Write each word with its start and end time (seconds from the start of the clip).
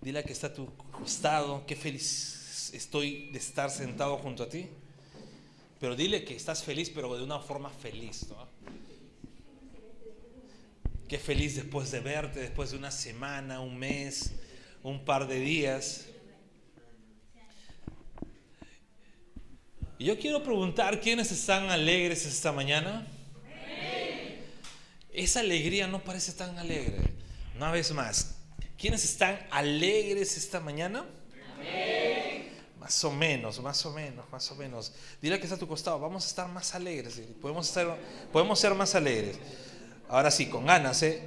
Dile 0.00 0.24
que 0.24 0.32
está 0.32 0.48
a 0.48 0.54
tu 0.54 0.66
costado, 0.90 1.64
qué 1.66 1.76
feliz 1.76 2.70
estoy 2.72 3.30
de 3.30 3.38
estar 3.38 3.70
sentado 3.70 4.18
junto 4.18 4.42
a 4.42 4.48
ti. 4.48 4.68
Pero 5.80 5.96
dile 5.96 6.24
que 6.24 6.36
estás 6.36 6.62
feliz, 6.62 6.90
pero 6.90 7.16
de 7.16 7.24
una 7.24 7.38
forma 7.40 7.70
feliz. 7.70 8.26
¿no? 8.28 8.48
Qué 11.08 11.18
feliz 11.18 11.56
después 11.56 11.90
de 11.90 12.00
verte, 12.00 12.40
después 12.40 12.70
de 12.70 12.78
una 12.78 12.90
semana, 12.90 13.60
un 13.60 13.76
mes, 13.76 14.32
un 14.82 15.04
par 15.04 15.26
de 15.26 15.40
días. 15.40 16.06
Yo 20.02 20.18
quiero 20.18 20.42
preguntar, 20.42 21.00
¿quiénes 21.00 21.30
están 21.30 21.70
alegres 21.70 22.26
esta 22.26 22.50
mañana? 22.50 23.06
Esa 25.12 25.40
alegría 25.40 25.86
no 25.86 26.02
parece 26.02 26.32
tan 26.32 26.58
alegre. 26.58 26.98
Una 27.56 27.70
vez 27.70 27.92
más, 27.92 28.34
¿quiénes 28.76 29.04
están 29.04 29.38
alegres 29.52 30.36
esta 30.36 30.58
mañana? 30.58 31.04
Más 32.80 33.04
o 33.04 33.12
menos, 33.12 33.60
más 33.60 33.86
o 33.86 33.92
menos, 33.92 34.28
más 34.32 34.50
o 34.50 34.56
menos. 34.56 34.92
Dile 35.20 35.38
que 35.38 35.44
está 35.44 35.54
a 35.54 35.58
tu 35.58 35.68
costado, 35.68 36.00
vamos 36.00 36.24
a 36.24 36.26
estar 36.26 36.48
más 36.48 36.74
alegres. 36.74 37.22
Podemos, 37.40 37.68
estar, 37.68 37.96
podemos 38.32 38.58
ser 38.58 38.74
más 38.74 38.96
alegres. 38.96 39.38
Ahora 40.08 40.32
sí, 40.32 40.46
con 40.46 40.66
ganas, 40.66 41.00
¿eh? 41.04 41.22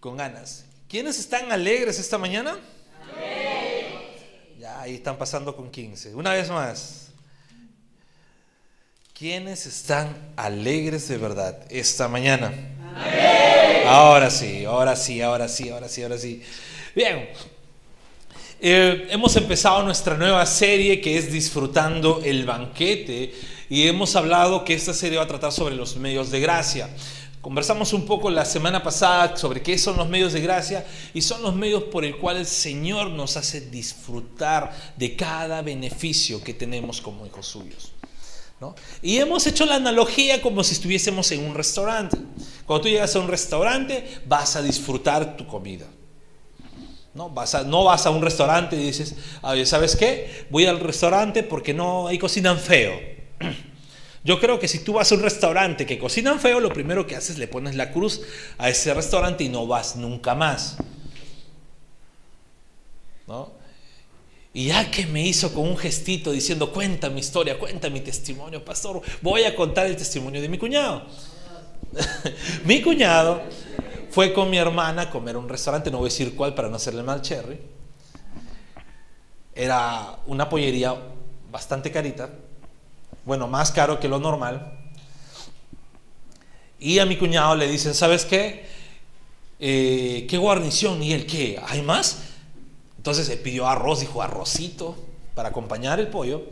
Con 0.00 0.16
ganas. 0.16 0.64
¿Quiénes 0.88 1.18
están 1.18 1.52
alegres 1.52 1.98
esta 1.98 2.16
mañana? 2.16 2.58
Ya, 4.58 4.80
ahí 4.80 4.94
están 4.94 5.18
pasando 5.18 5.54
con 5.54 5.70
15. 5.70 6.14
Una 6.14 6.32
vez 6.32 6.48
más. 6.48 7.09
¿Quiénes 9.20 9.66
están 9.66 10.16
alegres 10.34 11.06
de 11.08 11.18
verdad 11.18 11.58
esta 11.68 12.08
mañana? 12.08 12.54
Ahora 13.86 14.30
sí, 14.30 14.64
ahora 14.64 14.96
sí, 14.96 15.20
ahora 15.20 15.46
sí, 15.46 15.68
ahora 15.68 15.90
sí, 15.90 16.02
ahora 16.02 16.16
sí. 16.16 16.42
Bien. 16.94 17.28
Eh, 18.62 19.08
hemos 19.10 19.36
empezado 19.36 19.82
nuestra 19.82 20.16
nueva 20.16 20.46
serie 20.46 21.02
que 21.02 21.18
es 21.18 21.30
Disfrutando 21.30 22.22
el 22.24 22.46
banquete 22.46 23.34
y 23.68 23.86
hemos 23.86 24.16
hablado 24.16 24.64
que 24.64 24.72
esta 24.72 24.94
serie 24.94 25.18
va 25.18 25.24
a 25.24 25.28
tratar 25.28 25.52
sobre 25.52 25.74
los 25.74 25.96
medios 25.96 26.30
de 26.30 26.40
gracia. 26.40 26.88
Conversamos 27.42 27.92
un 27.92 28.06
poco 28.06 28.30
la 28.30 28.46
semana 28.46 28.82
pasada 28.82 29.36
sobre 29.36 29.60
qué 29.60 29.76
son 29.76 29.98
los 29.98 30.08
medios 30.08 30.32
de 30.32 30.40
gracia 30.40 30.86
y 31.12 31.20
son 31.20 31.42
los 31.42 31.54
medios 31.54 31.82
por 31.82 32.06
el 32.06 32.16
cual 32.16 32.38
el 32.38 32.46
Señor 32.46 33.10
nos 33.10 33.36
hace 33.36 33.60
disfrutar 33.60 34.74
de 34.96 35.14
cada 35.14 35.60
beneficio 35.60 36.42
que 36.42 36.54
tenemos 36.54 37.02
como 37.02 37.26
hijos 37.26 37.44
suyos. 37.44 37.92
Y 39.02 39.18
hemos 39.18 39.46
hecho 39.46 39.64
la 39.64 39.76
analogía 39.76 40.42
como 40.42 40.62
si 40.62 40.74
estuviésemos 40.74 41.30
en 41.32 41.44
un 41.44 41.54
restaurante. 41.54 42.18
Cuando 42.66 42.82
tú 42.82 42.88
llegas 42.88 43.16
a 43.16 43.20
un 43.20 43.28
restaurante, 43.28 44.20
vas 44.26 44.56
a 44.56 44.62
disfrutar 44.62 45.36
tu 45.36 45.46
comida. 45.46 45.86
No 47.14 47.28
vas 47.30 47.54
a, 48.06 48.10
un 48.10 48.22
restaurante 48.22 48.76
y 48.76 48.84
dices, 48.86 49.16
¿sabes 49.64 49.96
qué? 49.96 50.46
Voy 50.50 50.66
al 50.66 50.78
restaurante 50.78 51.42
porque 51.42 51.74
no 51.74 52.06
hay 52.06 52.18
cocinan 52.18 52.58
feo. 52.58 52.92
Yo 54.24 54.38
creo 54.38 54.58
que 54.60 54.68
si 54.68 54.80
tú 54.80 54.92
vas 54.92 55.10
a 55.10 55.14
un 55.14 55.22
restaurante 55.22 55.86
que 55.86 55.98
cocinan 55.98 56.38
feo, 56.38 56.60
lo 56.60 56.72
primero 56.72 57.06
que 57.06 57.16
haces 57.16 57.30
es 57.30 57.38
le 57.38 57.48
pones 57.48 57.74
la 57.74 57.90
cruz 57.90 58.20
a 58.58 58.68
ese 58.68 58.92
restaurante 58.94 59.44
y 59.44 59.48
no 59.48 59.66
vas 59.66 59.96
nunca 59.96 60.34
más. 60.34 60.76
¿No? 63.26 63.59
Y 64.52 64.66
ya 64.66 64.90
que 64.90 65.06
me 65.06 65.24
hizo 65.24 65.54
con 65.54 65.68
un 65.68 65.76
gestito 65.76 66.32
diciendo, 66.32 66.72
cuenta 66.72 67.08
mi 67.08 67.20
historia, 67.20 67.58
cuenta 67.58 67.88
mi 67.88 68.00
testimonio, 68.00 68.64
pastor, 68.64 69.00
voy 69.22 69.44
a 69.44 69.54
contar 69.54 69.86
el 69.86 69.96
testimonio 69.96 70.40
de 70.40 70.48
mi 70.48 70.58
cuñado. 70.58 71.06
mi 72.64 72.82
cuñado 72.82 73.42
fue 74.10 74.32
con 74.32 74.50
mi 74.50 74.58
hermana 74.58 75.02
a 75.02 75.10
comer 75.10 75.36
un 75.36 75.48
restaurante, 75.48 75.90
no 75.90 75.98
voy 75.98 76.08
a 76.08 76.10
decir 76.10 76.34
cuál 76.34 76.54
para 76.54 76.68
no 76.68 76.76
hacerle 76.76 77.04
mal 77.04 77.22
cherry. 77.22 77.60
Era 79.54 80.18
una 80.26 80.48
pollería 80.48 80.96
bastante 81.50 81.92
carita, 81.92 82.30
bueno, 83.24 83.46
más 83.46 83.70
caro 83.70 84.00
que 84.00 84.08
lo 84.08 84.18
normal. 84.18 84.78
Y 86.80 86.98
a 86.98 87.06
mi 87.06 87.16
cuñado 87.16 87.54
le 87.54 87.68
dicen, 87.68 87.94
¿sabes 87.94 88.24
qué? 88.24 88.64
Eh, 89.60 90.26
¿Qué 90.28 90.38
guarnición? 90.38 91.00
¿Y 91.02 91.12
el 91.12 91.26
qué? 91.26 91.60
¿Hay 91.68 91.82
más? 91.82 92.29
Entonces 93.00 93.26
se 93.26 93.38
pidió 93.38 93.66
arroz, 93.66 94.00
dijo 94.00 94.20
arrocito 94.20 94.94
para 95.34 95.48
acompañar 95.48 95.98
el 96.00 96.08
pollo. 96.08 96.42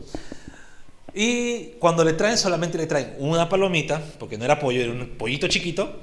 Y 1.13 1.73
cuando 1.77 2.03
le 2.03 2.13
traen, 2.13 2.39
solamente 2.39 2.75
le 2.79 2.87
traen 2.87 3.15
una 3.19 3.47
palomita, 3.47 4.03
porque 4.17 4.35
no 4.35 4.45
era 4.45 4.59
pollo, 4.59 4.81
era 4.81 4.91
un 4.91 5.09
pollito 5.09 5.47
chiquito, 5.47 5.99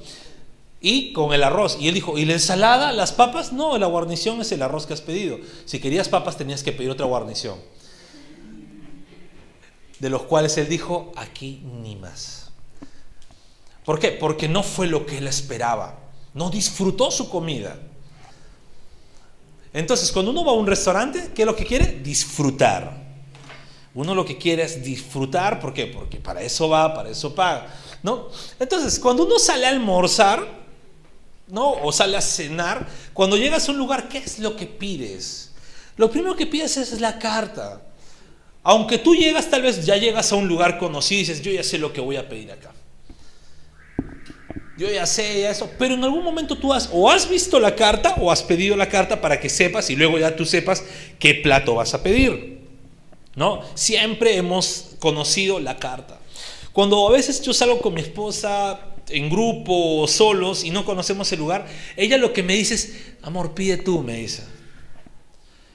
y 0.81 1.13
con 1.13 1.35
el 1.35 1.43
arroz. 1.43 1.79
Y 1.81 1.89
él 1.89 1.95
dijo, 1.95 2.17
¿y 2.17 2.25
la 2.27 2.35
ensalada, 2.35 2.93
las 2.93 3.11
papas? 3.11 3.53
No, 3.53 3.77
la 3.77 3.89
guarnición 3.89 4.41
es 4.41 4.53
el 4.53 4.63
arroz 4.63 4.87
que 4.87 4.93
has 4.93 5.01
pedido. 5.01 5.41
Si 5.65 5.81
querías 5.81 6.09
papas, 6.09 6.37
tenías 6.37 6.63
que 6.63 6.71
pedir 6.71 6.91
otra 6.91 7.07
guarnición. 7.07 7.59
De 9.99 10.11
los 10.11 10.23
cuales 10.23 10.57
él 10.59 10.69
dijo, 10.69 11.11
aquí 11.17 11.61
ni 11.83 11.97
más. 11.97 12.53
¿Por 13.85 13.99
qué? 13.99 14.13
Porque 14.13 14.49
no 14.49 14.63
fue 14.63 14.87
lo 14.87 15.07
que 15.07 15.19
él 15.19 15.27
esperaba. 15.27 15.99
No 16.35 16.51
disfrutó 16.51 17.11
su 17.11 17.31
comida. 17.31 17.81
Entonces, 19.77 20.11
cuando 20.11 20.31
uno 20.31 20.43
va 20.43 20.53
a 20.53 20.55
un 20.55 20.67
restaurante, 20.67 21.33
¿qué 21.35 21.43
es 21.43 21.47
lo 21.47 21.55
que 21.55 21.67
quiere? 21.67 22.01
Disfrutar. 22.03 22.97
Uno 23.95 24.15
lo 24.15 24.25
que 24.25 24.39
quiere 24.39 24.63
es 24.63 24.83
disfrutar, 24.83 25.61
¿por 25.61 25.75
qué? 25.75 25.85
Porque 25.85 26.17
para 26.17 26.41
eso 26.41 26.67
va, 26.71 26.95
para 26.95 27.11
eso 27.11 27.35
paga, 27.35 27.67
¿no? 28.03 28.29
Entonces, 28.59 28.99
cuando 28.99 29.27
uno 29.27 29.39
sale 29.39 29.67
a 29.67 29.69
almorzar, 29.69 30.47
¿no? 31.49 31.73
O 31.73 31.93
sale 31.93 32.17
a 32.17 32.23
cenar, 32.23 32.89
cuando 33.13 33.37
llegas 33.37 33.69
a 33.69 33.73
un 33.73 33.77
lugar, 33.77 34.09
¿qué 34.09 34.17
es 34.17 34.39
lo 34.39 34.57
que 34.57 34.65
pides? 34.65 35.53
Lo 35.99 36.11
primero 36.11 36.35
que 36.35 36.47
pides 36.47 36.79
es 36.79 36.99
la 36.99 37.19
carta. 37.19 37.83
Aunque 38.63 38.97
tú 38.97 39.15
llegas, 39.15 39.51
tal 39.51 39.61
vez 39.61 39.85
ya 39.85 39.99
llegas 39.99 40.33
a 40.33 40.37
un 40.37 40.49
lugar 40.49 40.79
conocido 40.79 41.19
y 41.19 41.25
dices, 41.25 41.43
yo 41.43 41.53
ya 41.53 41.63
sé 41.63 41.77
lo 41.77 41.93
que 41.93 42.01
voy 42.01 42.17
a 42.17 42.27
pedir 42.27 42.51
acá 42.51 42.73
yo 44.77 44.91
ya 44.91 45.07
sé 45.07 45.49
eso, 45.49 45.71
pero 45.79 45.95
en 45.95 46.05
algún 46.05 46.23
momento 46.23 46.57
tú 46.59 46.73
has 46.73 46.91
o 46.93 47.11
has 47.11 47.29
visto 47.29 47.59
la 47.59 47.75
carta 47.75 48.15
o 48.21 48.31
has 48.31 48.43
pedido 48.43 48.77
la 48.77 48.89
carta 48.89 49.21
para 49.21 49.41
que 49.41 49.49
sepas 49.49 49.89
y 49.89 49.97
luego 49.97 50.19
ya 50.19 50.37
tú 50.37 50.45
sepas 50.45 50.85
qué 51.19 51.35
plato 51.35 51.75
vas 51.75 51.95
a 51.95 52.03
pedir. 52.03 52.57
¿No? 53.35 53.63
Siempre 53.75 54.37
hemos 54.37 54.97
conocido 54.99 55.61
la 55.61 55.79
carta. 55.79 56.19
Cuando 56.73 57.07
a 57.09 57.13
veces 57.13 57.41
yo 57.43 57.55
salgo 57.55 57.81
con 57.81 57.95
mi 57.95 58.01
esposa 58.03 58.81
en 59.09 59.31
grupo 59.31 60.01
o 60.03 60.07
solos 60.07 60.65
y 60.65 60.71
no 60.71 60.85
conocemos 60.85 61.31
el 61.33 61.39
lugar, 61.39 61.67
ella 61.97 62.19
lo 62.19 62.33
que 62.33 62.43
me 62.43 62.55
dice 62.55 62.75
es, 62.75 62.97
amor, 63.23 63.55
pide 63.55 63.79
tú, 63.79 64.03
me 64.03 64.17
dice. 64.17 64.43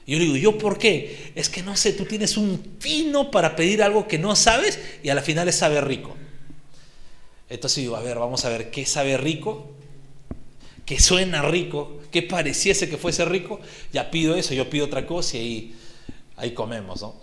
Y 0.06 0.12
yo 0.12 0.18
digo, 0.18 0.36
¿yo 0.36 0.58
por 0.58 0.78
qué? 0.78 1.32
Es 1.34 1.48
que 1.48 1.62
no 1.62 1.76
sé, 1.76 1.92
tú 1.92 2.04
tienes 2.04 2.36
un 2.36 2.58
pino 2.80 3.30
para 3.30 3.56
pedir 3.56 3.82
algo 3.82 4.06
que 4.06 4.18
no 4.18 4.34
sabes 4.36 4.78
y 5.02 5.08
a 5.08 5.14
la 5.14 5.22
final 5.22 5.52
sabe 5.52 5.80
rico. 5.80 6.16
Entonces 7.52 7.82
digo, 7.82 7.96
a 7.96 8.00
ver, 8.00 8.18
vamos 8.18 8.46
a 8.46 8.48
ver 8.48 8.70
qué 8.70 8.86
sabe 8.86 9.18
rico, 9.18 9.70
qué 10.86 10.98
suena 10.98 11.42
rico, 11.42 12.00
qué 12.10 12.22
pareciese 12.22 12.88
que 12.88 12.96
fuese 12.96 13.26
rico. 13.26 13.60
Ya 13.92 14.10
pido 14.10 14.36
eso, 14.36 14.54
yo 14.54 14.70
pido 14.70 14.86
otra 14.86 15.06
cosa 15.06 15.36
y 15.36 15.74
ahí, 16.36 16.52
comemos, 16.52 17.02
¿no? 17.02 17.14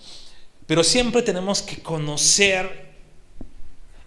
Pero 0.67 0.83
siempre 0.83 1.23
tenemos 1.23 1.63
que 1.63 1.81
conocer 1.81 2.89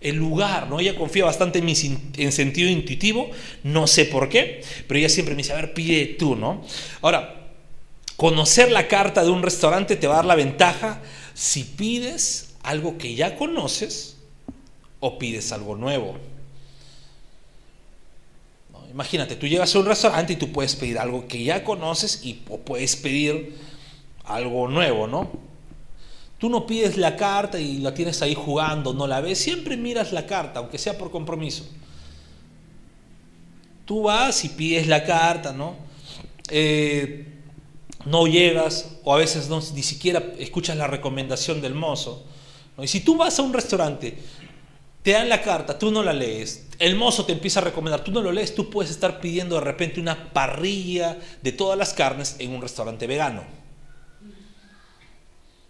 el 0.00 0.14
lugar, 0.14 0.68
¿no? 0.68 0.78
Ella 0.78 0.94
confía 0.94 1.24
bastante 1.24 1.58
en 1.58 1.68
en 1.68 2.32
sentido 2.32 2.70
intuitivo, 2.70 3.28
no 3.64 3.88
sé 3.88 4.04
por 4.04 4.28
qué, 4.28 4.62
pero 4.86 4.98
ella 4.98 5.08
siempre 5.08 5.34
me 5.34 5.42
dice, 5.42 5.54
a 5.54 5.56
ver, 5.56 5.74
pide 5.74 6.06
tú, 6.06 6.36
¿no? 6.36 6.62
Ahora, 7.00 7.50
conocer 8.16 8.70
la 8.70 8.86
carta 8.86 9.24
de 9.24 9.30
un 9.30 9.42
restaurante 9.42 9.96
te 9.96 10.06
va 10.06 10.14
a 10.14 10.16
dar 10.18 10.26
la 10.26 10.36
ventaja 10.36 11.02
si 11.34 11.64
pides 11.64 12.54
algo 12.62 12.96
que 12.96 13.16
ya 13.16 13.34
conoces, 13.34 14.11
o 15.02 15.18
pides 15.18 15.50
algo 15.50 15.74
nuevo. 15.74 16.16
Imagínate, 18.90 19.34
tú 19.34 19.48
llegas 19.48 19.74
a 19.74 19.80
un 19.80 19.86
restaurante 19.86 20.34
y 20.34 20.36
tú 20.36 20.52
puedes 20.52 20.76
pedir 20.76 20.98
algo 20.98 21.26
que 21.26 21.42
ya 21.42 21.64
conoces 21.64 22.24
y 22.24 22.42
o 22.48 22.58
puedes 22.58 22.94
pedir 22.94 23.56
algo 24.24 24.68
nuevo, 24.68 25.08
¿no? 25.08 25.28
Tú 26.38 26.48
no 26.48 26.66
pides 26.66 26.96
la 26.96 27.16
carta 27.16 27.58
y 27.58 27.78
la 27.78 27.94
tienes 27.94 28.22
ahí 28.22 28.34
jugando, 28.34 28.94
no 28.94 29.08
la 29.08 29.20
ves, 29.20 29.38
siempre 29.38 29.76
miras 29.76 30.12
la 30.12 30.24
carta, 30.24 30.60
aunque 30.60 30.78
sea 30.78 30.96
por 30.96 31.10
compromiso. 31.10 31.66
Tú 33.84 34.02
vas 34.02 34.44
y 34.44 34.50
pides 34.50 34.86
la 34.86 35.04
carta, 35.04 35.52
¿no? 35.52 35.74
Eh, 36.48 37.26
no 38.04 38.28
llegas 38.28 38.98
o 39.02 39.14
a 39.14 39.18
veces 39.18 39.48
no, 39.48 39.60
ni 39.74 39.82
siquiera 39.82 40.22
escuchas 40.38 40.76
la 40.76 40.86
recomendación 40.86 41.60
del 41.60 41.74
mozo. 41.74 42.24
Y 42.78 42.86
si 42.86 43.00
tú 43.00 43.16
vas 43.16 43.38
a 43.38 43.42
un 43.42 43.52
restaurante 43.52 44.16
te 45.02 45.12
dan 45.12 45.28
la 45.28 45.42
carta, 45.42 45.78
tú 45.78 45.90
no 45.90 46.02
la 46.02 46.12
lees, 46.12 46.66
el 46.78 46.96
mozo 46.96 47.24
te 47.24 47.32
empieza 47.32 47.60
a 47.60 47.64
recomendar, 47.64 48.04
tú 48.04 48.12
no 48.12 48.22
lo 48.22 48.30
lees, 48.30 48.54
tú 48.54 48.70
puedes 48.70 48.90
estar 48.90 49.20
pidiendo 49.20 49.56
de 49.56 49.62
repente 49.62 50.00
una 50.00 50.32
parrilla 50.32 51.18
de 51.42 51.52
todas 51.52 51.76
las 51.76 51.92
carnes 51.92 52.36
en 52.38 52.54
un 52.54 52.62
restaurante 52.62 53.06
vegano. 53.06 53.42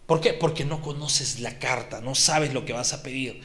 ¿Por 0.06 0.20
qué? 0.20 0.34
Porque 0.34 0.64
no 0.64 0.82
conoces 0.82 1.40
la 1.40 1.58
carta, 1.58 2.00
no 2.02 2.14
sabes 2.14 2.52
lo 2.52 2.66
que 2.66 2.74
vas 2.74 2.92
a 2.92 3.02
pedir. 3.02 3.40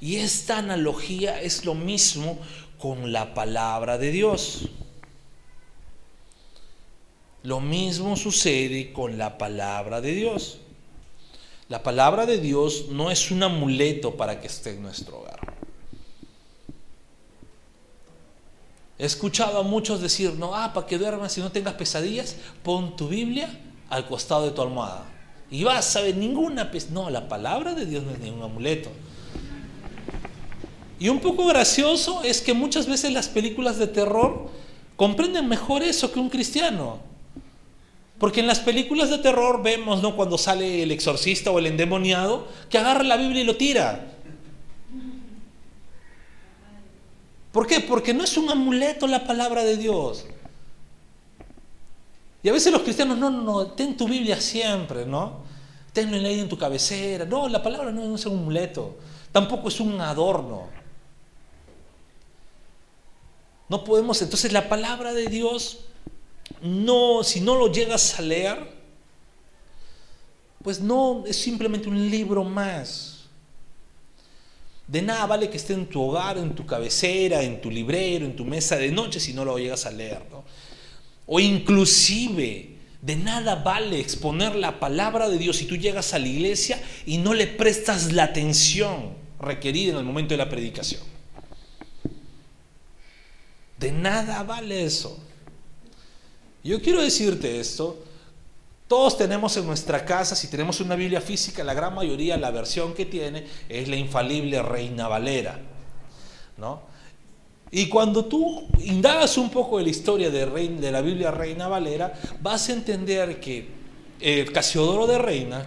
Y 0.00 0.16
esta 0.16 0.58
analogía 0.58 1.40
es 1.40 1.64
lo 1.64 1.74
mismo 1.74 2.38
con 2.78 3.12
la 3.12 3.34
palabra 3.34 3.98
de 3.98 4.12
Dios. 4.12 4.68
Lo 7.42 7.60
mismo 7.60 8.16
sucede 8.16 8.92
con 8.92 9.18
la 9.18 9.38
palabra 9.38 10.00
de 10.00 10.12
Dios. 10.12 10.60
La 11.68 11.82
palabra 11.82 12.26
de 12.26 12.38
Dios 12.38 12.86
no 12.90 13.10
es 13.10 13.30
un 13.30 13.42
amuleto 13.42 14.16
para 14.16 14.40
que 14.40 14.46
esté 14.46 14.70
en 14.70 14.82
nuestro 14.82 15.20
hogar. 15.20 15.54
He 18.98 19.06
escuchado 19.06 19.58
a 19.58 19.62
muchos 19.62 20.00
decir, 20.00 20.34
no, 20.34 20.54
ah, 20.54 20.72
para 20.72 20.86
que 20.86 20.98
duermas 20.98 21.36
y 21.38 21.40
no 21.40 21.50
tengas 21.50 21.74
pesadillas, 21.74 22.36
pon 22.62 22.96
tu 22.96 23.08
Biblia 23.08 23.48
al 23.90 24.06
costado 24.06 24.44
de 24.44 24.50
tu 24.50 24.62
almohada. 24.62 25.04
Y 25.50 25.64
vas 25.64 25.96
a 25.96 26.02
ver 26.02 26.16
ninguna 26.16 26.70
pesadilla. 26.70 26.94
No, 26.94 27.10
la 27.10 27.28
palabra 27.28 27.74
de 27.74 27.86
Dios 27.86 28.04
no 28.04 28.12
es 28.12 28.18
ningún 28.20 28.42
amuleto. 28.42 28.90
Y 30.98 31.08
un 31.08 31.20
poco 31.20 31.46
gracioso 31.46 32.22
es 32.22 32.40
que 32.40 32.54
muchas 32.54 32.86
veces 32.86 33.12
las 33.12 33.28
películas 33.28 33.78
de 33.78 33.86
terror 33.86 34.48
comprenden 34.96 35.48
mejor 35.48 35.82
eso 35.82 36.12
que 36.12 36.20
un 36.20 36.30
cristiano. 36.30 37.13
Porque 38.24 38.40
en 38.40 38.46
las 38.46 38.60
películas 38.60 39.10
de 39.10 39.18
terror 39.18 39.62
vemos, 39.62 40.00
¿no? 40.00 40.16
Cuando 40.16 40.38
sale 40.38 40.82
el 40.82 40.90
exorcista 40.92 41.50
o 41.50 41.58
el 41.58 41.66
endemoniado, 41.66 42.48
que 42.70 42.78
agarra 42.78 43.02
la 43.02 43.18
Biblia 43.18 43.42
y 43.42 43.44
lo 43.44 43.58
tira. 43.58 44.14
¿Por 47.52 47.66
qué? 47.66 47.80
Porque 47.80 48.14
no 48.14 48.24
es 48.24 48.38
un 48.38 48.48
amuleto 48.48 49.06
la 49.06 49.26
palabra 49.26 49.62
de 49.62 49.76
Dios. 49.76 50.24
Y 52.42 52.48
a 52.48 52.52
veces 52.54 52.72
los 52.72 52.80
cristianos, 52.80 53.18
no, 53.18 53.28
no, 53.28 53.42
no, 53.42 53.66
ten 53.72 53.94
tu 53.94 54.08
Biblia 54.08 54.40
siempre, 54.40 55.04
¿no? 55.04 55.40
Tenlo 55.92 56.16
ahí 56.26 56.40
en 56.40 56.48
tu 56.48 56.56
cabecera. 56.56 57.26
No, 57.26 57.46
la 57.46 57.62
palabra 57.62 57.92
no 57.92 58.14
es 58.14 58.24
un 58.24 58.38
amuleto. 58.38 58.96
Tampoco 59.32 59.68
es 59.68 59.78
un 59.80 60.00
adorno. 60.00 60.68
No 63.68 63.84
podemos, 63.84 64.22
entonces 64.22 64.50
la 64.50 64.70
palabra 64.70 65.12
de 65.12 65.26
Dios, 65.26 65.80
no, 66.64 67.22
si 67.22 67.42
no 67.42 67.56
lo 67.56 67.70
llegas 67.70 68.18
a 68.18 68.22
leer, 68.22 68.58
pues 70.62 70.80
no 70.80 71.24
es 71.26 71.36
simplemente 71.36 71.90
un 71.90 72.10
libro 72.10 72.42
más. 72.42 73.26
De 74.86 75.02
nada 75.02 75.26
vale 75.26 75.50
que 75.50 75.58
esté 75.58 75.74
en 75.74 75.86
tu 75.86 76.00
hogar, 76.00 76.38
en 76.38 76.54
tu 76.54 76.64
cabecera, 76.64 77.42
en 77.42 77.60
tu 77.60 77.70
librero, 77.70 78.24
en 78.24 78.34
tu 78.34 78.46
mesa 78.46 78.76
de 78.76 78.90
noche 78.90 79.20
si 79.20 79.34
no 79.34 79.44
lo 79.44 79.58
llegas 79.58 79.84
a 79.84 79.90
leer. 79.90 80.22
O 81.26 81.38
inclusive, 81.38 82.76
de 83.02 83.16
nada 83.16 83.56
vale 83.56 84.00
exponer 84.00 84.54
la 84.54 84.80
palabra 84.80 85.28
de 85.28 85.36
Dios 85.36 85.58
si 85.58 85.66
tú 85.66 85.76
llegas 85.76 86.14
a 86.14 86.18
la 86.18 86.28
iglesia 86.28 86.82
y 87.04 87.18
no 87.18 87.34
le 87.34 87.46
prestas 87.46 88.10
la 88.14 88.24
atención 88.24 89.12
requerida 89.38 89.92
en 89.92 89.98
el 89.98 90.04
momento 90.04 90.32
de 90.32 90.38
la 90.38 90.48
predicación. 90.48 91.02
De 93.78 93.92
nada 93.92 94.42
vale 94.44 94.84
eso. 94.84 95.22
Yo 96.64 96.80
quiero 96.80 97.02
decirte 97.02 97.60
esto. 97.60 98.02
Todos 98.88 99.16
tenemos 99.16 99.56
en 99.56 99.66
nuestra 99.66 100.04
casa, 100.04 100.34
si 100.34 100.48
tenemos 100.48 100.80
una 100.80 100.94
Biblia 100.94 101.20
física, 101.20 101.62
la 101.64 101.74
gran 101.74 101.94
mayoría, 101.94 102.36
la 102.36 102.50
versión 102.50 102.94
que 102.94 103.06
tiene 103.06 103.46
es 103.68 103.88
la 103.88 103.96
infalible 103.96 104.62
Reina 104.62 105.08
Valera. 105.08 105.58
¿no? 106.56 106.82
Y 107.70 107.88
cuando 107.88 108.26
tú 108.26 108.68
indagas 108.80 109.36
un 109.36 109.50
poco 109.50 109.78
de 109.78 109.84
la 109.84 109.90
historia 109.90 110.30
de, 110.30 110.46
de 110.46 110.92
la 110.92 111.00
Biblia 111.00 111.30
Reina 111.30 111.66
Valera, 111.66 112.14
vas 112.40 112.68
a 112.68 112.72
entender 112.72 113.40
que 113.40 113.68
el 114.20 114.52
Casiodoro 114.52 115.06
de 115.06 115.18
Reina 115.18 115.66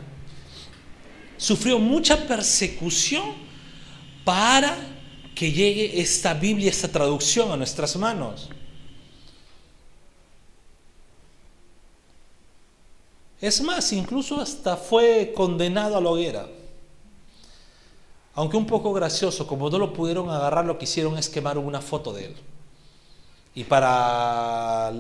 sufrió 1.38 1.80
mucha 1.80 2.28
persecución 2.28 3.24
para 4.24 4.76
que 5.36 5.52
llegue 5.52 6.00
esta 6.00 6.34
Biblia, 6.34 6.70
esta 6.70 6.88
traducción 6.88 7.52
a 7.52 7.58
nuestras 7.58 7.96
manos. 7.98 8.50
Es 13.40 13.62
más, 13.62 13.94
incluso 13.94 14.42
hasta 14.42 14.76
fue 14.76 15.34
condenado 15.36 15.98
a 15.98 16.02
la 16.02 16.10
hoguera. 16.10 16.48
Aunque 18.34 18.58
un 18.58 18.66
poco 18.66 18.94
gracioso, 18.94 19.48
como 19.48 19.70
no 19.70 19.80
lo 19.80 19.94
pudieron 19.94 20.30
agarrar, 20.30 20.66
lo 20.66 20.78
que 20.78 20.86
hicieron 20.86 21.18
es 21.18 21.30
quemar 21.30 21.58
una 21.58 21.82
foto 21.82 22.14
de 22.14 22.26
él. 22.26 22.36
Y 23.56 23.64
para 23.64 24.94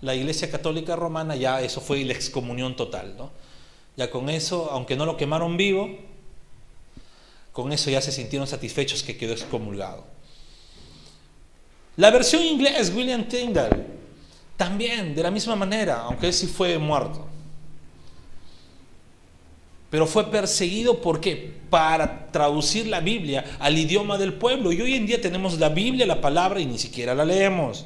la 0.00 0.14
Iglesia 0.14 0.50
Católica 0.50 0.96
Romana 0.96 1.36
ya 1.36 1.60
eso 1.60 1.80
fue 1.80 2.04
la 2.04 2.12
excomunión 2.12 2.74
total. 2.74 3.16
¿no? 3.16 3.30
Ya 3.96 4.10
con 4.10 4.28
eso, 4.28 4.70
aunque 4.72 4.96
no 4.96 5.06
lo 5.06 5.16
quemaron 5.16 5.56
vivo, 5.56 5.88
con 7.52 7.72
eso 7.72 7.90
ya 7.90 8.00
se 8.00 8.10
sintieron 8.10 8.48
satisfechos 8.48 9.02
que 9.02 9.16
quedó 9.16 9.32
excomulgado. 9.32 10.04
La 11.96 12.10
versión 12.10 12.42
inglés, 12.42 12.92
William 12.94 13.28
Tyndall, 13.28 13.86
también 14.56 15.14
de 15.14 15.22
la 15.22 15.30
misma 15.30 15.54
manera, 15.54 16.00
aunque 16.02 16.26
él 16.26 16.32
sí 16.32 16.46
fue 16.46 16.78
muerto. 16.78 17.29
Pero 19.90 20.06
fue 20.06 20.30
perseguido 20.30 21.02
¿por 21.02 21.20
qué? 21.20 21.52
Para 21.68 22.28
traducir 22.30 22.86
la 22.86 23.00
Biblia 23.00 23.44
al 23.58 23.76
idioma 23.76 24.16
del 24.16 24.32
pueblo. 24.32 24.72
Y 24.72 24.80
hoy 24.80 24.94
en 24.94 25.06
día 25.06 25.20
tenemos 25.20 25.58
la 25.58 25.68
Biblia, 25.68 26.06
la 26.06 26.20
palabra, 26.20 26.60
y 26.60 26.66
ni 26.66 26.78
siquiera 26.78 27.14
la 27.14 27.24
leemos. 27.24 27.84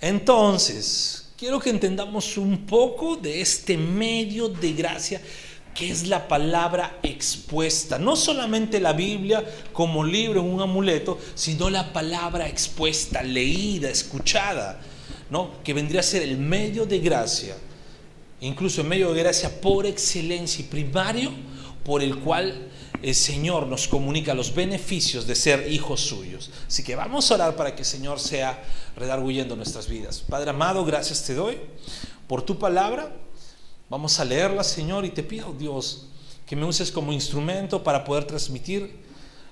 Entonces, 0.00 1.32
quiero 1.36 1.58
que 1.58 1.70
entendamos 1.70 2.36
un 2.36 2.66
poco 2.66 3.16
de 3.16 3.40
este 3.40 3.76
medio 3.76 4.48
de 4.48 4.72
gracia 4.72 5.20
que 5.74 5.90
es 5.90 6.06
la 6.08 6.26
palabra 6.26 6.98
expuesta. 7.02 7.98
No 7.98 8.16
solamente 8.16 8.80
la 8.80 8.92
Biblia 8.92 9.44
como 9.72 10.04
libro, 10.04 10.42
un 10.42 10.60
amuleto, 10.60 11.18
sino 11.34 11.70
la 11.70 11.92
palabra 11.92 12.48
expuesta, 12.48 13.22
leída, 13.22 13.88
escuchada, 13.88 14.80
¿no? 15.30 15.62
que 15.62 15.72
vendría 15.72 16.00
a 16.00 16.04
ser 16.04 16.22
el 16.22 16.38
medio 16.38 16.86
de 16.86 16.98
gracia, 16.98 17.56
incluso 18.40 18.80
el 18.80 18.88
medio 18.88 19.12
de 19.12 19.22
gracia 19.22 19.60
por 19.60 19.86
excelencia 19.86 20.64
y 20.64 20.68
primario, 20.68 21.30
por 21.84 22.02
el 22.02 22.18
cual 22.18 22.70
el 23.02 23.14
Señor 23.14 23.66
nos 23.66 23.88
comunica 23.88 24.34
los 24.34 24.54
beneficios 24.54 25.26
de 25.26 25.34
ser 25.34 25.70
hijos 25.72 26.00
suyos. 26.00 26.50
Así 26.66 26.82
que 26.82 26.94
vamos 26.94 27.30
a 27.30 27.34
orar 27.34 27.56
para 27.56 27.74
que 27.74 27.82
el 27.82 27.86
Señor 27.86 28.20
sea 28.20 28.62
redarguyendo 28.96 29.56
nuestras 29.56 29.88
vidas. 29.88 30.22
Padre 30.28 30.50
amado, 30.50 30.84
gracias 30.84 31.24
te 31.24 31.34
doy 31.34 31.58
por 32.26 32.42
tu 32.42 32.58
palabra. 32.58 33.14
Vamos 33.88 34.20
a 34.20 34.24
leerla, 34.24 34.62
Señor, 34.62 35.04
y 35.04 35.10
te 35.10 35.22
pido, 35.22 35.52
Dios, 35.52 36.06
que 36.46 36.56
me 36.56 36.64
uses 36.64 36.92
como 36.92 37.12
instrumento 37.12 37.82
para 37.82 38.04
poder 38.04 38.24
transmitir 38.24 39.00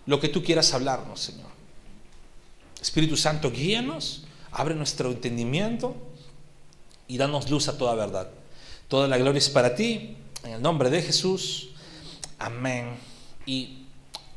lo 0.06 0.20
que 0.20 0.28
tú 0.28 0.42
quieras 0.42 0.72
hablarnos, 0.74 1.20
Señor. 1.20 1.48
Espíritu 2.80 3.16
Santo, 3.16 3.50
guíanos, 3.50 4.24
abre 4.52 4.74
nuestro 4.74 5.10
entendimiento 5.10 5.96
y 7.08 7.16
danos 7.16 7.50
luz 7.50 7.68
a 7.68 7.76
toda 7.76 7.94
verdad. 7.94 8.30
Toda 8.88 9.06
la 9.06 9.18
gloria 9.18 9.38
es 9.38 9.50
para 9.50 9.74
ti, 9.74 10.16
en 10.44 10.52
el 10.52 10.62
nombre 10.62 10.88
de 10.88 11.02
Jesús. 11.02 11.68
Amén 12.38 12.96
y 13.44 13.84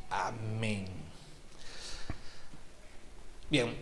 amén. 0.09 0.85
Bien, 3.49 3.73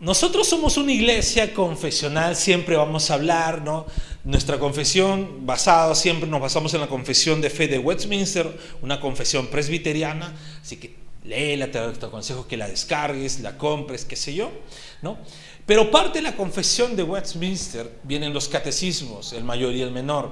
nosotros 0.00 0.48
somos 0.48 0.76
una 0.78 0.92
iglesia 0.92 1.54
confesional, 1.54 2.34
siempre 2.34 2.76
vamos 2.76 3.10
a 3.10 3.14
hablar, 3.14 3.62
¿no? 3.62 3.86
Nuestra 4.24 4.58
confesión 4.58 5.46
basada, 5.46 5.94
siempre 5.94 6.28
nos 6.28 6.40
basamos 6.40 6.74
en 6.74 6.80
la 6.80 6.88
confesión 6.88 7.40
de 7.40 7.48
fe 7.48 7.68
de 7.68 7.78
Westminster, 7.78 8.58
una 8.82 9.00
confesión 9.00 9.46
presbiteriana, 9.46 10.34
así 10.60 10.76
que 10.76 10.96
léela, 11.24 11.70
te, 11.70 11.78
aconsejo 11.78 12.46
que 12.46 12.56
la 12.56 12.68
descargues, 12.68 13.40
la 13.40 13.56
compres, 13.58 14.04
qué 14.04 14.16
sé 14.16 14.34
yo, 14.34 14.50
¿no? 15.02 15.18
Pero 15.66 15.90
parte 15.90 16.20
de 16.20 16.22
la 16.22 16.36
confesión 16.36 16.96
de 16.96 17.02
Westminster 17.02 17.98
vienen 18.04 18.32
los 18.32 18.48
catecismos, 18.48 19.32
el 19.32 19.44
mayor 19.44 19.74
y 19.74 19.82
el 19.82 19.90
menor. 19.90 20.30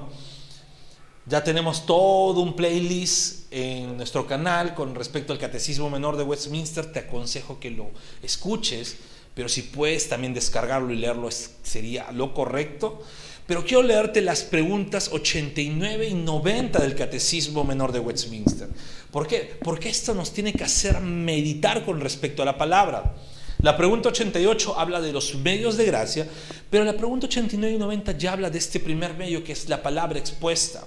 Ya 1.27 1.43
tenemos 1.43 1.85
todo 1.85 2.39
un 2.39 2.55
playlist 2.55 3.51
en 3.51 3.97
nuestro 3.97 4.25
canal 4.25 4.73
con 4.73 4.95
respecto 4.95 5.33
al 5.33 5.39
catecismo 5.39 5.89
menor 5.89 6.17
de 6.17 6.23
Westminster, 6.23 6.91
te 6.91 6.99
aconsejo 6.99 7.59
que 7.59 7.71
lo 7.71 7.91
escuches 8.23 8.97
pero 9.35 9.49
si 9.49 9.63
puedes 9.63 10.07
también 10.07 10.33
descargarlo 10.33 10.91
y 10.91 10.95
leerlo 10.95 11.29
sería 11.29 12.09
lo 12.11 12.33
correcto. 12.33 13.03
Pero 13.45 13.63
quiero 13.63 13.83
leerte 13.83 14.21
las 14.21 14.41
preguntas 14.41 15.09
89 15.11 16.07
y 16.07 16.13
90 16.15 16.79
del 16.79 16.95
Catecismo 16.95 17.63
Menor 17.63 17.91
de 17.91 17.99
Westminster. 17.99 18.69
¿Por 19.11 19.27
qué? 19.27 19.59
Porque 19.61 19.89
esto 19.89 20.15
nos 20.15 20.33
tiene 20.33 20.53
que 20.53 20.63
hacer 20.63 20.99
meditar 21.01 21.85
con 21.85 21.99
respecto 21.99 22.41
a 22.41 22.45
la 22.45 22.57
palabra. 22.57 23.13
La 23.59 23.77
pregunta 23.77 24.09
88 24.09 24.77
habla 24.77 25.01
de 25.01 25.11
los 25.11 25.35
medios 25.35 25.77
de 25.77 25.85
gracia, 25.85 26.27
pero 26.69 26.83
la 26.83 26.93
pregunta 26.93 27.27
89 27.27 27.75
y 27.75 27.79
90 27.79 28.11
ya 28.13 28.33
habla 28.33 28.49
de 28.49 28.57
este 28.57 28.79
primer 28.79 29.13
medio 29.13 29.43
que 29.43 29.53
es 29.53 29.69
la 29.69 29.81
palabra 29.81 30.19
expuesta. 30.19 30.85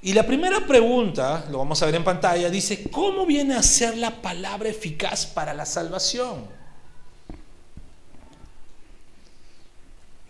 Y 0.00 0.12
la 0.12 0.24
primera 0.24 0.66
pregunta, 0.66 1.46
lo 1.50 1.58
vamos 1.58 1.82
a 1.82 1.86
ver 1.86 1.96
en 1.96 2.04
pantalla, 2.04 2.48
dice, 2.48 2.84
¿cómo 2.90 3.26
viene 3.26 3.54
a 3.54 3.62
ser 3.62 3.96
la 3.96 4.22
palabra 4.22 4.68
eficaz 4.68 5.26
para 5.26 5.52
la 5.54 5.66
salvación? 5.66 6.58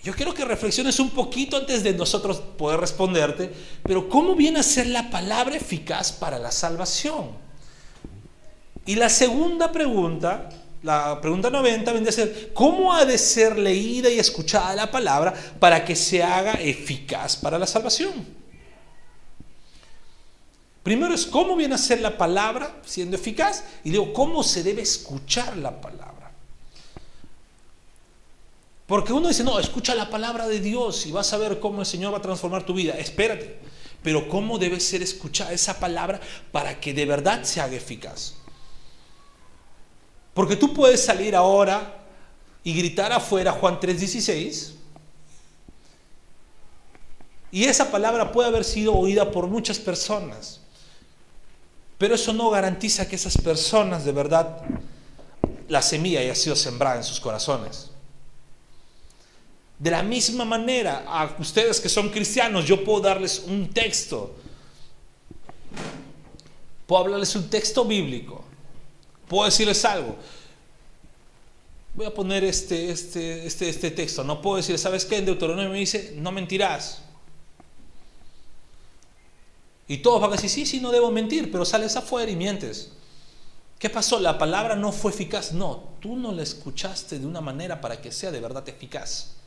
Yo 0.03 0.15
quiero 0.15 0.33
que 0.33 0.45
reflexiones 0.45 0.99
un 1.01 1.11
poquito 1.11 1.57
antes 1.57 1.83
de 1.83 1.93
nosotros 1.93 2.39
poder 2.57 2.81
responderte, 2.81 3.53
pero 3.83 4.09
¿cómo 4.09 4.35
viene 4.35 4.61
a 4.61 4.63
ser 4.63 4.87
la 4.87 5.11
palabra 5.11 5.57
eficaz 5.57 6.13
para 6.13 6.39
la 6.39 6.51
salvación? 6.51 7.27
Y 8.87 8.95
la 8.95 9.11
segunda 9.11 9.71
pregunta, 9.71 10.49
la 10.83 11.21
pregunta 11.21 11.51
90, 11.51 11.93
viene 11.93 12.09
a 12.09 12.13
ser, 12.13 12.53
¿cómo 12.55 12.93
ha 12.95 13.05
de 13.05 13.19
ser 13.19 13.59
leída 13.59 14.09
y 14.09 14.19
escuchada 14.19 14.75
la 14.75 14.91
palabra 14.91 15.35
para 15.59 15.85
que 15.85 15.97
se 15.97 16.23
haga 16.23 16.53
eficaz 16.55 17.37
para 17.37 17.59
la 17.59 17.67
salvación? 17.67 18.27
Primero 20.83 21.15
es 21.15 21.27
cómo 21.27 21.57
viene 21.57 21.75
a 21.75 21.79
ser 21.79 22.01
la 22.01 22.17
palabra 22.17 22.81
siendo 22.87 23.17
eficaz 23.17 23.65
y 23.85 23.91
luego 23.91 24.13
cómo 24.13 24.43
se 24.43 24.63
debe 24.63 24.83
escuchar 24.83 25.57
la 25.57 25.81
palabra. 25.81 26.33
Porque 28.87 29.13
uno 29.13 29.29
dice, 29.29 29.45
no, 29.45 29.59
escucha 29.59 29.95
la 29.95 30.09
palabra 30.09 30.49
de 30.49 30.61
Dios 30.61 31.05
y 31.05 31.13
vas 31.13 31.31
a 31.35 31.37
ver 31.37 31.61
cómo 31.61 31.81
el 31.81 31.87
Señor 31.87 32.15
va 32.15 32.19
a 32.19 32.23
transformar 32.23 32.65
tu 32.65 32.73
vida. 32.73 32.95
Espérate. 32.95 33.59
Pero 34.03 34.31
cómo 34.31 34.59
debe 34.59 34.81
ser 34.81 35.03
escuchada 35.03 35.53
esa 35.53 35.79
palabra 35.79 36.21
para 36.53 36.81
que 36.81 36.95
de 36.95 37.05
verdad 37.05 37.43
se 37.43 37.61
haga 37.61 37.77
eficaz. 37.77 38.38
Porque 40.39 40.55
tú 40.55 40.73
puedes 40.73 41.05
salir 41.05 41.35
ahora 41.35 41.97
y 42.63 42.73
gritar 42.73 43.11
afuera 43.11 43.51
Juan 43.51 43.81
3:16. 43.81 44.75
Y 47.51 47.65
esa 47.65 47.91
palabra 47.91 48.31
puede 48.31 48.47
haber 48.47 48.63
sido 48.63 48.95
oída 48.95 49.33
por 49.33 49.49
muchas 49.49 49.81
personas. 49.81 50.61
Pero 51.99 52.15
eso 52.15 52.33
no 52.33 52.51
garantiza 52.51 53.09
que 53.09 53.17
esas 53.17 53.37
personas 53.37 54.05
de 54.05 54.13
verdad 54.13 54.63
la 55.67 55.83
semilla 55.83 56.21
haya 56.21 56.37
sido 56.37 56.55
sembrada 56.55 56.99
en 56.99 57.03
sus 57.03 57.19
corazones. 57.19 57.91
De 59.77 59.91
la 59.91 60.05
misma 60.05 60.45
manera, 60.45 61.03
a 61.05 61.35
ustedes 61.41 61.81
que 61.81 61.89
son 61.89 62.11
cristianos, 62.11 62.65
yo 62.65 62.85
puedo 62.85 63.01
darles 63.01 63.41
un 63.45 63.71
texto. 63.71 64.37
Puedo 66.87 67.03
hablarles 67.03 67.35
un 67.35 67.51
texto 67.51 67.85
bíblico. 67.85 68.45
Puedo 69.29 69.45
decirles 69.45 69.85
algo. 69.85 70.17
Voy 71.95 72.07
a 72.07 72.15
poner 72.15 72.45
este, 72.45 72.91
este, 72.91 73.47
este, 73.47 73.69
este 73.69 73.91
texto. 73.91 74.25
No 74.25 74.41
puedo 74.41 74.57
decir, 74.57 74.79
¿sabes 74.79 75.05
qué? 75.05 75.19
En 75.19 75.27
Deuteronomio 75.27 75.71
me 75.71 75.79
dice, 75.79 76.15
no 76.17 76.33
mentirás. 76.33 77.03
Y 79.87 79.99
todos 79.99 80.21
van 80.21 80.31
a 80.31 80.35
decir, 80.35 80.51
sí, 80.51 80.67
sí, 80.67 80.81
no 80.81 80.93
debo 80.93 81.11
mentir, 81.11 81.51
pero 81.51 81.65
sales 81.65 81.97
afuera 81.97 82.31
y 82.31 82.37
mientes. 82.37 82.93
¿Qué 83.79 83.89
pasó? 83.89 84.21
La 84.21 84.39
palabra 84.39 84.77
no 84.77 84.93
fue 84.93 85.13
eficaz. 85.13 85.53
No, 85.53 85.89
tú 86.01 86.17
no 86.17 86.33
la 86.33 86.43
escuchaste 86.43 87.19
de 87.19 87.27
una 87.27 87.41
manera 87.41 87.81
para 87.81 88.01
que 88.01 88.13
sea 88.13 88.31
de 88.31 88.41
verdad 88.41 88.69
eficaz. 88.69 89.38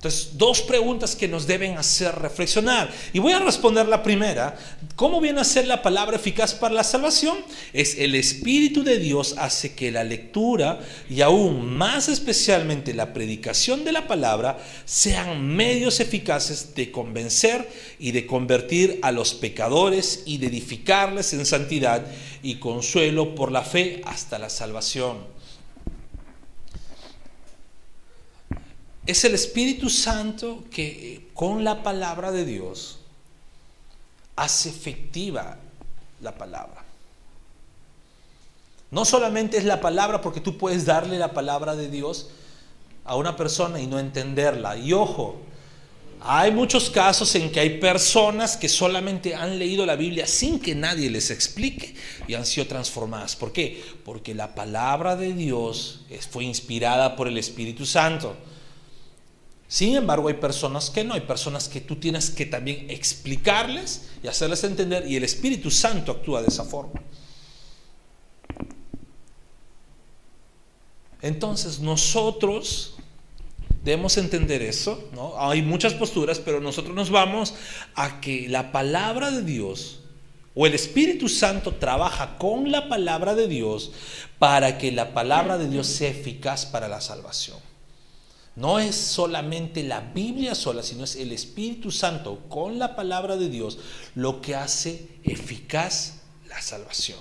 Entonces, 0.00 0.38
dos 0.38 0.62
preguntas 0.62 1.14
que 1.14 1.28
nos 1.28 1.46
deben 1.46 1.76
hacer 1.76 2.14
reflexionar. 2.14 2.90
Y 3.12 3.18
voy 3.18 3.34
a 3.34 3.38
responder 3.38 3.86
la 3.86 4.02
primera. 4.02 4.56
¿Cómo 4.96 5.20
viene 5.20 5.42
a 5.42 5.44
ser 5.44 5.66
la 5.66 5.82
palabra 5.82 6.16
eficaz 6.16 6.54
para 6.54 6.72
la 6.72 6.84
salvación? 6.84 7.36
Es 7.74 7.98
el 7.98 8.14
Espíritu 8.14 8.82
de 8.82 8.98
Dios 8.98 9.34
hace 9.36 9.74
que 9.74 9.90
la 9.90 10.02
lectura 10.02 10.80
y 11.10 11.20
aún 11.20 11.76
más 11.76 12.08
especialmente 12.08 12.94
la 12.94 13.12
predicación 13.12 13.84
de 13.84 13.92
la 13.92 14.08
palabra 14.08 14.56
sean 14.86 15.46
medios 15.46 16.00
eficaces 16.00 16.74
de 16.74 16.90
convencer 16.90 17.68
y 17.98 18.12
de 18.12 18.26
convertir 18.26 19.00
a 19.02 19.12
los 19.12 19.34
pecadores 19.34 20.22
y 20.24 20.38
de 20.38 20.46
edificarles 20.46 21.34
en 21.34 21.44
santidad 21.44 22.06
y 22.42 22.54
consuelo 22.54 23.34
por 23.34 23.52
la 23.52 23.60
fe 23.60 24.00
hasta 24.06 24.38
la 24.38 24.48
salvación. 24.48 25.39
Es 29.10 29.24
el 29.24 29.34
Espíritu 29.34 29.90
Santo 29.90 30.62
que 30.70 31.30
con 31.34 31.64
la 31.64 31.82
palabra 31.82 32.30
de 32.30 32.44
Dios 32.44 33.00
hace 34.36 34.68
efectiva 34.68 35.56
la 36.20 36.38
palabra. 36.38 36.84
No 38.92 39.04
solamente 39.04 39.56
es 39.56 39.64
la 39.64 39.80
palabra 39.80 40.20
porque 40.20 40.40
tú 40.40 40.56
puedes 40.56 40.86
darle 40.86 41.18
la 41.18 41.32
palabra 41.32 41.74
de 41.74 41.90
Dios 41.90 42.28
a 43.04 43.16
una 43.16 43.34
persona 43.34 43.80
y 43.80 43.88
no 43.88 43.98
entenderla. 43.98 44.76
Y 44.76 44.92
ojo, 44.92 45.40
hay 46.20 46.52
muchos 46.52 46.88
casos 46.88 47.34
en 47.34 47.50
que 47.50 47.58
hay 47.58 47.80
personas 47.80 48.56
que 48.56 48.68
solamente 48.68 49.34
han 49.34 49.58
leído 49.58 49.84
la 49.86 49.96
Biblia 49.96 50.28
sin 50.28 50.60
que 50.60 50.76
nadie 50.76 51.10
les 51.10 51.32
explique 51.32 51.96
y 52.28 52.34
han 52.34 52.46
sido 52.46 52.68
transformadas. 52.68 53.34
¿Por 53.34 53.52
qué? 53.52 53.82
Porque 54.04 54.36
la 54.36 54.54
palabra 54.54 55.16
de 55.16 55.32
Dios 55.32 56.02
fue 56.30 56.44
inspirada 56.44 57.16
por 57.16 57.26
el 57.26 57.38
Espíritu 57.38 57.84
Santo. 57.84 58.36
Sin 59.70 59.94
embargo, 59.94 60.26
hay 60.26 60.34
personas 60.34 60.90
que 60.90 61.04
no, 61.04 61.14
hay 61.14 61.20
personas 61.20 61.68
que 61.68 61.80
tú 61.80 61.94
tienes 61.94 62.30
que 62.30 62.44
también 62.44 62.90
explicarles 62.90 64.08
y 64.20 64.26
hacerles 64.26 64.64
entender 64.64 65.06
y 65.06 65.14
el 65.14 65.22
Espíritu 65.22 65.70
Santo 65.70 66.10
actúa 66.10 66.42
de 66.42 66.48
esa 66.48 66.64
forma. 66.64 67.00
Entonces 71.22 71.78
nosotros 71.78 72.96
debemos 73.84 74.16
entender 74.16 74.60
eso, 74.60 75.08
¿no? 75.12 75.34
Hay 75.38 75.62
muchas 75.62 75.94
posturas, 75.94 76.40
pero 76.40 76.60
nosotros 76.60 76.92
nos 76.96 77.10
vamos 77.10 77.54
a 77.94 78.20
que 78.20 78.48
la 78.48 78.72
palabra 78.72 79.30
de 79.30 79.42
Dios 79.42 80.00
o 80.56 80.66
el 80.66 80.74
Espíritu 80.74 81.28
Santo 81.28 81.76
trabaja 81.76 82.38
con 82.38 82.72
la 82.72 82.88
palabra 82.88 83.36
de 83.36 83.46
Dios 83.46 83.92
para 84.40 84.78
que 84.78 84.90
la 84.90 85.14
palabra 85.14 85.58
de 85.58 85.68
Dios 85.68 85.86
sea 85.86 86.10
eficaz 86.10 86.66
para 86.66 86.88
la 86.88 87.00
salvación. 87.00 87.69
No 88.60 88.78
es 88.78 88.94
solamente 88.94 89.82
la 89.82 90.00
Biblia 90.00 90.54
sola, 90.54 90.82
sino 90.82 91.04
es 91.04 91.16
el 91.16 91.32
Espíritu 91.32 91.90
Santo 91.90 92.40
con 92.50 92.78
la 92.78 92.94
palabra 92.94 93.38
de 93.38 93.48
Dios 93.48 93.78
lo 94.14 94.42
que 94.42 94.54
hace 94.54 95.08
eficaz 95.24 96.20
la 96.46 96.60
salvación. 96.60 97.18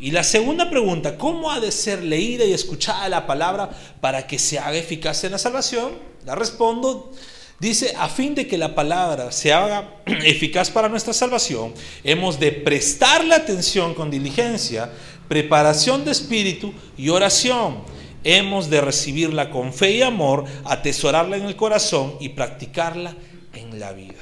Y 0.00 0.10
la 0.10 0.24
segunda 0.24 0.68
pregunta, 0.68 1.16
¿cómo 1.16 1.52
ha 1.52 1.60
de 1.60 1.70
ser 1.70 2.02
leída 2.02 2.44
y 2.44 2.52
escuchada 2.52 3.08
la 3.08 3.24
palabra 3.24 3.70
para 4.00 4.26
que 4.26 4.40
se 4.40 4.58
haga 4.58 4.76
eficaz 4.76 5.22
en 5.22 5.30
la 5.30 5.38
salvación? 5.38 5.92
La 6.26 6.34
respondo, 6.34 7.12
dice, 7.60 7.94
a 7.96 8.08
fin 8.08 8.34
de 8.34 8.48
que 8.48 8.58
la 8.58 8.74
palabra 8.74 9.30
se 9.30 9.52
haga 9.52 9.94
eficaz 10.06 10.70
para 10.70 10.88
nuestra 10.88 11.12
salvación, 11.12 11.72
hemos 12.02 12.40
de 12.40 12.50
prestarle 12.50 13.36
atención 13.36 13.94
con 13.94 14.10
diligencia, 14.10 14.90
preparación 15.28 16.04
de 16.04 16.10
espíritu 16.10 16.74
y 16.96 17.10
oración 17.10 17.96
hemos 18.24 18.70
de 18.70 18.80
recibirla 18.80 19.50
con 19.50 19.72
fe 19.72 19.92
y 19.92 20.02
amor, 20.02 20.44
atesorarla 20.64 21.36
en 21.36 21.44
el 21.44 21.56
corazón 21.56 22.16
y 22.20 22.30
practicarla 22.30 23.14
en 23.52 23.78
la 23.78 23.92
vida. 23.92 24.20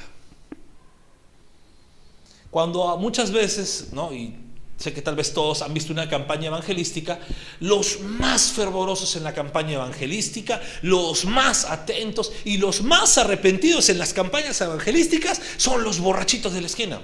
Cuando 2.51 2.97
muchas 2.97 3.31
veces, 3.31 3.89
¿no? 3.91 4.13
y 4.13 4.33
sé 4.77 4.93
que 4.93 5.01
tal 5.01 5.15
vez 5.15 5.33
todos 5.33 5.61
han 5.61 5.73
visto 5.73 5.91
una 5.91 6.07
campaña 6.07 6.47
evangelística, 6.47 7.19
los 7.59 7.99
más 8.01 8.51
fervorosos 8.51 9.15
en 9.15 9.23
la 9.23 9.33
campaña 9.33 9.73
evangelística, 9.73 10.61
los 10.83 11.25
más 11.25 11.65
atentos 11.65 12.31
y 12.45 12.57
los 12.57 12.81
más 12.83 13.17
arrepentidos 13.17 13.89
en 13.89 13.97
las 13.97 14.13
campañas 14.13 14.59
evangelísticas 14.61 15.41
son 15.57 15.83
los 15.83 15.99
borrachitos 15.99 16.53
de 16.53 16.61
la 16.61 16.67
esquina. 16.67 17.01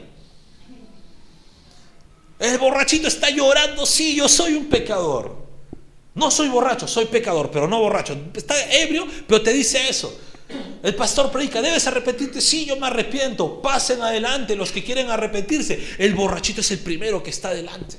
El 2.40 2.58
borrachito 2.58 3.08
está 3.08 3.30
llorando, 3.30 3.86
sí, 3.86 4.16
yo 4.16 4.28
soy 4.28 4.54
un 4.54 4.66
pecador. 4.66 5.44
No 6.16 6.30
soy 6.30 6.48
borracho, 6.50 6.88
soy 6.88 7.06
pecador, 7.06 7.50
pero 7.52 7.68
no 7.68 7.80
borracho. 7.80 8.16
Está 8.36 8.56
ebrio, 8.72 9.08
pero 9.28 9.42
te 9.42 9.52
dice 9.52 9.90
eso. 9.90 10.16
El 10.84 10.94
pastor 10.96 11.32
predica, 11.32 11.62
debes 11.62 11.88
arrepentirte. 11.88 12.40
Sí, 12.40 12.66
yo 12.66 12.76
me 12.76 12.88
arrepiento. 12.88 13.62
Pasen 13.62 14.02
adelante 14.02 14.56
los 14.56 14.72
que 14.72 14.84
quieren 14.84 15.10
arrepentirse. 15.10 15.96
El 15.98 16.14
borrachito 16.14 16.62
es 16.62 16.70
el 16.72 16.80
primero 16.80 17.24
que 17.24 17.32
está 17.32 17.50
adelante. 17.50 17.98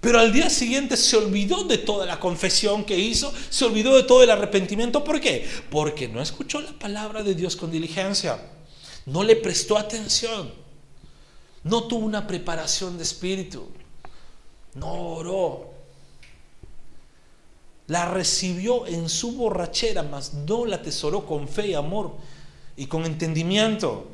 Pero 0.00 0.20
al 0.20 0.32
día 0.32 0.50
siguiente 0.50 0.98
se 0.98 1.16
olvidó 1.16 1.64
de 1.64 1.78
toda 1.78 2.04
la 2.04 2.20
confesión 2.20 2.84
que 2.84 2.96
hizo, 2.96 3.32
se 3.48 3.64
olvidó 3.64 3.96
de 3.96 4.02
todo 4.02 4.22
el 4.22 4.30
arrepentimiento. 4.30 5.02
¿Por 5.02 5.18
qué? 5.18 5.48
Porque 5.70 6.08
no 6.08 6.20
escuchó 6.20 6.60
la 6.60 6.72
palabra 6.72 7.22
de 7.22 7.34
Dios 7.34 7.56
con 7.56 7.72
diligencia. 7.72 8.38
No 9.06 9.24
le 9.24 9.34
prestó 9.34 9.78
atención. 9.78 10.52
No 11.62 11.84
tuvo 11.84 12.04
una 12.04 12.26
preparación 12.26 12.98
de 12.98 13.02
espíritu 13.02 13.72
no 14.74 14.92
oró. 14.92 15.72
La 17.86 18.06
recibió 18.06 18.86
en 18.86 19.08
su 19.08 19.32
borrachera, 19.32 20.02
mas 20.02 20.32
no 20.32 20.64
la 20.64 20.76
atesoró 20.76 21.26
con 21.26 21.48
fe 21.48 21.68
y 21.68 21.74
amor 21.74 22.16
y 22.76 22.86
con 22.86 23.04
entendimiento. 23.04 24.08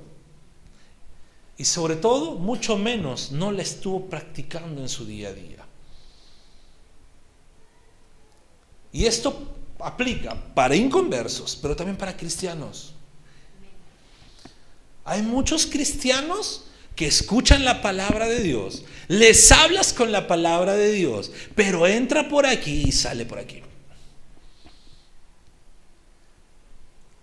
Y 1.56 1.64
sobre 1.64 1.96
todo, 1.96 2.36
mucho 2.36 2.76
menos, 2.76 3.32
no 3.32 3.52
la 3.52 3.62
estuvo 3.62 4.06
practicando 4.06 4.80
en 4.80 4.88
su 4.88 5.04
día 5.04 5.28
a 5.28 5.32
día. 5.32 5.66
Y 8.92 9.04
esto 9.04 9.46
aplica 9.78 10.34
para 10.54 10.74
inconversos, 10.74 11.56
pero 11.60 11.76
también 11.76 11.96
para 11.96 12.16
cristianos. 12.16 12.94
Hay 15.04 15.22
muchos 15.22 15.66
cristianos 15.66 16.64
que 16.94 17.06
escuchan 17.06 17.64
la 17.64 17.82
palabra 17.82 18.28
de 18.28 18.42
Dios, 18.42 18.84
les 19.08 19.50
hablas 19.50 19.92
con 19.92 20.12
la 20.12 20.26
palabra 20.26 20.74
de 20.74 20.92
Dios, 20.92 21.32
pero 21.54 21.86
entra 21.86 22.28
por 22.28 22.46
aquí 22.46 22.84
y 22.86 22.92
sale 22.92 23.24
por 23.24 23.38
aquí. 23.38 23.62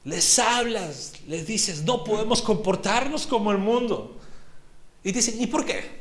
Les 0.03 0.39
hablas, 0.39 1.13
les 1.27 1.45
dices, 1.45 1.83
no 1.83 2.03
podemos 2.03 2.41
comportarnos 2.41 3.27
como 3.27 3.51
el 3.51 3.57
mundo. 3.57 4.17
Y 5.03 5.11
dicen, 5.11 5.41
¿y 5.41 5.47
por 5.47 5.65
qué? 5.65 5.97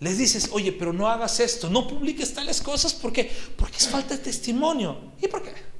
Les 0.00 0.18
dices, 0.18 0.50
oye, 0.52 0.72
pero 0.72 0.92
no 0.92 1.08
hagas 1.08 1.40
esto, 1.40 1.70
no 1.70 1.88
publiques 1.88 2.34
tales 2.34 2.60
cosas 2.60 2.92
porque, 2.92 3.30
porque 3.56 3.76
es 3.78 3.88
falta 3.88 4.16
de 4.16 4.22
testimonio. 4.22 5.12
¿Y 5.20 5.28
por 5.28 5.42
qué? 5.42 5.73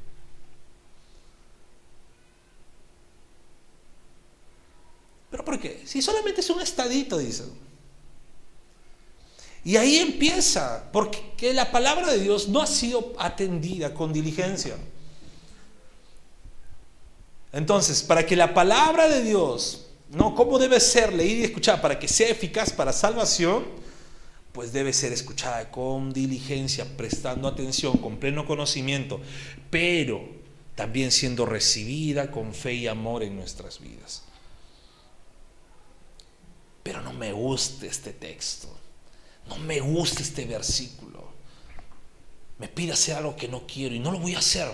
¿Pero 5.44 5.58
por 5.58 5.60
qué? 5.60 5.82
Si 5.84 6.00
solamente 6.00 6.40
es 6.40 6.50
un 6.50 6.60
estadito, 6.60 7.18
dicen. 7.18 7.50
Y 9.64 9.76
ahí 9.76 9.96
empieza, 9.96 10.90
porque 10.92 11.52
la 11.52 11.70
palabra 11.70 12.10
de 12.10 12.18
Dios 12.18 12.48
no 12.48 12.60
ha 12.60 12.66
sido 12.66 13.12
atendida 13.18 13.94
con 13.94 14.12
diligencia. 14.12 14.76
Entonces, 17.52 18.02
para 18.02 18.26
que 18.26 18.36
la 18.36 18.52
palabra 18.52 19.08
de 19.08 19.22
Dios, 19.22 19.86
no, 20.10 20.34
cómo 20.34 20.58
debe 20.58 20.80
ser 20.80 21.12
leída 21.12 21.40
y 21.40 21.44
escuchada, 21.44 21.80
para 21.80 21.98
que 21.98 22.08
sea 22.08 22.28
eficaz 22.28 22.72
para 22.72 22.92
salvación, 22.92 23.64
pues 24.52 24.72
debe 24.72 24.92
ser 24.92 25.12
escuchada 25.12 25.70
con 25.70 26.12
diligencia, 26.12 26.86
prestando 26.96 27.48
atención, 27.48 27.96
con 27.98 28.18
pleno 28.18 28.46
conocimiento, 28.46 29.20
pero 29.70 30.28
también 30.74 31.10
siendo 31.10 31.46
recibida 31.46 32.30
con 32.30 32.52
fe 32.54 32.74
y 32.74 32.86
amor 32.86 33.22
en 33.22 33.36
nuestras 33.36 33.80
vidas. 33.80 34.23
Pero 36.84 37.00
no 37.00 37.12
me 37.12 37.32
gusta 37.32 37.86
este 37.86 38.12
texto, 38.12 38.68
no 39.48 39.56
me 39.56 39.80
gusta 39.80 40.22
este 40.22 40.44
versículo. 40.44 41.24
Me 42.58 42.68
pide 42.68 42.92
hacer 42.92 43.16
algo 43.16 43.34
que 43.34 43.48
no 43.48 43.66
quiero 43.66 43.96
y 43.96 43.98
no 43.98 44.12
lo 44.12 44.20
voy 44.20 44.36
a 44.36 44.38
hacer, 44.38 44.68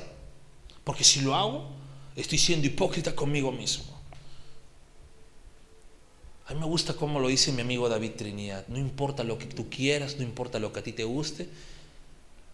porque 0.85 1.05
si 1.05 1.23
lo 1.23 1.35
hago, 1.35 1.71
estoy 2.17 2.37
siendo 2.37 2.67
hipócrita 2.67 3.15
conmigo 3.15 3.51
mismo. 3.53 3.99
A 6.47 6.53
mí 6.53 6.59
me 6.59 6.67
gusta 6.67 6.95
cómo 6.95 7.21
lo 7.21 7.29
dice 7.29 7.53
mi 7.53 7.63
amigo 7.63 7.89
David 7.89 8.13
Trinidad. 8.17 8.67
No 8.67 8.77
importa 8.77 9.23
lo 9.23 9.39
que 9.39 9.47
tú 9.47 9.71
quieras, 9.71 10.17
no 10.17 10.25
importa 10.25 10.59
lo 10.59 10.73
que 10.73 10.81
a 10.81 10.83
ti 10.83 10.93
te 10.93 11.05
guste. 11.05 11.49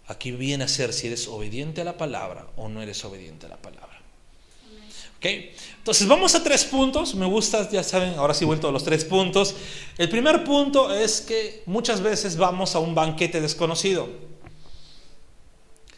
Aquí 0.06 0.32
viene 0.32 0.64
a 0.64 0.68
ser 0.68 0.92
si 0.92 1.06
eres 1.06 1.26
obediente 1.28 1.80
a 1.80 1.84
la 1.84 1.96
palabra 1.96 2.46
o 2.56 2.68
no 2.68 2.82
eres 2.82 3.02
obediente 3.06 3.46
a 3.46 3.48
la 3.48 3.56
palabra. 3.56 3.95
¿Ok? 5.18 5.26
Entonces 5.78 6.06
vamos 6.08 6.34
a 6.34 6.42
tres 6.42 6.64
puntos. 6.64 7.14
Me 7.14 7.26
gusta, 7.26 7.68
ya 7.70 7.82
saben, 7.82 8.14
ahora 8.18 8.34
sí 8.34 8.44
vuelto 8.44 8.68
a 8.68 8.72
los 8.72 8.84
tres 8.84 9.04
puntos. 9.04 9.54
El 9.98 10.08
primer 10.08 10.44
punto 10.44 10.92
es 10.94 11.20
que 11.20 11.62
muchas 11.66 12.00
veces 12.00 12.36
vamos 12.36 12.74
a 12.74 12.80
un 12.80 12.94
banquete 12.94 13.40
desconocido. 13.40 14.08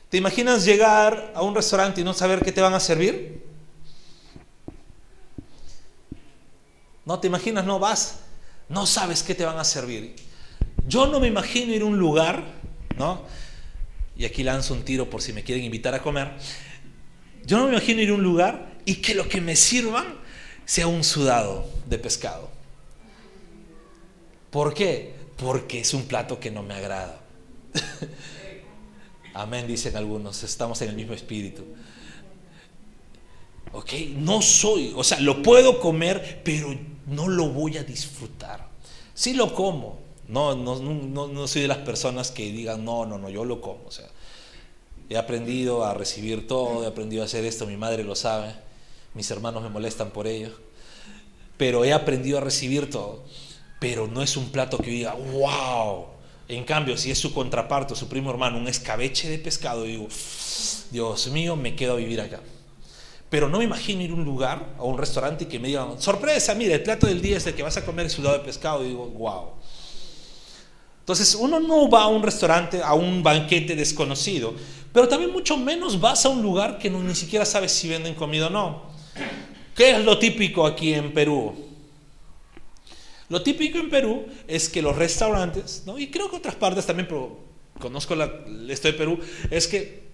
¿Te 0.09 0.17
imaginas 0.17 0.65
llegar 0.65 1.33
a 1.35 1.43
un 1.43 1.55
restaurante 1.55 2.01
y 2.01 2.05
no 2.05 2.15
saber 2.15 2.43
qué 2.45 2.53
te 2.53 2.61
van 2.61 2.75
a 2.75 2.81
servir? 2.81 3.45
No 7.05 7.19
te 7.21 7.27
imaginas, 7.27 7.65
no 7.65 7.79
vas, 7.79 8.21
no 8.69 8.87
sabes 8.87 9.23
qué 9.23 9.35
te 9.35 9.45
van 9.45 9.59
a 9.59 9.65
servir. 9.65 10.15
Yo 10.87 11.07
no 11.07 11.21
me 11.21 11.27
imagino 11.27 11.75
ir 11.75 11.83
a 11.83 11.87
un 11.87 11.99
lugar, 11.99 12.45
¿no? 12.99 13.23
Y 14.17 14.25
aquí 14.25 14.43
lanzo 14.43 14.75
un 14.75 14.83
tiro 14.83 15.09
por 15.09 15.23
si 15.23 15.33
me 15.33 15.43
quieren 15.43 15.65
invitar 15.65 15.95
a 15.95 16.03
comer. 16.03 16.33
Yo 17.45 17.57
no 17.57 17.65
me 17.65 17.71
imagino 17.73 18.03
ir 18.03 18.11
a 18.11 18.15
un 18.15 18.23
lugar 18.23 18.68
y 18.89 19.03
que 19.03 19.15
lo 19.15 19.29
que 19.29 19.43
me 19.43 19.55
sirvan 19.55 20.07
sea 20.65 20.87
un 20.87 21.05
sudado 21.05 21.67
de 21.91 21.99
pescado. 21.99 22.49
¿Por 24.51 24.73
qué? 24.73 25.15
Porque 25.37 25.81
es 25.81 25.93
un 25.93 26.05
plato 26.05 26.41
que 26.41 26.51
no 26.51 26.63
me 26.63 26.73
agrada. 26.73 27.21
Amén, 29.35 29.67
dicen 29.67 29.95
algunos, 29.95 30.43
estamos 30.43 30.81
en 30.81 30.89
el 30.89 30.97
mismo 30.97 31.13
espíritu. 31.13 31.65
¿Ok? 33.75 33.93
No 34.17 34.41
soy, 34.41 34.95
o 34.97 35.05
sea, 35.05 35.21
lo 35.21 35.43
puedo 35.43 35.81
comer, 35.81 36.41
pero 36.43 36.75
no 37.09 37.29
lo 37.29 37.51
voy 37.51 37.77
a 37.77 37.85
disfrutar. 37.85 38.71
Sí 39.13 39.35
lo 39.35 39.55
como, 39.55 39.99
no, 40.29 40.57
no, 40.57 40.79
no, 40.81 41.47
soy 41.47 41.61
de 41.61 41.69
las 41.69 41.77
personas 41.77 42.31
que 42.31 42.51
digan, 42.51 42.87
no, 42.87 43.05
no, 43.05 43.19
no, 43.19 43.29
yo 43.29 43.45
lo 43.45 43.61
como. 43.61 43.85
O 43.87 43.91
sea, 43.91 44.09
he 45.11 45.19
aprendido 45.19 45.85
a 45.85 45.93
recibir 45.93 46.47
todo, 46.47 46.85
he 46.85 46.87
aprendido 46.87 47.23
a 47.23 47.27
hacer 47.27 47.45
esto, 47.45 47.67
mi 47.67 47.77
madre 47.77 48.03
lo 48.03 48.15
sabe, 48.17 48.67
mis 49.15 49.31
hermanos 49.31 49.63
me 49.63 49.69
molestan 49.69 50.11
por 50.11 50.27
ello, 50.27 50.51
pero 51.57 51.85
he 51.85 51.93
aprendido 51.93 52.39
a 52.39 52.41
recibir 52.41 52.91
todo. 52.91 53.25
Pero 53.81 54.09
no 54.09 54.23
es 54.23 54.37
un 54.37 54.51
plato 54.51 54.79
que 54.79 54.91
diga, 54.91 55.15
wow. 55.15 56.07
En 56.49 56.65
cambio, 56.65 56.97
si 56.97 57.11
es 57.11 57.19
su 57.19 57.33
contraparte, 57.33 57.95
su 57.95 58.09
primo 58.09 58.31
hermano, 58.31 58.59
un 58.59 58.69
escabeche 58.69 59.29
de 59.29 59.39
pescado, 59.39 59.85
digo, 59.85 60.09
Dios 60.91 61.29
mío, 61.29 61.57
me 61.57 61.77
quedo 61.77 61.93
a 61.93 61.97
vivir 61.97 62.21
acá. 62.21 62.41
Pero 63.29 63.49
no 63.49 63.59
me 63.59 63.65
imagino 63.65 64.03
ir 64.03 64.11
a 64.11 64.15
un 64.15 64.25
lugar, 64.25 64.75
a 64.79 64.85
un 64.85 64.97
restaurante 64.97 65.45
y 65.45 65.47
que 65.47 65.59
me 65.59 65.69
digan, 65.69 66.01
sorpresa, 66.01 66.55
mira, 66.55 66.75
el 66.75 66.83
plato 66.83 67.07
del 67.07 67.21
día 67.21 67.37
es 67.37 67.47
el 67.47 67.55
que 67.55 67.63
vas 67.63 67.77
a 67.77 67.85
comer 67.85 68.09
sudado 68.09 68.39
de 68.39 68.45
pescado. 68.45 68.85
Y 68.85 68.89
digo, 68.89 69.07
wow. 69.07 69.51
Entonces, 71.01 71.35
uno 71.35 71.61
no 71.61 71.89
va 71.89 72.05
a 72.05 72.09
un 72.09 72.23
restaurante, 72.23 72.83
a 72.83 72.95
un 72.95 73.23
banquete 73.23 73.77
desconocido, 73.77 74.55
pero 74.93 75.09
también 75.09 75.33
mucho 75.33 75.57
menos 75.57 76.01
vas 76.01 76.25
a 76.25 76.31
un 76.31 76.43
lugar 76.43 76.79
que 76.79 76.91
no, 76.91 77.03
ni 77.03 77.15
siquiera 77.15 77.45
sabes 77.45 77.73
si 77.73 77.89
venden 77.89 78.15
comida 78.15 78.49
o 78.49 78.51
no. 78.51 78.98
¿Qué 79.75 79.93
es 79.93 80.05
lo 80.05 80.19
típico 80.19 80.67
aquí 80.67 80.95
en 80.95 81.13
Perú? 81.13 81.55
Lo 83.29 83.43
típico 83.43 83.79
en 83.79 83.91
Perú 83.91 84.27
es 84.47 84.69
que 84.69 84.83
los 84.83 84.97
restaurantes, 84.97 85.83
¿no? 85.87 85.99
y 85.99 86.09
creo 86.11 86.31
que 86.31 86.37
otras 86.37 86.55
partes 86.55 86.87
también, 86.87 87.07
pero 87.07 87.39
conozco 87.79 88.15
la, 88.15 88.33
esto 88.69 88.89
de 88.89 88.95
Perú, 88.95 89.19
es 89.51 89.69
que 89.69 90.09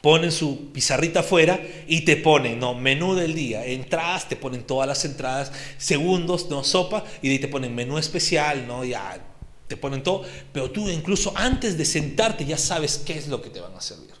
ponen 0.00 0.32
su 0.32 0.72
pizarrita 0.72 1.20
afuera 1.20 1.60
y 1.86 2.02
te 2.02 2.16
ponen, 2.16 2.58
no, 2.58 2.74
menú 2.74 3.14
del 3.14 3.34
día, 3.34 3.64
entradas, 3.66 4.28
te 4.28 4.36
ponen 4.36 4.62
todas 4.62 4.88
las 4.88 5.04
entradas, 5.04 5.52
segundos, 5.78 6.48
no, 6.48 6.64
sopa, 6.64 7.04
y 7.22 7.28
de 7.28 7.34
ahí 7.34 7.38
te 7.40 7.48
ponen 7.48 7.74
menú 7.74 7.98
especial, 7.98 8.66
no, 8.66 8.84
ya 8.84 9.20
te 9.68 9.76
ponen 9.76 10.02
todo, 10.02 10.24
pero 10.52 10.70
tú 10.70 10.88
incluso 10.88 11.32
antes 11.36 11.76
de 11.76 11.84
sentarte 11.84 12.44
ya 12.44 12.56
sabes 12.56 13.02
qué 13.04 13.18
es 13.18 13.28
lo 13.28 13.42
que 13.42 13.50
te 13.50 13.60
van 13.60 13.74
a 13.74 13.80
servir. 13.80 14.15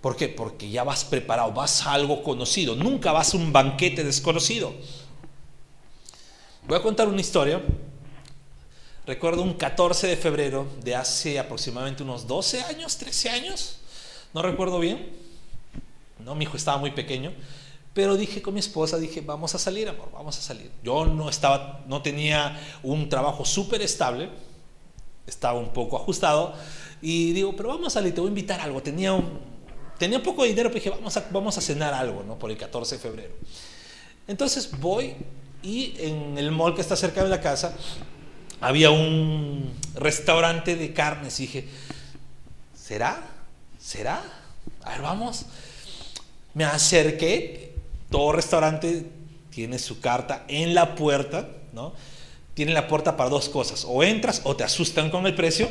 ¿Por 0.00 0.16
qué? 0.16 0.28
Porque 0.28 0.70
ya 0.70 0.84
vas 0.84 1.04
preparado, 1.04 1.52
vas 1.52 1.86
a 1.86 1.92
algo 1.92 2.22
conocido, 2.22 2.76
nunca 2.76 3.12
vas 3.12 3.34
a 3.34 3.36
un 3.36 3.52
banquete 3.52 4.04
desconocido. 4.04 4.72
Voy 6.66 6.78
a 6.78 6.82
contar 6.82 7.08
una 7.08 7.20
historia. 7.20 7.62
Recuerdo 9.06 9.42
un 9.42 9.54
14 9.54 10.08
de 10.08 10.16
febrero 10.16 10.66
de 10.82 10.96
hace 10.96 11.38
aproximadamente 11.38 12.02
unos 12.02 12.26
12 12.26 12.62
años, 12.62 12.96
13 12.96 13.30
años 13.30 13.78
no 14.36 14.42
recuerdo 14.42 14.78
bien, 14.78 15.08
no, 16.22 16.34
mi 16.34 16.44
hijo 16.44 16.58
estaba 16.58 16.76
muy 16.76 16.90
pequeño, 16.90 17.32
pero 17.94 18.18
dije 18.18 18.42
con 18.42 18.52
mi 18.52 18.60
esposa, 18.60 18.98
dije, 18.98 19.22
vamos 19.22 19.54
a 19.54 19.58
salir, 19.58 19.88
amor, 19.88 20.10
vamos 20.12 20.36
a 20.36 20.42
salir. 20.42 20.70
Yo 20.82 21.06
no 21.06 21.30
estaba, 21.30 21.82
no 21.86 22.02
tenía 22.02 22.60
un 22.82 23.08
trabajo 23.08 23.46
súper 23.46 23.80
estable, 23.80 24.28
estaba 25.26 25.58
un 25.58 25.72
poco 25.72 25.96
ajustado, 25.96 26.52
y 27.00 27.32
digo, 27.32 27.56
pero 27.56 27.70
vamos 27.70 27.86
a 27.86 27.90
salir, 27.90 28.14
te 28.14 28.20
voy 28.20 28.28
a 28.28 28.32
invitar 28.32 28.60
a 28.60 28.64
algo. 28.64 28.82
Tenía 28.82 29.14
un, 29.14 29.40
tenía 29.98 30.22
poco 30.22 30.42
de 30.42 30.48
dinero, 30.48 30.68
pero 30.70 30.82
dije, 30.82 30.90
vamos 30.90 31.16
a, 31.16 31.26
vamos 31.30 31.58
a 31.58 31.60
cenar 31.60 31.94
algo, 31.94 32.22
¿no? 32.22 32.38
Por 32.38 32.50
el 32.50 32.56
14 32.56 32.96
de 32.96 33.00
febrero. 33.00 33.34
Entonces 34.28 34.70
voy 34.78 35.14
y 35.62 35.94
en 35.98 36.38
el 36.38 36.50
mall 36.50 36.74
que 36.74 36.80
está 36.80 36.96
cerca 36.96 37.22
de 37.22 37.30
la 37.30 37.40
casa 37.40 37.74
había 38.60 38.90
un 38.90 39.72
restaurante 39.94 40.76
de 40.76 40.92
carnes 40.92 41.38
y 41.40 41.46
dije, 41.46 41.68
¿será? 42.74 43.22
¿será? 43.78 44.22
A 44.82 44.90
ver, 44.90 45.02
vamos. 45.02 45.46
Me 46.54 46.64
acerqué, 46.64 47.74
todo 48.10 48.32
restaurante 48.32 49.06
tiene 49.50 49.78
su 49.78 50.00
carta 50.00 50.44
en 50.48 50.74
la 50.74 50.94
puerta, 50.94 51.48
¿no? 51.72 51.92
Tiene 52.54 52.72
la 52.72 52.88
puerta 52.88 53.16
para 53.16 53.28
dos 53.28 53.48
cosas, 53.48 53.84
o 53.86 54.02
entras 54.02 54.40
o 54.44 54.56
te 54.56 54.64
asustan 54.64 55.10
con 55.10 55.26
el 55.26 55.34
precio. 55.34 55.68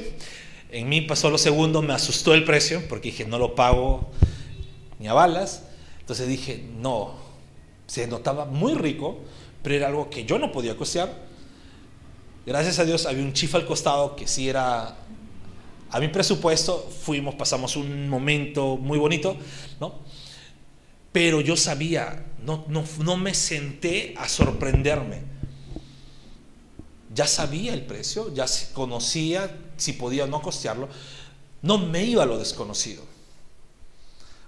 En 0.76 0.90
mí 0.90 1.00
pasó 1.00 1.30
lo 1.30 1.38
segundo, 1.38 1.82
me 1.82 1.94
asustó 1.94 2.34
el 2.34 2.44
precio, 2.44 2.86
porque 2.90 3.10
dije, 3.10 3.24
no 3.24 3.40
lo 3.40 3.56
pago 3.56 4.10
ni 5.00 5.08
a 5.08 5.14
balas. 5.14 5.64
Entonces 6.02 6.28
dije, 6.28 6.66
no, 6.78 7.14
se 7.88 8.08
notaba 8.08 8.44
muy 8.44 8.74
rico, 8.74 9.20
pero 9.64 9.76
era 9.76 9.88
algo 9.88 10.10
que 10.10 10.26
yo 10.26 10.38
no 10.38 10.52
podía 10.52 10.76
costear. 10.76 11.28
Gracias 12.46 12.78
a 12.80 12.84
Dios 12.84 13.06
había 13.06 13.24
un 13.24 13.32
chifa 13.32 13.58
al 13.58 13.66
costado 13.66 14.18
que 14.18 14.28
sí 14.28 14.50
era 14.50 14.98
a 15.92 16.00
mi 16.02 16.10
presupuesto, 16.10 16.90
fuimos, 17.04 17.36
pasamos 17.36 17.78
un 17.78 18.10
momento 18.10 18.76
muy 18.76 19.00
bonito, 19.00 19.38
¿no? 19.80 19.96
Pero 21.14 21.40
yo 21.40 21.56
sabía, 21.56 22.26
no, 22.44 22.66
no, 22.68 22.84
no 23.00 23.16
me 23.16 23.34
senté 23.34 24.14
a 24.18 24.28
sorprenderme. 24.28 25.22
Ya 27.14 27.28
sabía 27.28 27.74
el 27.74 27.86
precio, 27.86 28.34
ya 28.34 28.46
conocía 28.74 29.50
si 29.78 29.94
podía 29.94 30.26
o 30.26 30.28
no 30.28 30.42
costearlo. 30.42 30.90
No 31.62 31.78
me 31.78 32.04
iba 32.04 32.24
a 32.24 32.26
lo 32.26 32.38
desconocido. 32.38 33.04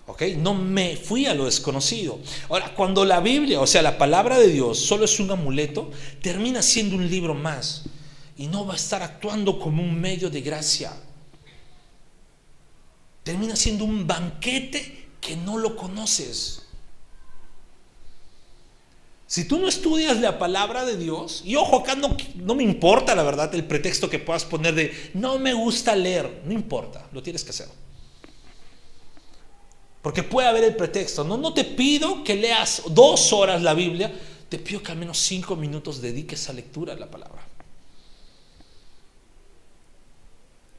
¿Ok? 0.06 0.22
No 0.38 0.54
me 0.54 0.96
fui 0.96 1.26
a 1.26 1.34
lo 1.34 1.46
desconocido. 1.46 2.20
Ahora, 2.50 2.74
cuando 2.74 3.04
la 3.04 3.20
Biblia, 3.20 3.60
o 3.60 3.68
sea, 3.68 3.82
la 3.82 3.98
palabra 3.98 4.40
de 4.40 4.48
Dios, 4.48 4.80
solo 4.80 5.06
es 5.06 5.20
un 5.20 5.32
amuleto, 5.32 5.92
termina 6.22 6.62
siendo 6.62 6.96
un 6.96 7.10
libro 7.10 7.34
más. 7.34 7.84
Y 8.38 8.48
no 8.48 8.66
va 8.66 8.74
a 8.74 8.78
estar 8.78 9.02
actuando 9.04 9.60
como 9.60 9.84
un 9.84 10.00
medio 10.00 10.30
de 10.30 10.42
gracia 10.42 10.94
termina 13.28 13.58
siendo 13.58 13.84
un 13.84 14.08
banquete 14.08 15.10
que 15.20 15.36
no 15.36 15.58
lo 15.58 15.76
conoces. 15.76 16.66
Si 19.28 19.44
tú 19.44 19.60
no 19.60 19.68
estudias 19.68 20.22
la 20.22 20.40
palabra 20.40 20.86
de 20.86 20.96
Dios, 20.96 21.42
y 21.46 21.58
ojo, 21.58 21.82
acá 21.82 21.96
no, 21.96 22.16
no, 22.36 22.56
me 22.56 22.63
importa 22.63 23.13
la 23.13 23.24
verdad 23.24 23.54
el 23.54 23.66
pretexto 23.66 24.10
que 24.10 24.20
puedas 24.20 24.46
poner 24.46 24.74
de 24.74 25.12
no 25.13 25.38
me 25.38 25.54
gusta 25.54 25.96
leer, 25.98 26.44
no 26.46 26.54
importa, 26.54 27.06
lo 27.12 27.22
tienes 27.22 27.44
que 27.44 27.50
hacer. 27.50 27.68
Porque 30.02 30.24
puede 30.24 30.48
haber 30.48 30.63
el 30.63 30.78
pretexto, 30.78 31.26
no, 31.26 31.36
no 31.36 31.54
te 31.54 31.66
pido 31.66 32.24
que 32.24 32.36
leas 32.36 32.84
dos 32.90 33.34
horas 33.34 33.62
la 33.62 33.74
Biblia, 33.74 34.18
te 34.48 34.60
pido 34.60 34.82
que 34.82 34.94
al 34.94 34.98
menos 34.98 35.18
cinco 35.18 35.58
minutos 35.58 36.02
dediques 36.02 36.48
a 36.50 36.54
lectura 36.54 36.94
de 36.94 37.02
la 37.02 37.12
palabra. 37.12 37.46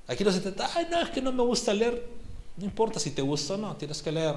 Aquí 0.06 0.24
no 0.24 0.32
se 0.32 0.40
trata, 0.40 0.70
ay, 0.74 0.86
no, 0.90 1.02
es 1.02 1.10
que 1.10 1.20
no 1.20 1.32
me 1.32 1.42
gusta 1.42 1.74
leer. 1.74 2.02
No 2.56 2.64
importa 2.64 2.98
si 2.98 3.10
te 3.10 3.20
gusta 3.20 3.54
o 3.54 3.56
no, 3.58 3.76
tienes 3.76 4.00
que 4.00 4.10
leer. 4.10 4.36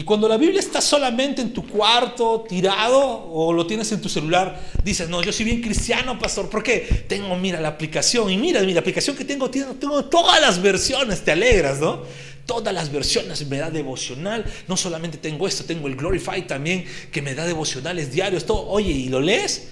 Y 0.00 0.02
cuando 0.02 0.26
la 0.26 0.38
Biblia 0.38 0.60
está 0.60 0.80
solamente 0.80 1.42
en 1.42 1.52
tu 1.52 1.68
cuarto, 1.68 2.46
tirado, 2.48 2.98
o 3.30 3.52
lo 3.52 3.66
tienes 3.66 3.92
en 3.92 4.00
tu 4.00 4.08
celular, 4.08 4.58
dices, 4.82 5.10
no, 5.10 5.22
yo 5.22 5.30
soy 5.30 5.44
bien 5.44 5.60
cristiano, 5.60 6.18
pastor, 6.18 6.48
¿por 6.48 6.62
qué? 6.62 7.04
Tengo, 7.06 7.36
mira, 7.36 7.60
la 7.60 7.68
aplicación, 7.68 8.30
y 8.30 8.38
mira, 8.38 8.60
mira, 8.62 8.76
la 8.76 8.80
aplicación 8.80 9.14
que 9.14 9.26
tengo, 9.26 9.50
tengo 9.50 10.06
todas 10.06 10.40
las 10.40 10.62
versiones, 10.62 11.22
te 11.22 11.32
alegras, 11.32 11.80
¿no? 11.80 12.02
Todas 12.46 12.72
las 12.72 12.90
versiones 12.90 13.46
me 13.46 13.58
da 13.58 13.70
devocional, 13.70 14.46
no 14.68 14.74
solamente 14.78 15.18
tengo 15.18 15.46
esto, 15.46 15.64
tengo 15.64 15.86
el 15.86 15.96
Glorify 15.96 16.46
también, 16.46 16.86
que 17.12 17.20
me 17.20 17.34
da 17.34 17.44
devocionales 17.44 18.10
diarios, 18.10 18.46
todo. 18.46 18.68
Oye, 18.68 18.92
¿y 18.92 19.10
lo 19.10 19.20
lees? 19.20 19.68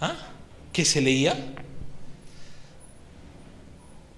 ¿Ah? 0.00 0.16
¿Qué 0.72 0.84
se 0.84 1.00
leía? 1.00 1.36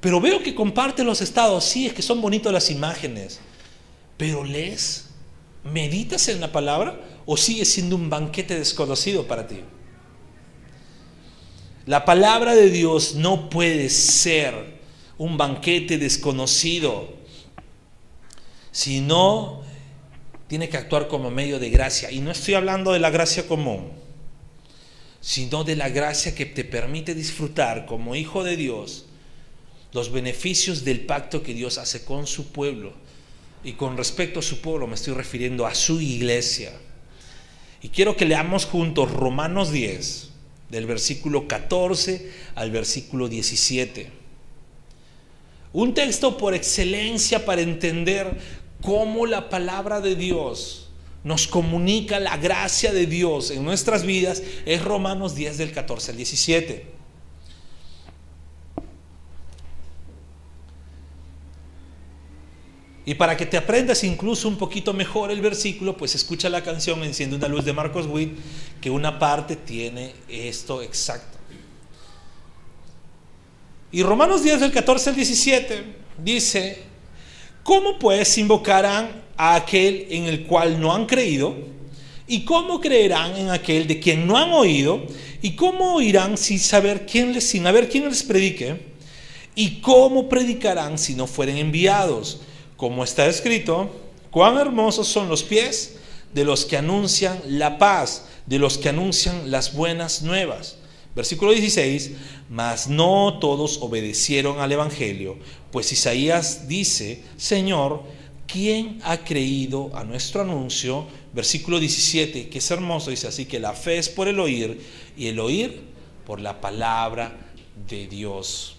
Pero 0.00 0.22
veo 0.22 0.42
que 0.42 0.54
comparte 0.54 1.04
los 1.04 1.20
estados, 1.20 1.64
sí, 1.64 1.86
es 1.86 1.92
que 1.92 2.00
son 2.00 2.22
bonitas 2.22 2.50
las 2.50 2.70
imágenes, 2.70 3.40
pero 4.16 4.42
lees, 4.42 5.09
meditas 5.64 6.28
en 6.28 6.40
la 6.40 6.52
palabra 6.52 7.00
o 7.26 7.36
sigue 7.36 7.64
siendo 7.64 7.96
un 7.96 8.10
banquete 8.10 8.58
desconocido 8.58 9.26
para 9.26 9.46
ti. 9.46 9.60
La 11.86 12.04
palabra 12.04 12.54
de 12.54 12.70
Dios 12.70 13.14
no 13.14 13.50
puede 13.50 13.88
ser 13.88 14.80
un 15.18 15.36
banquete 15.36 15.98
desconocido, 15.98 17.14
sino 18.70 19.62
tiene 20.46 20.68
que 20.68 20.76
actuar 20.76 21.08
como 21.08 21.30
medio 21.30 21.58
de 21.58 21.70
gracia. 21.70 22.10
Y 22.10 22.20
no 22.20 22.30
estoy 22.30 22.54
hablando 22.54 22.92
de 22.92 23.00
la 23.00 23.10
gracia 23.10 23.46
común, 23.46 23.90
sino 25.20 25.64
de 25.64 25.76
la 25.76 25.88
gracia 25.88 26.34
que 26.34 26.46
te 26.46 26.64
permite 26.64 27.14
disfrutar 27.14 27.86
como 27.86 28.14
hijo 28.14 28.44
de 28.44 28.56
Dios 28.56 29.06
los 29.92 30.12
beneficios 30.12 30.84
del 30.84 31.00
pacto 31.00 31.42
que 31.42 31.54
Dios 31.54 31.78
hace 31.78 32.04
con 32.04 32.26
su 32.26 32.52
pueblo. 32.52 32.92
Y 33.62 33.72
con 33.72 33.96
respecto 33.96 34.40
a 34.40 34.42
su 34.42 34.60
pueblo 34.60 34.86
me 34.86 34.94
estoy 34.94 35.14
refiriendo 35.14 35.66
a 35.66 35.74
su 35.74 36.00
iglesia. 36.00 36.72
Y 37.82 37.88
quiero 37.88 38.16
que 38.16 38.26
leamos 38.26 38.66
juntos 38.66 39.10
Romanos 39.10 39.70
10, 39.72 40.30
del 40.70 40.86
versículo 40.86 41.48
14 41.48 42.30
al 42.54 42.70
versículo 42.70 43.28
17. 43.28 44.10
Un 45.72 45.94
texto 45.94 46.36
por 46.36 46.54
excelencia 46.54 47.44
para 47.44 47.60
entender 47.60 48.38
cómo 48.82 49.26
la 49.26 49.48
palabra 49.48 50.00
de 50.00 50.16
Dios 50.16 50.88
nos 51.22 51.46
comunica 51.46 52.18
la 52.18 52.36
gracia 52.38 52.92
de 52.92 53.06
Dios 53.06 53.50
en 53.50 53.64
nuestras 53.64 54.04
vidas 54.04 54.42
es 54.64 54.82
Romanos 54.82 55.34
10 55.34 55.58
del 55.58 55.72
14 55.72 56.12
al 56.12 56.16
17. 56.16 56.99
Y 63.06 63.14
para 63.14 63.36
que 63.36 63.46
te 63.46 63.56
aprendas 63.56 64.04
incluso 64.04 64.46
un 64.46 64.56
poquito 64.56 64.92
mejor 64.92 65.30
el 65.30 65.40
versículo, 65.40 65.96
pues 65.96 66.14
escucha 66.14 66.48
la 66.48 66.62
canción 66.62 67.02
Enciende 67.02 67.36
una 67.36 67.48
luz 67.48 67.64
de 67.64 67.72
Marcos 67.72 68.06
Witt, 68.06 68.36
que 68.80 68.90
una 68.90 69.18
parte 69.18 69.56
tiene 69.56 70.12
esto 70.28 70.82
exacto. 70.82 71.38
Y 73.92 74.02
Romanos 74.02 74.42
10 74.42 74.60
del 74.60 74.72
14 74.72 75.10
al 75.10 75.16
17 75.16 75.84
dice, 76.22 76.82
¿cómo 77.64 77.98
pues 77.98 78.38
invocarán 78.38 79.22
a 79.36 79.56
aquel 79.56 80.06
en 80.10 80.24
el 80.24 80.44
cual 80.44 80.80
no 80.80 80.94
han 80.94 81.06
creído? 81.06 81.56
¿Y 82.28 82.44
cómo 82.44 82.80
creerán 82.80 83.36
en 83.36 83.50
aquel 83.50 83.88
de 83.88 83.98
quien 83.98 84.26
no 84.26 84.36
han 84.36 84.52
oído? 84.52 85.04
¿Y 85.42 85.56
cómo 85.56 85.94
oirán 85.94 86.36
sin 86.36 86.60
saber 86.60 87.04
quién 87.04 87.32
les, 87.32 87.48
sin 87.48 87.66
haber 87.66 87.88
quién 87.88 88.04
les 88.04 88.22
predique? 88.22 88.90
¿Y 89.56 89.80
cómo 89.80 90.28
predicarán 90.28 90.96
si 90.96 91.14
no 91.14 91.26
fueren 91.26 91.56
enviados? 91.56 92.42
Como 92.80 93.04
está 93.04 93.26
escrito, 93.26 93.90
cuán 94.30 94.56
hermosos 94.56 95.06
son 95.06 95.28
los 95.28 95.42
pies 95.42 95.96
de 96.32 96.44
los 96.44 96.64
que 96.64 96.78
anuncian 96.78 97.38
la 97.46 97.76
paz, 97.76 98.24
de 98.46 98.58
los 98.58 98.78
que 98.78 98.88
anuncian 98.88 99.50
las 99.50 99.74
buenas 99.74 100.22
nuevas. 100.22 100.78
Versículo 101.14 101.52
16, 101.52 102.12
mas 102.48 102.88
no 102.88 103.38
todos 103.38 103.80
obedecieron 103.82 104.60
al 104.60 104.72
Evangelio, 104.72 105.36
pues 105.70 105.92
Isaías 105.92 106.68
dice, 106.68 107.22
Señor, 107.36 108.02
¿quién 108.46 108.98
ha 109.04 109.18
creído 109.24 109.94
a 109.94 110.02
nuestro 110.02 110.40
anuncio? 110.40 111.06
Versículo 111.34 111.80
17, 111.80 112.48
que 112.48 112.58
es 112.58 112.70
hermoso, 112.70 113.10
dice 113.10 113.28
así 113.28 113.44
que 113.44 113.60
la 113.60 113.74
fe 113.74 113.98
es 113.98 114.08
por 114.08 114.26
el 114.26 114.40
oír 114.40 114.80
y 115.18 115.26
el 115.26 115.38
oír 115.38 115.82
por 116.24 116.40
la 116.40 116.62
palabra 116.62 117.36
de 117.86 118.06
Dios. 118.06 118.76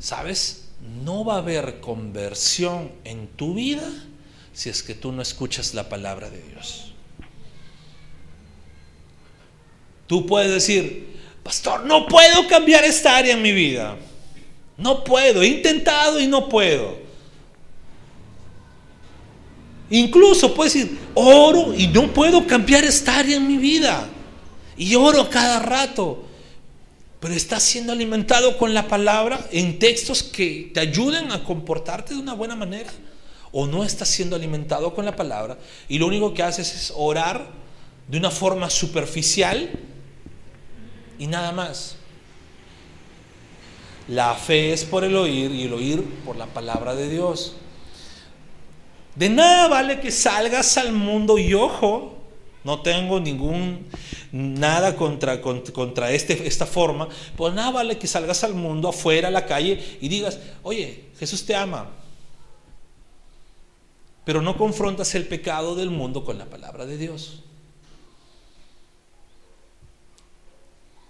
¿Sabes? 0.00 0.61
No 1.04 1.24
va 1.24 1.34
a 1.34 1.38
haber 1.38 1.80
conversión 1.80 2.90
en 3.04 3.28
tu 3.28 3.54
vida 3.54 3.88
si 4.52 4.68
es 4.68 4.82
que 4.82 4.94
tú 4.94 5.12
no 5.12 5.22
escuchas 5.22 5.74
la 5.74 5.88
palabra 5.88 6.28
de 6.28 6.42
Dios. 6.42 6.92
Tú 10.06 10.26
puedes 10.26 10.50
decir, 10.50 11.16
pastor, 11.42 11.84
no 11.86 12.06
puedo 12.06 12.46
cambiar 12.48 12.84
esta 12.84 13.16
área 13.16 13.34
en 13.34 13.42
mi 13.42 13.52
vida. 13.52 13.96
No 14.76 15.04
puedo, 15.04 15.42
he 15.42 15.46
intentado 15.46 16.20
y 16.20 16.26
no 16.26 16.48
puedo. 16.48 17.00
Incluso 19.88 20.54
puedes 20.54 20.74
decir, 20.74 20.98
oro 21.14 21.72
y 21.74 21.86
no 21.86 22.12
puedo 22.12 22.46
cambiar 22.46 22.84
esta 22.84 23.18
área 23.18 23.36
en 23.36 23.46
mi 23.46 23.56
vida. 23.56 24.08
Y 24.76 24.94
oro 24.96 25.30
cada 25.30 25.60
rato 25.60 26.24
pero 27.22 27.34
estás 27.34 27.62
siendo 27.62 27.92
alimentado 27.92 28.58
con 28.58 28.74
la 28.74 28.88
palabra 28.88 29.46
en 29.52 29.78
textos 29.78 30.24
que 30.24 30.72
te 30.74 30.80
ayuden 30.80 31.30
a 31.30 31.44
comportarte 31.44 32.14
de 32.14 32.20
una 32.20 32.34
buena 32.34 32.56
manera. 32.56 32.90
O 33.52 33.68
no 33.68 33.84
estás 33.84 34.08
siendo 34.08 34.34
alimentado 34.34 34.92
con 34.92 35.04
la 35.04 35.14
palabra 35.14 35.56
y 35.88 36.00
lo 36.00 36.08
único 36.08 36.34
que 36.34 36.42
haces 36.42 36.74
es 36.74 36.92
orar 36.96 37.46
de 38.08 38.18
una 38.18 38.32
forma 38.32 38.68
superficial 38.68 39.70
y 41.16 41.28
nada 41.28 41.52
más. 41.52 41.94
La 44.08 44.34
fe 44.34 44.72
es 44.72 44.84
por 44.84 45.04
el 45.04 45.14
oír 45.14 45.52
y 45.52 45.62
el 45.62 45.74
oír 45.74 46.02
por 46.24 46.34
la 46.34 46.46
palabra 46.46 46.96
de 46.96 47.08
Dios. 47.08 47.54
De 49.14 49.28
nada 49.28 49.68
vale 49.68 50.00
que 50.00 50.10
salgas 50.10 50.76
al 50.76 50.92
mundo 50.92 51.38
y 51.38 51.54
ojo, 51.54 52.21
no 52.64 52.80
tengo 52.82 53.18
ningún 53.18 53.86
nada 54.30 54.96
contra, 54.96 55.40
contra, 55.40 56.12
este, 56.12 56.46
esta 56.46 56.66
forma. 56.66 57.08
Pues 57.36 57.52
nada 57.54 57.70
vale 57.70 57.98
que 57.98 58.06
salgas 58.06 58.44
al 58.44 58.54
mundo, 58.54 58.88
afuera, 58.88 59.28
a 59.28 59.30
la 59.30 59.46
calle 59.46 59.98
y 60.00 60.08
digas, 60.08 60.38
oye, 60.62 61.06
Jesús 61.18 61.44
te 61.44 61.54
ama. 61.54 61.90
Pero 64.24 64.40
no 64.40 64.56
confrontas 64.56 65.14
el 65.14 65.26
pecado 65.26 65.74
del 65.74 65.90
mundo 65.90 66.24
con 66.24 66.38
la 66.38 66.46
palabra 66.46 66.86
de 66.86 66.96
Dios. 66.96 67.42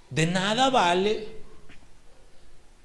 De 0.09 0.27
nada 0.27 0.71
vale 0.71 1.43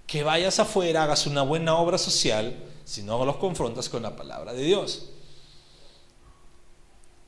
que 0.06 0.24
vayas 0.24 0.60
afuera, 0.60 1.04
hagas 1.04 1.28
una 1.28 1.42
buena 1.42 1.76
obra 1.76 1.98
social, 1.98 2.56
si 2.86 3.04
no 3.04 3.24
los 3.26 3.36
confrontas 3.38 3.90
con 3.90 4.04
la 4.04 4.16
palabra 4.16 4.54
de 4.54 4.64
Dios. 4.64 5.10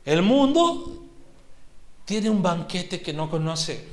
El 0.06 0.22
mundo 0.22 1.09
tiene 2.10 2.32
un 2.32 2.42
banquete 2.42 3.02
que 3.02 3.14
no 3.14 3.30
conoce, 3.30 3.84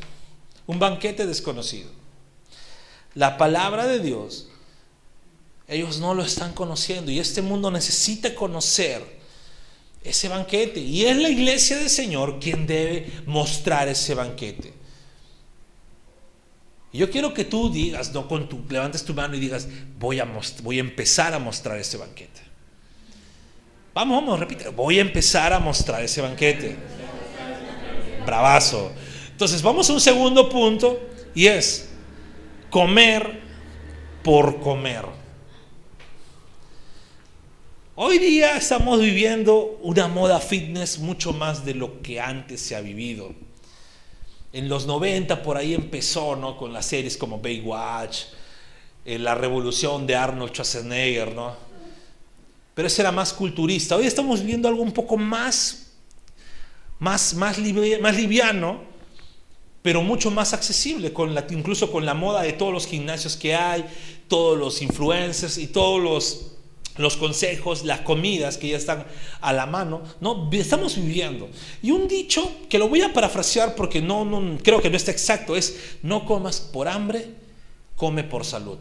un 0.66 0.79
banquete 0.79 1.26
desconocido. 1.26 1.90
La 3.14 3.37
palabra 3.37 3.87
de 3.87 3.98
Dios, 3.98 4.48
ellos 5.68 6.00
no 6.00 6.14
lo 6.14 6.22
están 6.22 6.55
conociendo 6.55 7.12
y 7.12 7.18
este 7.18 7.42
mundo 7.42 7.70
necesita 7.70 8.35
conocer 8.35 9.05
ese 10.02 10.29
banquete. 10.29 10.81
Y 10.81 11.05
es 11.05 11.14
la 11.18 11.29
iglesia 11.29 11.76
del 11.76 11.90
Señor 11.90 12.40
quien 12.40 12.66
debe 12.66 13.12
mostrar 13.26 13.87
ese 13.87 14.14
banquete. 14.14 14.72
Yo 16.94 17.11
quiero 17.11 17.35
que 17.35 17.44
tú 17.44 17.70
digas, 17.70 18.14
no 18.14 18.26
con 18.26 18.48
tu, 18.48 18.64
levantes 18.70 19.05
tu 19.05 19.12
mano 19.12 19.37
y 19.37 19.40
digas, 19.40 19.68
voy 19.98 20.20
a, 20.20 20.40
voy 20.62 20.79
a 20.79 20.81
empezar 20.81 21.35
a 21.35 21.38
mostrar 21.38 21.79
ese 21.79 21.98
banquete. 21.98 22.40
Vamos, 23.92 24.22
vamos, 24.22 24.40
repite, 24.40 24.70
voy 24.70 25.00
a 25.00 25.02
empezar 25.02 25.52
a 25.52 25.59
mostrar 25.59 26.02
ese 26.02 26.22
banquete 26.22 26.76
bravazo. 28.27 28.93
Entonces 29.31 29.62
vamos 29.62 29.89
a 29.89 29.93
un 29.95 30.01
segundo 30.01 30.49
punto 30.49 31.01
y 31.35 31.47
es 31.47 31.89
comer 32.71 33.41
por 34.23 34.61
comer. 34.61 35.05
Hoy 37.95 38.19
día 38.19 38.59
estamos 38.59 39.01
viviendo 39.01 39.79
una 39.83 40.07
moda 40.07 40.39
fitness 40.39 40.99
mucho 40.99 41.33
más 41.33 41.65
de 41.65 41.73
lo 41.73 42.03
que 42.03 42.21
antes 42.21 42.61
se 42.61 42.77
ha 42.77 42.81
vivido. 42.81 43.33
En 44.53 44.69
los 44.69 44.87
90 44.87 45.43
por 45.43 45.57
ahí 45.57 45.73
empezó, 45.73 46.37
¿no? 46.37 46.59
Con 46.59 46.73
las 46.75 46.85
series 46.85 47.17
como 47.17 47.41
Baywatch, 47.41 48.25
eh, 49.05 49.19
la 49.19 49.35
revolución 49.35 50.07
de 50.07 50.17
Arnold 50.17 50.51
Schwarzenegger, 50.51 51.35
¿no? 51.35 51.57
Pero 52.75 52.89
ese 52.89 53.01
era 53.01 53.12
más 53.12 53.33
culturista. 53.33 53.97
Hoy 53.97 54.07
estamos 54.07 54.41
viviendo 54.41 54.69
algo 54.69 54.83
un 54.83 54.93
poco 54.93 55.17
más, 55.17 55.86
más, 56.99 57.35
más, 57.35 57.59
más 57.59 58.17
liviano, 58.17 58.81
pero 59.83 60.03
mucho 60.03 60.31
más 60.31 60.53
accesible, 60.53 61.13
con 61.13 61.35
incluso 61.51 61.93
con 61.93 62.05
la 62.05 62.15
moda 62.15 62.43
de 62.43 62.53
todos 62.53 62.73
los 62.73 62.87
gimnasios 62.87 63.37
que 63.37 63.55
hay, 63.55 63.85
todos 64.29 64.59
los 64.59 64.83
influencers 64.83 65.59
y 65.59 65.69
todos 65.69 66.03
los 66.03 66.57
los 66.99 67.17
consejos, 67.17 67.85
las 67.85 68.01
comidas 68.01 68.57
que 68.57 68.69
ya 68.69 68.77
están 68.77 69.07
a 69.41 69.53
la 69.53 69.67
mano, 69.67 70.03
no 70.21 70.49
estamos 70.53 70.97
viviendo. 70.97 71.49
Y 71.83 71.91
un 71.91 72.09
dicho 72.09 72.51
que 72.69 72.79
lo 72.79 72.89
voy 72.89 73.03
a 73.03 73.13
parafrasear 73.13 73.75
porque 73.75 74.01
no, 74.01 74.25
no 74.25 74.59
creo 74.63 74.81
que 74.81 74.91
no 74.91 74.97
está 74.97 75.11
exacto 75.11 75.57
es 75.57 75.99
no 76.03 76.25
comas 76.25 76.61
por 76.61 76.89
hambre, 76.89 77.35
come 77.97 78.25
por 78.25 78.45
salud. 78.45 78.79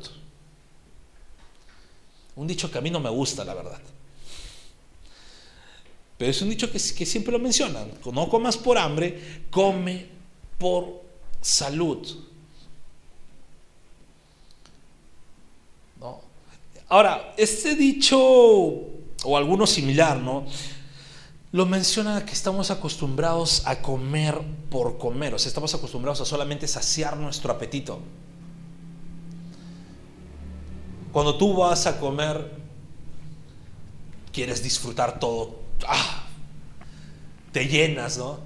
Un 2.36 2.48
dicho 2.48 2.70
que 2.72 2.78
a 2.78 2.82
mí 2.82 2.90
no 2.90 3.00
me 3.00 3.10
gusta, 3.10 3.46
la 3.46 3.54
verdad. 3.54 3.82
Pero 6.18 6.32
es 6.32 6.42
un 6.42 6.50
dicho 6.50 6.72
que, 6.72 6.80
siempre 6.80 7.32
lo 7.32 7.40
mencionan. 7.40 7.92
No 8.12 8.30
comas 8.30 8.58
por 8.58 8.78
hambre, 8.78 9.44
come 9.50 10.08
por 10.58 11.04
salud. 11.42 12.26
Ahora, 16.88 17.34
este 17.36 17.76
dicho, 17.76 18.18
o 18.20 19.38
alguno 19.38 19.66
similar, 19.66 20.18
¿no? 20.18 20.46
Lo 21.52 21.66
menciona 21.66 22.24
que 22.26 22.34
estamos 22.34 22.70
acostumbrados 22.70 23.64
a 23.66 23.82
comer 23.82 24.40
por 24.70 24.98
comer, 24.98 25.34
o 25.34 25.40
sea, 25.40 25.48
estamos 25.48 25.74
acostumbrados 25.74 26.22
a 26.22 26.26
solamente 26.26 26.68
saciar 26.68 27.18
nuestro 27.18 27.52
apetito. 27.52 28.00
Cuando 31.12 31.38
tú 31.38 31.56
vas 31.56 31.88
a 31.88 32.00
comer, 32.00 32.52
quieres 34.32 34.62
disfrutar 34.62 35.20
todo, 35.20 35.65
¡ah! 35.88 36.26
te 37.52 37.68
llenas, 37.68 38.18
¿no? 38.18 38.40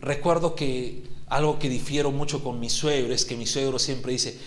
Recuerdo 0.00 0.54
que 0.54 1.04
algo 1.28 1.58
que 1.58 1.68
difiero 1.68 2.10
mucho 2.10 2.44
con 2.44 2.60
mi 2.60 2.68
suegro 2.68 3.14
es 3.14 3.24
que 3.24 3.36
mi 3.36 3.46
suegro 3.46 3.78
siempre 3.78 4.12
dice, 4.12 4.38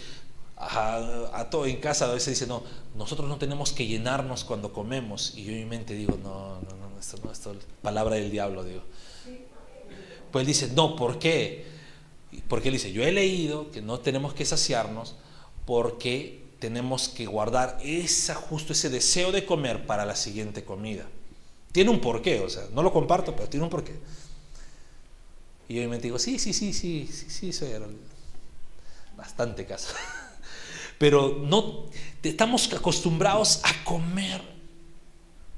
a, 0.55 1.47
todo 1.49 1.65
en 1.65 1.77
casa 1.77 2.05
a 2.05 2.13
veces 2.13 2.39
dice, 2.39 2.47
no, 2.47 2.63
nosotros 2.95 3.27
no 3.27 3.37
tenemos 3.37 3.71
que 3.71 3.87
llenarnos 3.87 4.43
cuando 4.43 4.71
comemos. 4.71 5.33
Y 5.35 5.45
yo 5.45 5.51
en 5.51 5.59
mi 5.59 5.65
mente 5.65 5.93
digo, 5.93 6.17
no, 6.21 6.59
no, 6.61 6.75
no, 6.75 6.99
esto 6.99 7.17
no, 7.23 7.31
esto 7.31 7.51
es 7.53 7.57
palabra 7.81 8.17
del 8.17 8.29
diablo, 8.29 8.63
digo. 8.63 8.83
Pues 10.31 10.43
él 10.43 10.47
dice, 10.47 10.69
no, 10.75 10.95
¿por 10.95 11.17
qué? 11.17 11.65
Porque 12.47 12.67
él 12.67 12.73
dice, 12.73 12.91
yo 12.91 13.03
he 13.03 13.11
leído 13.11 13.71
que 13.71 13.81
no 13.81 13.99
tenemos 13.99 14.33
que 14.33 14.45
saciarnos 14.45 15.15
porque 15.65 16.43
tenemos 16.59 17.09
que 17.09 17.25
guardar 17.25 17.79
esa, 17.81 18.35
justo 18.35 18.73
ese 18.73 18.89
deseo 18.89 19.31
de 19.31 19.45
comer 19.45 19.87
para 19.87 20.05
la 20.05 20.15
siguiente 20.15 20.63
comida. 20.63 21.07
Tiene 21.71 21.89
un 21.91 22.01
porqué, 22.01 22.39
o 22.39 22.49
sea, 22.49 22.63
no 22.73 22.81
lo 22.81 22.91
comparto, 22.91 23.35
pero 23.35 23.47
tiene 23.49 23.63
un 23.63 23.69
porqué. 23.69 23.95
Y 25.67 25.75
yo 25.75 25.87
mente 25.87 26.07
digo, 26.07 26.17
sí, 26.17 26.39
sí, 26.39 26.51
sí, 26.51 26.73
sí, 26.73 27.07
sí, 27.11 27.29
sí, 27.29 27.53
soy 27.53 27.69
bastante 29.15 29.65
caso. 29.65 29.93
pero 30.97 31.39
no 31.43 31.85
estamos 32.23 32.71
acostumbrados 32.73 33.61
a 33.63 33.83
comer 33.83 34.41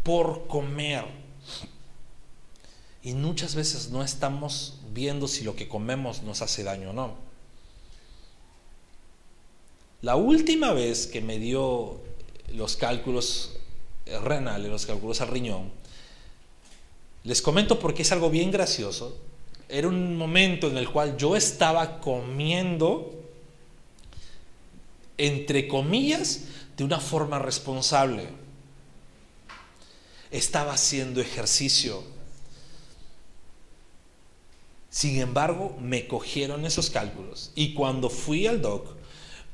por 0.04 0.48
comer. 0.48 1.06
Y 3.04 3.14
muchas 3.14 3.56
veces 3.56 3.90
no 3.90 4.04
estamos 4.04 4.80
viendo 4.94 5.28
si 5.28 5.44
lo 5.44 5.56
que 5.56 5.68
comemos 5.68 6.22
nos 6.24 6.42
hace 6.42 6.64
daño 6.64 6.92
o 6.92 6.94
no. 6.94 7.16
La 10.02 10.16
última 10.16 10.74
vez 10.74 11.08
que 11.08 11.22
me 11.22 11.40
dio 11.40 12.00
los 12.54 12.76
cálculos 12.76 13.58
renales, 14.24 14.70
los 14.70 14.86
cálculos 14.86 15.22
al 15.22 15.30
riñón, 15.30 15.72
les 17.24 17.42
comento 17.42 17.80
porque 17.80 18.02
es 18.02 18.12
algo 18.12 18.30
bien 18.30 18.52
gracioso. 18.52 19.18
Era 19.70 19.88
un 19.88 20.18
momento 20.18 20.68
en 20.68 20.78
el 20.78 20.90
cual 20.90 21.18
yo 21.18 21.36
estaba 21.36 22.00
comiendo 22.00 23.22
entre 25.22 25.68
comillas, 25.68 26.46
de 26.76 26.84
una 26.84 27.00
forma 27.00 27.38
responsable. 27.38 28.28
Estaba 30.32 30.74
haciendo 30.74 31.22
ejercicio. 31.22 32.02
Sin 34.90 35.20
embargo, 35.20 35.78
me 35.80 36.08
cogieron 36.08 36.66
esos 36.66 36.90
cálculos 36.90 37.52
y 37.54 37.76
cuando 37.76 38.10
fui 38.10 38.48
al 38.48 38.64
doc, 38.64 38.88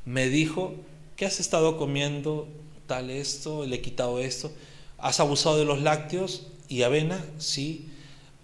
me 0.06 0.28
dijo, 0.28 0.74
¿qué 1.16 1.26
has 1.26 1.38
estado 1.38 1.76
comiendo? 1.76 2.48
Tal 2.86 3.10
esto, 3.10 3.66
le 3.66 3.76
he 3.76 3.82
quitado 3.82 4.20
esto. 4.20 4.50
¿Has 4.96 5.20
abusado 5.20 5.58
de 5.58 5.66
los 5.66 5.82
lácteos 5.82 6.46
y 6.68 6.82
avena? 6.82 7.24
Sí. 7.38 7.88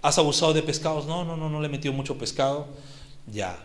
¿Has 0.03 0.19
abusado 0.19 0.53
de 0.53 0.63
pescados? 0.63 1.07
No, 1.07 1.25
no, 1.25 1.37
no, 1.37 1.49
no 1.49 1.61
le 1.61 1.67
he 1.67 1.71
metido 1.71 1.95
mucho 1.95 2.19
pescado. 2.19 2.69
Ya, 3.33 3.59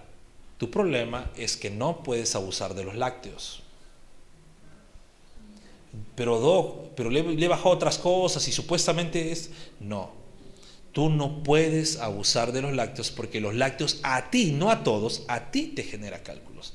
tu 0.58 0.70
problema 0.70 1.30
es 1.36 1.58
que 1.58 1.70
no 1.70 2.04
puedes 2.04 2.36
abusar 2.36 2.76
de 2.76 2.84
los 2.84 2.96
lácteos. 2.96 3.64
Pero 6.16 6.40
Doc, 6.40 6.90
pero 6.96 7.10
le, 7.10 7.24
le 7.24 7.46
he 7.46 7.50
bajado 7.50 7.70
otras 7.70 7.98
cosas 7.98 8.48
y 8.48 8.52
supuestamente 8.52 9.32
es... 9.32 9.52
No, 9.80 10.12
tú 10.92 11.10
no 11.10 11.44
puedes 11.44 11.98
abusar 11.98 12.52
de 12.52 12.62
los 12.62 12.74
lácteos 12.74 13.12
porque 13.12 13.42
los 13.42 13.56
lácteos 13.56 14.00
a 14.04 14.30
ti, 14.30 14.52
no 14.52 14.70
a 14.70 14.84
todos, 14.84 15.24
a 15.28 15.52
ti 15.52 15.68
te 15.68 15.84
genera 15.84 16.24
cálculos. 16.24 16.74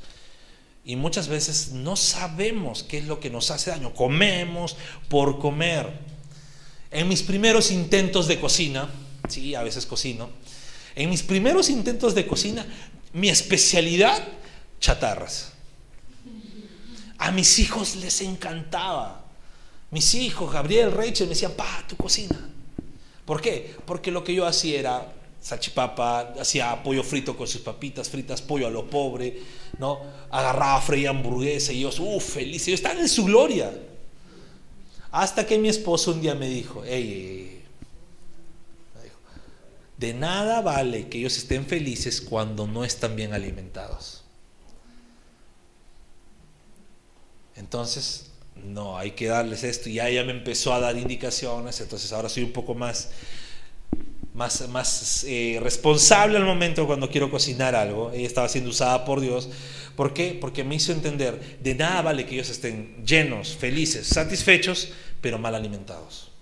Y 0.84 0.96
muchas 0.96 1.28
veces 1.28 1.72
no 1.72 1.96
sabemos 1.96 2.82
qué 2.82 2.98
es 2.98 3.06
lo 3.06 3.18
que 3.18 3.30
nos 3.30 3.50
hace 3.50 3.70
daño. 3.70 3.94
Comemos 3.94 4.76
por 5.08 5.38
comer. 5.38 6.13
En 6.94 7.09
mis 7.09 7.22
primeros 7.22 7.72
intentos 7.72 8.28
de 8.28 8.38
cocina, 8.38 8.88
sí, 9.28 9.57
a 9.57 9.64
veces 9.64 9.85
cocino, 9.85 10.30
en 10.94 11.11
mis 11.11 11.24
primeros 11.24 11.68
intentos 11.68 12.14
de 12.14 12.24
cocina 12.24 12.64
mi 13.14 13.28
especialidad, 13.28 14.22
chatarras. 14.78 15.52
A 17.18 17.33
mis 17.33 17.59
hijos 17.59 17.96
les 17.96 18.20
encantaba. 18.20 19.24
Mis 19.90 20.14
hijos, 20.14 20.52
Gabriel, 20.52 20.92
Rachel, 20.92 21.26
me 21.26 21.35
decían, 21.35 21.54
pa, 21.57 21.85
tu 21.88 21.96
cocina. 21.96 22.48
¿Por 23.24 23.40
qué? 23.40 23.74
Porque 23.87 24.12
lo 24.12 24.22
que 24.22 24.33
yo 24.33 24.46
hacía 24.46 24.78
era 24.78 25.12
salchipapa, 25.40 26.35
hacía 26.40 26.80
pollo 26.80 27.02
frito 27.02 27.37
con 27.37 27.48
sus 27.48 27.61
papitas 27.61 28.09
fritas, 28.09 28.40
pollo 28.40 28.68
a 28.68 28.70
lo 28.70 28.88
pobre, 28.88 29.42
¿no? 29.80 30.00
Agarraba, 30.30 30.80
freía 30.80 31.11
hamburguesa 31.11 31.72
y 31.72 31.78
ellos, 31.78 31.98
uff, 31.98 32.35
felices, 32.35 32.68
ellos 32.68 32.78
están 32.78 32.98
en 32.98 33.09
su 33.09 33.24
gloria. 33.24 33.72
Hasta 35.16 35.46
que 35.46 35.59
mi 35.59 35.68
esposo 35.68 36.11
un 36.11 36.20
día 36.20 36.35
me 36.35 36.48
dijo, 36.48 36.83
hey, 36.85 37.62
de 39.96 40.12
nada 40.12 40.61
vale 40.61 41.09
que 41.09 41.18
ellos 41.18 41.37
estén 41.38 41.66
felices 41.66 42.20
cuando 42.20 42.66
no 42.66 42.85
están 42.85 43.14
bien 43.14 43.33
alimentados. 43.33 44.24
Entonces, 47.55 48.33
no, 48.57 48.98
hay 48.98 49.12
que 49.12 49.27
darles 49.27 49.62
esto. 49.62 49.88
Y 49.88 49.94
ya 49.94 50.09
ella 50.09 50.24
me 50.24 50.33
empezó 50.33 50.74
a 50.74 50.81
dar 50.81 50.96
indicaciones, 50.96 51.81
entonces 51.81 52.12
ahora 52.12 52.29
soy 52.29 52.42
un 52.42 52.53
poco 52.53 52.74
más, 52.74 53.11
más, 54.34 54.68
más 54.68 55.24
eh, 55.26 55.58
responsable 55.62 56.36
al 56.36 56.44
momento 56.44 56.86
cuando 56.86 57.08
quiero 57.08 57.30
cocinar 57.30 57.74
algo. 57.74 58.10
Ella 58.12 58.26
estaba 58.26 58.48
siendo 58.48 58.70
usada 58.70 59.04
por 59.04 59.20
Dios. 59.20 59.48
¿Por 59.96 60.12
qué? 60.12 60.36
Porque 60.38 60.64
me 60.64 60.74
hizo 60.74 60.92
entender, 60.92 61.58
de 61.62 61.74
nada 61.74 62.02
vale 62.02 62.26
que 62.26 62.34
ellos 62.34 62.50
estén 62.50 63.04
llenos, 63.06 63.56
felices, 63.56 64.08
satisfechos, 64.08 64.92
pero 65.20 65.38
mal 65.38 65.54
alimentados. 65.54 66.32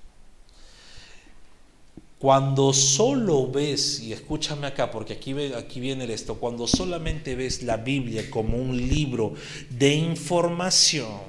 Cuando 2.19 2.73
solo 2.73 3.51
ves, 3.51 4.01
y 4.01 4.13
escúchame 4.13 4.69
acá, 4.69 4.91
porque 4.91 5.15
aquí, 5.15 5.35
aquí 5.55 5.81
viene 5.81 6.11
esto, 6.13 6.37
cuando 6.37 6.67
solamente 6.67 7.35
ves 7.35 7.63
la 7.63 7.77
Biblia 7.77 8.31
como 8.31 8.57
un 8.57 8.77
libro 8.77 9.35
de 9.69 9.93
información, 9.95 11.21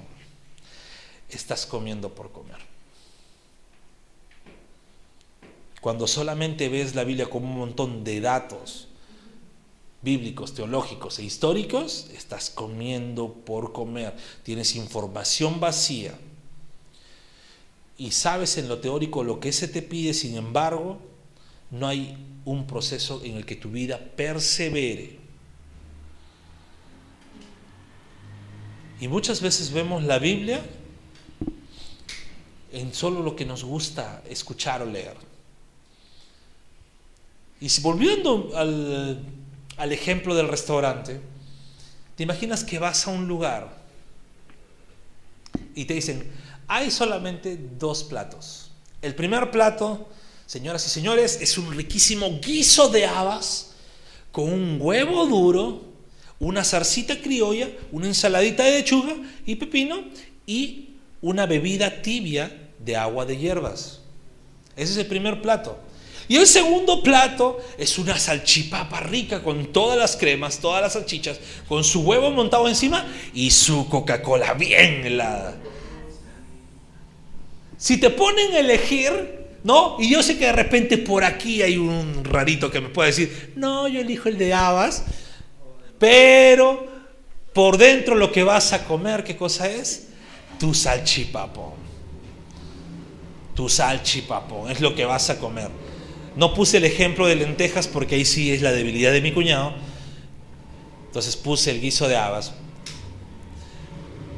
estás 1.30 1.66
comiendo 1.66 2.14
por 2.14 2.32
comer. 2.32 2.63
Cuando 5.84 6.08
solamente 6.08 6.70
ves 6.70 6.96
la 6.96 7.04
Biblia 7.04 7.30
como 7.30 7.52
un 7.52 7.58
montón 7.58 8.06
de 8.06 8.22
datos 8.22 8.88
bíblicos, 10.02 10.54
teológicos 10.54 11.20
e 11.20 11.26
históricos, 11.26 12.08
estás 12.16 12.50
comiendo 12.50 13.34
por 13.34 13.74
comer. 13.74 14.16
Tienes 14.44 14.78
información 14.78 15.60
vacía 15.60 16.18
y 17.98 18.12
sabes 18.12 18.58
en 18.58 18.70
lo 18.70 18.80
teórico 18.80 19.26
lo 19.26 19.42
que 19.42 19.52
se 19.52 19.68
te 19.68 19.82
pide, 19.82 20.14
sin 20.14 20.38
embargo, 20.38 21.00
no 21.70 21.86
hay 21.86 22.16
un 22.46 22.66
proceso 22.66 23.22
en 23.22 23.36
el 23.36 23.46
que 23.46 23.58
tu 23.58 23.70
vida 23.70 24.00
persevere. 24.16 25.20
Y 29.02 29.10
muchas 29.10 29.42
veces 29.42 29.74
vemos 29.74 30.02
la 30.04 30.18
Biblia 30.18 30.66
en 32.72 32.94
solo 32.94 33.22
lo 33.22 33.36
que 33.36 33.44
nos 33.46 33.66
gusta 33.66 34.24
escuchar 34.30 34.82
o 34.82 34.86
leer. 34.86 35.33
Y 37.64 37.70
si 37.70 37.80
volviendo 37.80 38.52
al, 38.56 39.24
al 39.78 39.92
ejemplo 39.94 40.36
del 40.36 40.50
restaurante, 40.50 41.22
te 42.18 42.24
imaginas 42.24 42.62
que 42.66 42.78
vas 42.78 43.08
a 43.08 43.12
un 43.12 43.26
lugar 43.26 43.82
y 45.74 45.86
te 45.86 45.94
dicen, 45.94 46.30
hay 46.68 46.92
solamente 46.92 47.58
dos 47.80 48.04
platos. 48.04 48.70
El 49.02 49.16
primer 49.16 49.50
plato, 49.50 50.10
señoras 50.46 50.86
y 50.88 50.90
señores, 50.90 51.40
es 51.40 51.58
un 51.58 51.74
riquísimo 51.74 52.38
guiso 52.42 52.90
de 52.90 53.06
habas 53.06 53.72
con 54.34 54.52
un 54.52 54.78
huevo 54.82 55.26
duro, 55.26 55.84
una 56.42 56.66
zarcita 56.66 57.22
criolla, 57.22 57.70
una 57.94 58.08
ensaladita 58.08 58.66
de 58.66 58.80
lechuga 58.80 59.16
y 59.46 59.56
pepino 59.56 60.04
y 60.46 60.90
una 61.22 61.46
bebida 61.46 62.02
tibia 62.02 62.72
de 62.78 62.98
agua 62.98 63.26
de 63.26 63.38
hierbas. 63.38 64.02
Ese 64.76 64.92
es 64.92 64.98
el 64.98 65.08
primer 65.08 65.42
plato. 65.42 65.80
Y 66.28 66.38
el 66.38 66.48
segundo 66.48 67.04
plato 67.04 67.60
es 67.78 67.98
una 67.98 68.18
salchipapa 68.18 69.02
rica 69.02 69.44
con 69.44 69.68
todas 69.68 69.98
las 69.98 70.16
cremas, 70.16 70.60
todas 70.60 70.82
las 70.82 70.94
salchichas, 70.94 71.40
con 71.68 71.84
su 71.84 72.02
huevo 72.02 72.32
montado 72.32 72.68
encima 72.68 73.06
y 73.34 73.52
su 73.52 73.90
Coca-Cola 73.90 74.54
bien 74.54 75.06
helada. 75.06 75.56
Si 77.78 77.98
te 77.98 78.10
ponen 78.10 78.54
a 78.54 78.60
elegir, 78.60 79.12
¿no? 79.64 79.98
Y 80.00 80.10
yo 80.10 80.24
sé 80.24 80.38
que 80.38 80.46
de 80.46 80.54
repente 80.54 80.98
por 80.98 81.26
aquí 81.26 81.62
hay 81.62 81.78
un 81.78 82.24
rarito 82.24 82.72
que 82.72 82.80
me 82.80 82.90
puede 82.90 83.10
decir, 83.10 83.54
no, 83.58 83.90
yo 83.90 84.00
elijo 84.00 84.30
el 84.30 84.38
de 84.38 84.54
habas, 84.54 85.04
pero 86.00 86.88
por 87.54 87.78
dentro 87.78 88.16
lo 88.16 88.32
que 88.32 88.44
vas 88.44 88.72
a 88.72 88.86
comer, 88.86 89.24
¿qué 89.24 89.36
cosa 89.36 89.70
es? 89.70 90.08
Tu 90.60 90.74
salchipapón. 90.74 91.74
Tu 93.54 93.68
salchipapón 93.68 94.72
es 94.72 94.80
lo 94.80 94.96
que 94.96 95.06
vas 95.06 95.30
a 95.30 95.38
comer. 95.38 95.70
No 96.36 96.54
puse 96.54 96.78
el 96.78 96.86
ejemplo 96.86 97.28
de 97.28 97.36
lentejas 97.36 97.88
porque 97.88 98.16
ahí 98.16 98.26
sí 98.26 98.52
es 98.52 98.62
la 98.62 98.72
debilidad 98.72 99.12
de 99.12 99.22
mi 99.22 99.32
cuñado. 99.32 99.74
Entonces 101.08 101.36
puse 101.36 101.72
el 101.72 101.80
guiso 101.80 102.08
de 102.08 102.16
habas. 102.16 102.54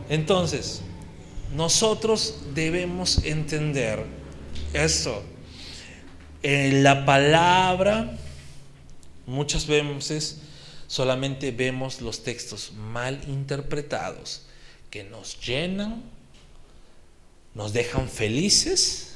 Entonces, 0.09 0.81
nosotros 1.55 2.39
debemos 2.53 3.23
entender 3.23 4.05
eso. 4.73 5.23
En 6.43 6.83
la 6.83 7.05
palabra, 7.05 8.17
muchas 9.25 9.65
veces 9.65 10.41
solamente 10.87 11.51
vemos 11.51 12.01
los 12.01 12.23
textos 12.23 12.73
mal 12.73 13.19
interpretados 13.27 14.43
que 14.91 15.03
nos 15.03 15.39
llenan, 15.39 16.03
nos 17.53 17.73
dejan 17.73 18.09
felices, 18.09 19.15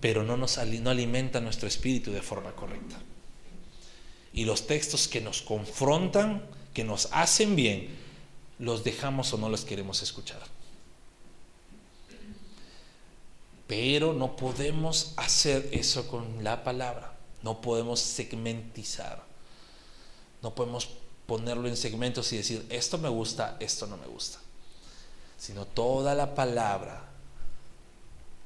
pero 0.00 0.22
no, 0.22 0.36
nos, 0.36 0.58
no 0.58 0.90
alimentan 0.90 1.44
nuestro 1.44 1.68
espíritu 1.68 2.10
de 2.10 2.22
forma 2.22 2.52
correcta. 2.52 2.96
Y 4.32 4.44
los 4.44 4.66
textos 4.66 5.08
que 5.08 5.20
nos 5.20 5.42
confrontan, 5.42 6.42
que 6.72 6.84
nos 6.84 7.08
hacen 7.12 7.56
bien, 7.56 7.88
los 8.58 8.84
dejamos 8.84 9.32
o 9.32 9.38
no 9.38 9.48
los 9.48 9.64
queremos 9.64 10.02
escuchar. 10.02 10.40
Pero 13.66 14.12
no 14.12 14.36
podemos 14.36 15.12
hacer 15.16 15.68
eso 15.72 16.08
con 16.08 16.42
la 16.42 16.64
palabra. 16.64 17.16
No 17.42 17.60
podemos 17.60 18.00
segmentizar. 18.00 19.22
No 20.42 20.54
podemos 20.54 20.88
ponerlo 21.26 21.68
en 21.68 21.76
segmentos 21.76 22.32
y 22.32 22.38
decir, 22.38 22.66
esto 22.70 22.98
me 22.98 23.08
gusta, 23.08 23.56
esto 23.60 23.86
no 23.86 23.96
me 23.96 24.06
gusta. 24.06 24.38
Sino 25.38 25.66
toda 25.66 26.14
la 26.14 26.34
palabra 26.34 27.09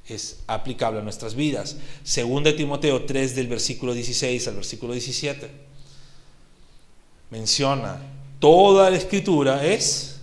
es 0.09 0.40
aplicable 0.47 1.01
a 1.01 1.03
nuestras 1.03 1.35
vidas. 1.35 1.77
Según 2.03 2.45
de 2.45 2.53
Timoteo 2.53 3.05
3 3.05 3.35
del 3.35 3.49
versículo 3.49 3.95
16 3.95 4.49
al 4.49 4.57
versículo 4.57 4.93
17 4.93 5.51
menciona 7.31 8.01
toda 8.38 8.90
la 8.90 8.97
escritura 8.97 9.64
es 9.67 10.21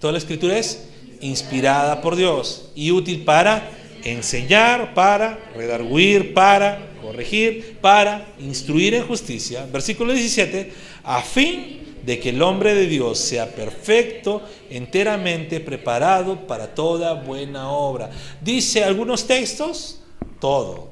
toda 0.00 0.12
la 0.12 0.18
escritura 0.18 0.58
es 0.58 0.84
inspirada 1.20 2.00
por 2.00 2.16
Dios 2.16 2.70
y 2.74 2.90
útil 2.90 3.24
para 3.24 3.70
enseñar, 4.04 4.94
para 4.94 5.38
redarguir, 5.54 6.34
para 6.34 6.90
corregir, 7.02 7.78
para 7.80 8.26
instruir 8.38 8.94
en 8.94 9.06
justicia. 9.06 9.66
Versículo 9.70 10.12
17, 10.12 10.72
a 11.04 11.22
fin 11.22 11.89
de 12.04 12.18
que 12.18 12.30
el 12.30 12.42
hombre 12.42 12.74
de 12.74 12.86
Dios 12.86 13.18
sea 13.18 13.54
perfecto, 13.54 14.42
enteramente 14.70 15.60
preparado 15.60 16.46
para 16.46 16.74
toda 16.74 17.14
buena 17.14 17.70
obra. 17.70 18.10
Dice 18.40 18.82
algunos 18.84 19.26
textos, 19.26 20.00
todo. 20.40 20.90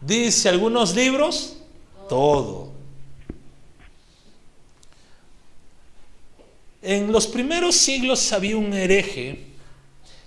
Dice 0.00 0.48
algunos 0.48 0.94
libros, 0.94 1.56
todo. 2.08 2.72
En 6.82 7.10
los 7.10 7.26
primeros 7.26 7.74
siglos 7.74 8.32
había 8.32 8.56
un 8.56 8.72
hereje 8.72 9.46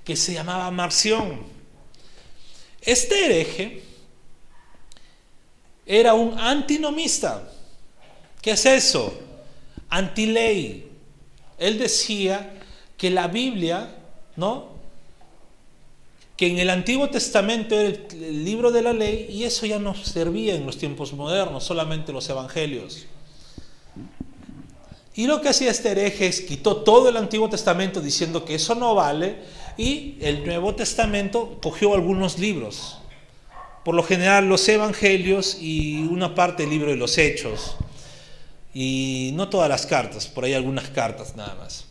que 0.04 0.16
se 0.16 0.34
llamaba 0.34 0.70
Marción. 0.72 1.40
Este 2.82 3.26
hereje 3.26 3.84
era 5.86 6.14
un 6.14 6.38
antinomista. 6.38 7.50
¿Qué 8.42 8.52
es 8.52 8.66
eso? 8.66 9.29
Antiley. 9.90 10.88
Él 11.58 11.78
decía 11.78 12.54
que 12.98 13.10
la 13.10 13.28
Biblia, 13.28 13.96
¿no? 14.36 14.70
Que 16.38 16.48
en 16.48 16.60
el 16.60 16.70
Antiguo 16.70 17.10
Testamento 17.10 17.80
era 17.80 17.98
el, 18.12 18.46
libro 18.46 18.72
de 18.72 18.82
la 18.82 18.94
ley 18.94 19.28
y 19.30 19.44
eso 19.44 19.66
ya 19.66 19.80
no 19.80 19.96
servía 19.96 20.56
en 20.56 20.66
los 20.66 20.78
tiempos 20.78 21.14
modernos, 21.14 21.64
solamente 21.64 22.14
los 22.14 22.30
evangelios. 22.30 23.06
Y 25.16 25.28
lo 25.28 25.42
que 25.42 25.50
hacía 25.50 25.72
este 25.72 25.92
hereje 25.92 26.28
es 26.28 26.42
quitó 26.42 26.78
todo 26.78 27.10
el 27.10 27.18
Antiguo 27.18 27.50
Testamento 27.50 28.00
diciendo 28.00 28.46
que 28.46 28.56
eso 28.56 28.76
no 28.76 28.96
vale 28.96 29.38
y 29.78 30.16
el 30.22 30.46
Nuevo 30.46 30.76
Testamento 30.76 31.60
cogió 31.62 31.94
algunos 31.94 32.40
libros. 32.40 33.00
Por 33.84 33.96
lo 33.96 34.04
general 34.04 34.48
los 34.48 34.68
evangelios 34.70 35.58
y 35.60 36.04
una 36.04 36.36
parte 36.36 36.64
del 36.64 36.70
libro 36.72 36.92
de 36.92 36.98
los 36.98 37.18
hechos. 37.18 37.76
Y 38.82 39.32
no 39.34 39.50
todas 39.50 39.68
las 39.68 39.86
cartas, 39.86 40.26
por 40.26 40.46
ahí 40.46 40.54
algunas 40.54 40.88
cartas 40.88 41.36
nada 41.36 41.54
más. 41.56 41.84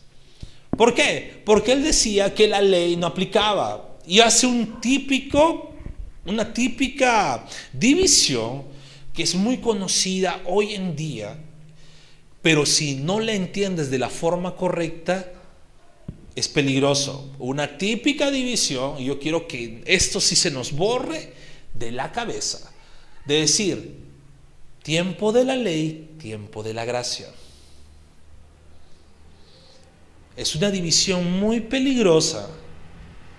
¿Por 0.75 0.95
qué? 0.95 1.39
Porque 1.45 1.73
él 1.73 1.83
decía 1.83 2.33
que 2.33 2.47
la 2.47 2.61
ley 2.61 2.95
no 2.95 3.05
aplicaba. 3.05 3.99
Y 4.07 4.21
hace 4.21 4.47
un 4.47 4.81
típico, 4.81 5.71
una 6.25 6.51
típica 6.51 7.45
división 7.73 8.63
que 9.13 9.21
es 9.21 9.35
muy 9.35 9.57
conocida 9.57 10.41
hoy 10.47 10.73
en 10.73 10.95
día, 10.95 11.37
pero 12.41 12.65
si 12.65 12.95
no 12.95 13.19
la 13.19 13.33
entiendes 13.33 13.91
de 13.91 13.99
la 13.99 14.09
forma 14.09 14.55
correcta, 14.55 15.31
es 16.35 16.47
peligroso. 16.47 17.29
Una 17.37 17.77
típica 17.77 18.31
división, 18.31 18.99
y 18.99 19.05
yo 19.05 19.19
quiero 19.19 19.47
que 19.47 19.83
esto 19.85 20.19
sí 20.19 20.35
se 20.35 20.49
nos 20.49 20.71
borre 20.71 21.33
de 21.71 21.91
la 21.91 22.11
cabeza, 22.11 22.71
de 23.27 23.41
decir, 23.41 23.95
tiempo 24.81 25.31
de 25.31 25.45
la 25.45 25.55
ley, 25.55 26.08
tiempo 26.19 26.61
de 26.61 26.75
la 26.75 26.85
gracia. 26.85 27.27
Es 30.37 30.55
una 30.55 30.69
división 30.69 31.39
muy 31.39 31.61
peligrosa 31.61 32.47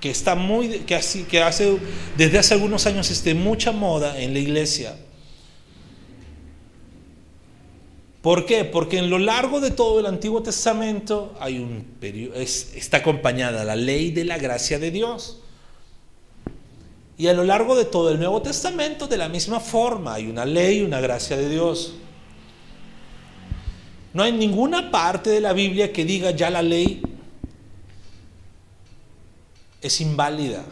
que 0.01 0.11
está 0.11 0.35
muy 0.35 0.81
que 0.81 0.97
así 0.97 1.23
que 1.23 1.43
hace 1.43 1.79
desde 2.17 2.39
hace 2.39 2.55
algunos 2.55 2.87
años 2.87 3.09
esté 3.11 3.35
mucha 3.35 3.71
moda 3.71 4.19
en 4.19 4.33
la 4.33 4.41
iglesia 4.41 4.97
¿Por 8.23 8.45
qué? 8.45 8.65
Porque 8.65 8.99
en 8.99 9.09
lo 9.09 9.19
largo 9.19 9.61
de 9.61 9.71
todo 9.71 9.99
el 9.99 10.07
Antiguo 10.07 10.43
Testamento 10.43 11.35
hay 11.41 11.59
un 11.59 11.87
está 12.03 12.99
acompañada 12.99 13.65
la 13.65 13.77
ley 13.77 14.11
de 14.11 14.25
la 14.25 14.37
gracia 14.37 14.79
de 14.79 14.91
Dios. 14.91 15.41
Y 17.17 17.29
a 17.29 17.35
lo 17.35 17.45
largo 17.45 17.77
de 17.77 17.87
todo 17.87 18.11
el 18.11 18.19
Nuevo 18.19 18.43
Testamento, 18.43 19.07
de 19.07 19.17
la 19.17 19.29
misma 19.29 19.61
forma, 19.61 20.15
hay 20.15 20.27
una 20.27 20.45
ley 20.45 20.83
una 20.83 21.01
gracia 21.01 21.37
de 21.37 21.49
Dios. 21.49 21.95
No 24.13 24.23
hay 24.23 24.33
ninguna 24.33 24.91
parte 24.91 25.31
de 25.31 25.41
la 25.41 25.53
Biblia 25.53 25.93
que 25.93 26.05
diga 26.05 26.33
ya 26.33 26.51
la 26.51 26.63
ley 26.63 27.03
es 29.81 30.01
inválida. 30.01 30.65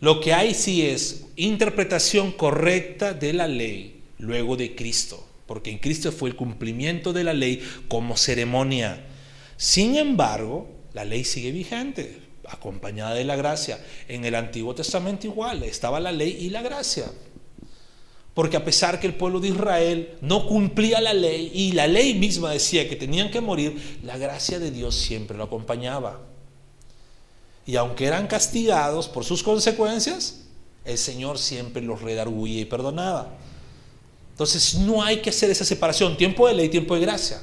Lo 0.00 0.20
que 0.20 0.32
hay 0.32 0.54
sí 0.54 0.86
es 0.86 1.26
interpretación 1.36 2.32
correcta 2.32 3.14
de 3.14 3.32
la 3.32 3.46
ley 3.46 4.02
luego 4.18 4.56
de 4.56 4.74
Cristo 4.74 5.26
porque 5.46 5.70
en 5.70 5.78
Cristo 5.78 6.10
fue 6.12 6.30
el 6.30 6.36
cumplimiento 6.36 7.12
de 7.12 7.24
la 7.24 7.34
ley 7.34 7.62
como 7.88 8.16
ceremonia. 8.16 9.04
Sin 9.56 9.96
embargo, 9.96 10.68
la 10.94 11.04
ley 11.04 11.24
sigue 11.24 11.52
vigente, 11.52 12.18
acompañada 12.48 13.14
de 13.14 13.24
la 13.24 13.36
gracia. 13.36 13.78
En 14.08 14.24
el 14.24 14.34
Antiguo 14.34 14.74
Testamento 14.74 15.26
igual, 15.26 15.62
estaba 15.62 16.00
la 16.00 16.12
ley 16.12 16.36
y 16.40 16.50
la 16.50 16.62
gracia. 16.62 17.04
Porque 18.34 18.56
a 18.56 18.64
pesar 18.64 18.98
que 18.98 19.06
el 19.06 19.14
pueblo 19.14 19.38
de 19.38 19.48
Israel 19.48 20.18
no 20.20 20.46
cumplía 20.46 21.00
la 21.00 21.14
ley 21.14 21.52
y 21.54 21.72
la 21.72 21.86
ley 21.86 22.14
misma 22.14 22.50
decía 22.50 22.88
que 22.88 22.96
tenían 22.96 23.30
que 23.30 23.40
morir, 23.40 24.00
la 24.02 24.18
gracia 24.18 24.58
de 24.58 24.72
Dios 24.72 24.96
siempre 24.96 25.36
lo 25.36 25.44
acompañaba. 25.44 26.20
Y 27.64 27.76
aunque 27.76 28.06
eran 28.06 28.26
castigados 28.26 29.08
por 29.08 29.24
sus 29.24 29.42
consecuencias, 29.42 30.42
el 30.84 30.98
Señor 30.98 31.38
siempre 31.38 31.80
los 31.80 32.02
redarguía 32.02 32.60
y 32.60 32.64
perdonaba. 32.64 33.32
Entonces 34.32 34.74
no 34.74 35.02
hay 35.02 35.22
que 35.22 35.30
hacer 35.30 35.48
esa 35.50 35.64
separación, 35.64 36.16
tiempo 36.16 36.48
de 36.48 36.54
ley, 36.54 36.68
tiempo 36.68 36.96
de 36.96 37.02
gracia. 37.02 37.40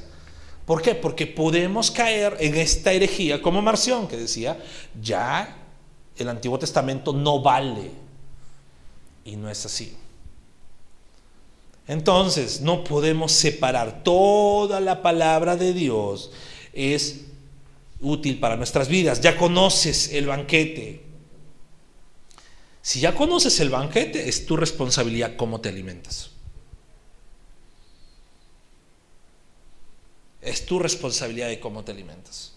¿Por 0.66 0.82
qué? 0.82 0.94
Porque 0.94 1.26
podemos 1.26 1.90
caer 1.90 2.36
en 2.40 2.56
esta 2.56 2.92
herejía 2.92 3.42
como 3.42 3.62
Marción, 3.62 4.10
que 4.10 4.18
decía, 4.18 4.60
ya 5.02 5.58
el 6.18 6.30
Antiguo 6.30 6.60
Testamento 6.60 7.14
no 7.14 7.42
vale. 7.42 7.92
Y 9.24 9.38
no 9.38 9.50
es 9.50 9.66
así. 9.66 9.96
Entonces, 11.92 12.62
no 12.62 12.86
podemos 12.86 13.34
separar. 13.34 14.02
Toda 14.02 14.80
la 14.80 15.02
palabra 15.02 15.58
de 15.58 15.74
Dios 15.74 16.32
es 16.72 17.26
útil 18.00 18.40
para 18.40 18.56
nuestras 18.56 18.88
vidas. 18.88 19.20
Ya 19.20 19.36
conoces 19.36 20.14
el 20.14 20.26
banquete. 20.26 21.04
Si 22.82 23.02
ya 23.02 23.14
conoces 23.14 23.60
el 23.60 23.70
banquete, 23.70 24.30
es 24.30 24.46
tu 24.46 24.56
responsabilidad 24.56 25.36
cómo 25.36 25.60
te 25.60 25.68
alimentas. 25.68 26.30
Es 30.40 30.66
tu 30.66 30.80
responsabilidad 30.80 31.50
de 31.50 31.60
cómo 31.60 31.84
te 31.84 31.92
alimentas. 31.92 32.54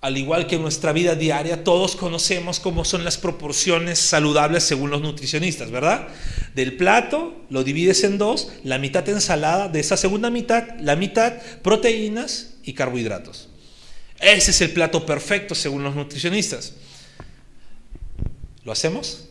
Al 0.00 0.16
igual 0.16 0.46
que 0.46 0.56
en 0.56 0.62
nuestra 0.62 0.92
vida 0.92 1.14
diaria, 1.14 1.62
todos 1.62 1.94
conocemos 1.94 2.58
cómo 2.58 2.86
son 2.86 3.04
las 3.04 3.18
proporciones 3.18 3.98
saludables 3.98 4.64
según 4.64 4.88
los 4.88 5.02
nutricionistas, 5.02 5.70
¿verdad? 5.70 6.08
Del 6.54 6.76
plato 6.76 7.34
lo 7.50 7.64
divides 7.64 8.02
en 8.04 8.16
dos, 8.16 8.48
la 8.64 8.78
mitad 8.78 9.06
ensalada, 9.10 9.68
de 9.68 9.80
esa 9.80 9.98
segunda 9.98 10.30
mitad, 10.30 10.78
la 10.80 10.96
mitad 10.96 11.34
proteínas 11.62 12.54
y 12.62 12.72
carbohidratos. 12.72 13.50
Ese 14.20 14.52
es 14.52 14.60
el 14.62 14.72
plato 14.72 15.04
perfecto 15.04 15.54
según 15.54 15.82
los 15.82 15.94
nutricionistas. 15.94 16.72
¿Lo 18.64 18.72
hacemos? 18.72 19.26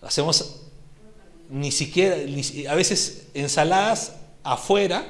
Lo 0.00 0.06
hacemos 0.08 0.60
ni 1.50 1.72
siquiera, 1.72 2.16
a 2.70 2.74
veces 2.76 3.24
ensaladas 3.34 4.12
afuera, 4.44 5.06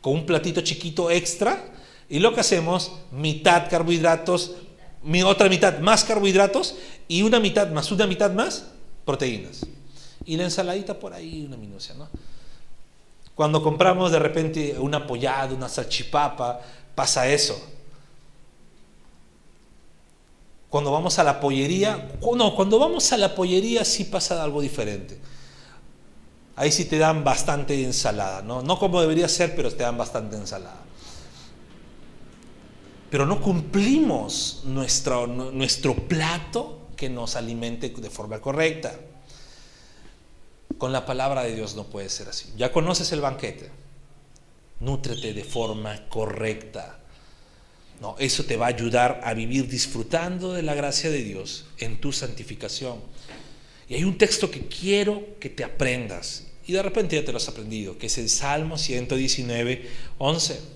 con 0.00 0.14
un 0.14 0.26
platito 0.26 0.62
chiquito 0.62 1.10
extra, 1.10 1.75
y 2.08 2.20
lo 2.20 2.34
que 2.34 2.40
hacemos, 2.40 2.92
mitad 3.10 3.68
carbohidratos, 3.68 4.52
mi 5.02 5.22
otra 5.22 5.48
mitad 5.48 5.78
más 5.80 6.04
carbohidratos 6.04 6.76
y 7.08 7.22
una 7.22 7.40
mitad 7.40 7.70
más, 7.70 7.90
una 7.90 8.06
mitad 8.06 8.30
más 8.32 8.66
proteínas. 9.04 9.66
Y 10.24 10.36
la 10.36 10.44
ensaladita 10.44 10.98
por 10.98 11.12
ahí, 11.12 11.44
una 11.44 11.56
minucia, 11.56 11.94
¿no? 11.94 12.08
Cuando 13.34 13.62
compramos 13.62 14.12
de 14.12 14.18
repente 14.18 14.76
una 14.78 15.06
pollada, 15.06 15.54
una 15.54 15.68
salchipapa, 15.68 16.60
pasa 16.94 17.28
eso. 17.28 17.60
Cuando 20.70 20.90
vamos 20.90 21.18
a 21.18 21.24
la 21.24 21.38
pollería, 21.38 22.08
no, 22.34 22.54
cuando 22.56 22.78
vamos 22.78 23.12
a 23.12 23.16
la 23.16 23.34
pollería 23.34 23.84
sí 23.84 24.04
pasa 24.04 24.42
algo 24.42 24.60
diferente. 24.60 25.18
Ahí 26.56 26.72
sí 26.72 26.86
te 26.86 26.98
dan 26.98 27.22
bastante 27.22 27.84
ensalada, 27.84 28.42
¿no? 28.42 28.62
No 28.62 28.78
como 28.78 29.00
debería 29.00 29.28
ser, 29.28 29.54
pero 29.54 29.70
te 29.70 29.82
dan 29.82 29.98
bastante 29.98 30.36
ensalada. 30.36 30.85
Pero 33.10 33.26
no 33.26 33.40
cumplimos 33.40 34.62
nuestro, 34.64 35.26
nuestro 35.26 35.94
plato 35.94 36.88
que 36.96 37.08
nos 37.08 37.36
alimente 37.36 37.90
de 37.90 38.10
forma 38.10 38.40
correcta. 38.40 38.98
Con 40.78 40.92
la 40.92 41.06
palabra 41.06 41.42
de 41.42 41.54
Dios 41.54 41.76
no 41.76 41.84
puede 41.84 42.08
ser 42.08 42.28
así. 42.28 42.52
Ya 42.56 42.72
conoces 42.72 43.12
el 43.12 43.20
banquete. 43.20 43.70
Nútrete 44.80 45.32
de 45.32 45.44
forma 45.44 46.08
correcta. 46.08 46.98
No, 48.00 48.14
eso 48.18 48.44
te 48.44 48.56
va 48.56 48.66
a 48.66 48.70
ayudar 48.70 49.20
a 49.24 49.32
vivir 49.32 49.68
disfrutando 49.68 50.52
de 50.52 50.62
la 50.62 50.74
gracia 50.74 51.08
de 51.08 51.22
Dios 51.22 51.66
en 51.78 51.98
tu 51.98 52.12
santificación. 52.12 53.00
Y 53.88 53.94
hay 53.94 54.04
un 54.04 54.18
texto 54.18 54.50
que 54.50 54.66
quiero 54.66 55.38
que 55.40 55.48
te 55.48 55.64
aprendas. 55.64 56.46
Y 56.66 56.72
de 56.72 56.82
repente 56.82 57.16
ya 57.16 57.24
te 57.24 57.32
lo 57.32 57.38
has 57.38 57.48
aprendido, 57.48 57.96
que 57.96 58.06
es 58.06 58.18
el 58.18 58.28
Salmo 58.28 58.76
119, 58.76 59.88
11. 60.18 60.75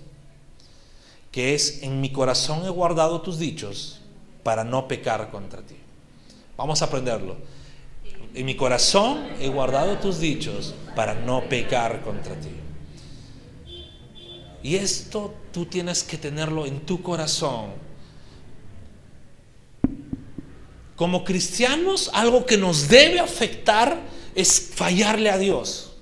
Que 1.31 1.55
es, 1.55 1.83
en 1.83 2.01
mi 2.01 2.11
corazón 2.11 2.64
he 2.64 2.70
guardado 2.70 3.20
tus 3.22 3.39
dichos 3.39 4.01
para 4.43 4.64
no 4.64 4.89
pecar 4.89 5.31
contra 5.31 5.62
ti. 5.62 5.76
Vamos 6.57 6.83
a 6.83 6.87
aprenderlo. 6.87 7.37
En 8.35 8.47
mi 8.47 8.57
corazón 8.57 9.26
he 9.41 9.49
guardado 9.49 9.99
tus 9.99 10.18
dichos 10.18 10.74
para 10.95 11.14
no 11.14 11.49
pecar 11.49 12.03
contra 12.03 12.35
ti. 12.35 12.51
Y 14.62 14.76
esto 14.76 15.35
tú 15.53 15.66
tienes 15.66 16.03
que 16.03 16.18
tenerlo 16.18 16.66
en 16.66 16.81
tu 16.81 17.03
corazón. 17.03 17.70
Como 20.97 21.24
cristianos, 21.24 22.11
algo 22.12 22.45
que 22.45 22.59
nos 22.59 22.89
debe 22.89 23.20
afectar 23.20 23.99
es 24.35 24.72
fallarle 24.74 25.31
a 25.31 25.39
Dios. 25.39 25.93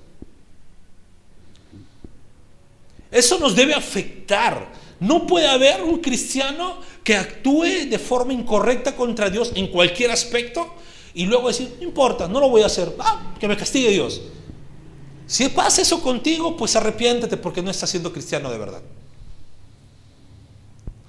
Eso 3.10 3.38
nos 3.38 3.54
debe 3.54 3.74
afectar. 3.74 4.77
No 5.00 5.26
puede 5.26 5.46
haber 5.46 5.82
un 5.82 5.98
cristiano 5.98 6.78
que 7.04 7.16
actúe 7.16 7.86
de 7.88 7.98
forma 7.98 8.32
incorrecta 8.32 8.96
contra 8.96 9.30
Dios 9.30 9.52
en 9.54 9.68
cualquier 9.68 10.10
aspecto 10.10 10.74
y 11.14 11.26
luego 11.26 11.48
decir, 11.48 11.76
no 11.78 11.84
importa, 11.84 12.28
no 12.28 12.40
lo 12.40 12.48
voy 12.48 12.62
a 12.62 12.66
hacer, 12.66 12.94
que 13.38 13.48
me 13.48 13.56
castigue 13.56 13.90
Dios. 13.90 14.20
Si 15.26 15.48
pasa 15.48 15.82
eso 15.82 16.02
contigo, 16.02 16.56
pues 16.56 16.74
arrepiéntete 16.74 17.36
porque 17.36 17.62
no 17.62 17.70
estás 17.70 17.90
siendo 17.90 18.12
cristiano 18.12 18.50
de 18.50 18.58
verdad. 18.58 18.82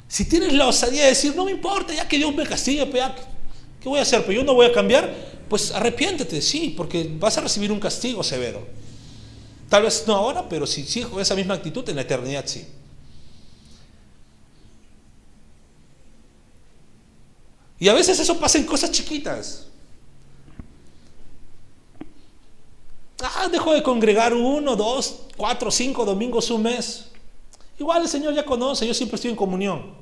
Si 0.08 0.26
tienes 0.26 0.54
la 0.54 0.68
osadía 0.68 1.04
de 1.04 1.10
decir, 1.10 1.36
no 1.36 1.46
me 1.46 1.52
importa, 1.52 1.94
ya 1.94 2.08
que 2.08 2.18
Dios 2.18 2.34
me 2.36 2.46
castigue, 2.46 2.86
pues 2.86 3.04
¿qué 3.82 3.88
voy 3.88 4.00
a 4.00 4.02
hacer? 4.02 4.26
Pues 4.26 4.36
yo 4.36 4.44
no 4.44 4.54
voy 4.54 4.66
a 4.66 4.74
cambiar, 4.74 5.14
pues 5.48 5.72
arrepiéntete, 5.72 6.42
sí, 6.42 6.74
porque 6.76 7.10
vas 7.20 7.38
a 7.38 7.42
recibir 7.42 7.72
un 7.72 7.80
castigo 7.80 8.24
severo. 8.24 8.68
Tal 9.70 9.84
vez 9.84 10.04
no 10.08 10.16
ahora, 10.16 10.50
pero 10.50 10.66
si 10.66 10.84
sigo 10.84 11.12
con 11.12 11.22
esa 11.22 11.36
misma 11.36 11.54
actitud, 11.54 11.88
en 11.90 11.96
la 11.96 12.02
eternidad 12.02 12.44
sí. 12.48 12.66
Y 17.80 17.88
a 17.88 17.94
veces 17.94 18.20
eso 18.20 18.38
pasa 18.38 18.58
en 18.58 18.66
cosas 18.66 18.92
chiquitas. 18.92 19.68
Ah, 23.22 23.48
dejo 23.50 23.74
de 23.74 23.82
congregar 23.82 24.34
uno, 24.34 24.76
dos, 24.76 25.22
cuatro, 25.38 25.72
cinco 25.72 26.06
domingos, 26.06 26.50
un 26.52 26.64
mes. 26.64 27.06
Igual 27.78 28.04
el 28.04 28.10
Señor 28.10 28.34
ya 28.34 28.46
conoce, 28.46 28.86
yo 28.86 28.94
siempre 28.94 29.16
estoy 29.16 29.32
en 29.32 29.38
comunión. 29.38 29.94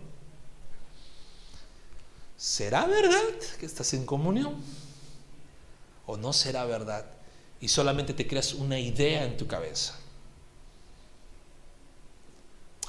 ¿Será 2.36 2.86
verdad 2.86 3.22
que 3.60 3.66
estás 3.66 3.94
en 3.94 4.06
comunión? 4.06 4.56
¿O 6.06 6.18
no 6.18 6.34
será 6.34 6.66
verdad? 6.66 7.06
Y 7.60 7.68
solamente 7.68 8.14
te 8.14 8.28
creas 8.28 8.54
una 8.54 8.80
idea 8.80 9.24
en 9.24 9.38
tu 9.38 9.48
cabeza. 9.48 9.98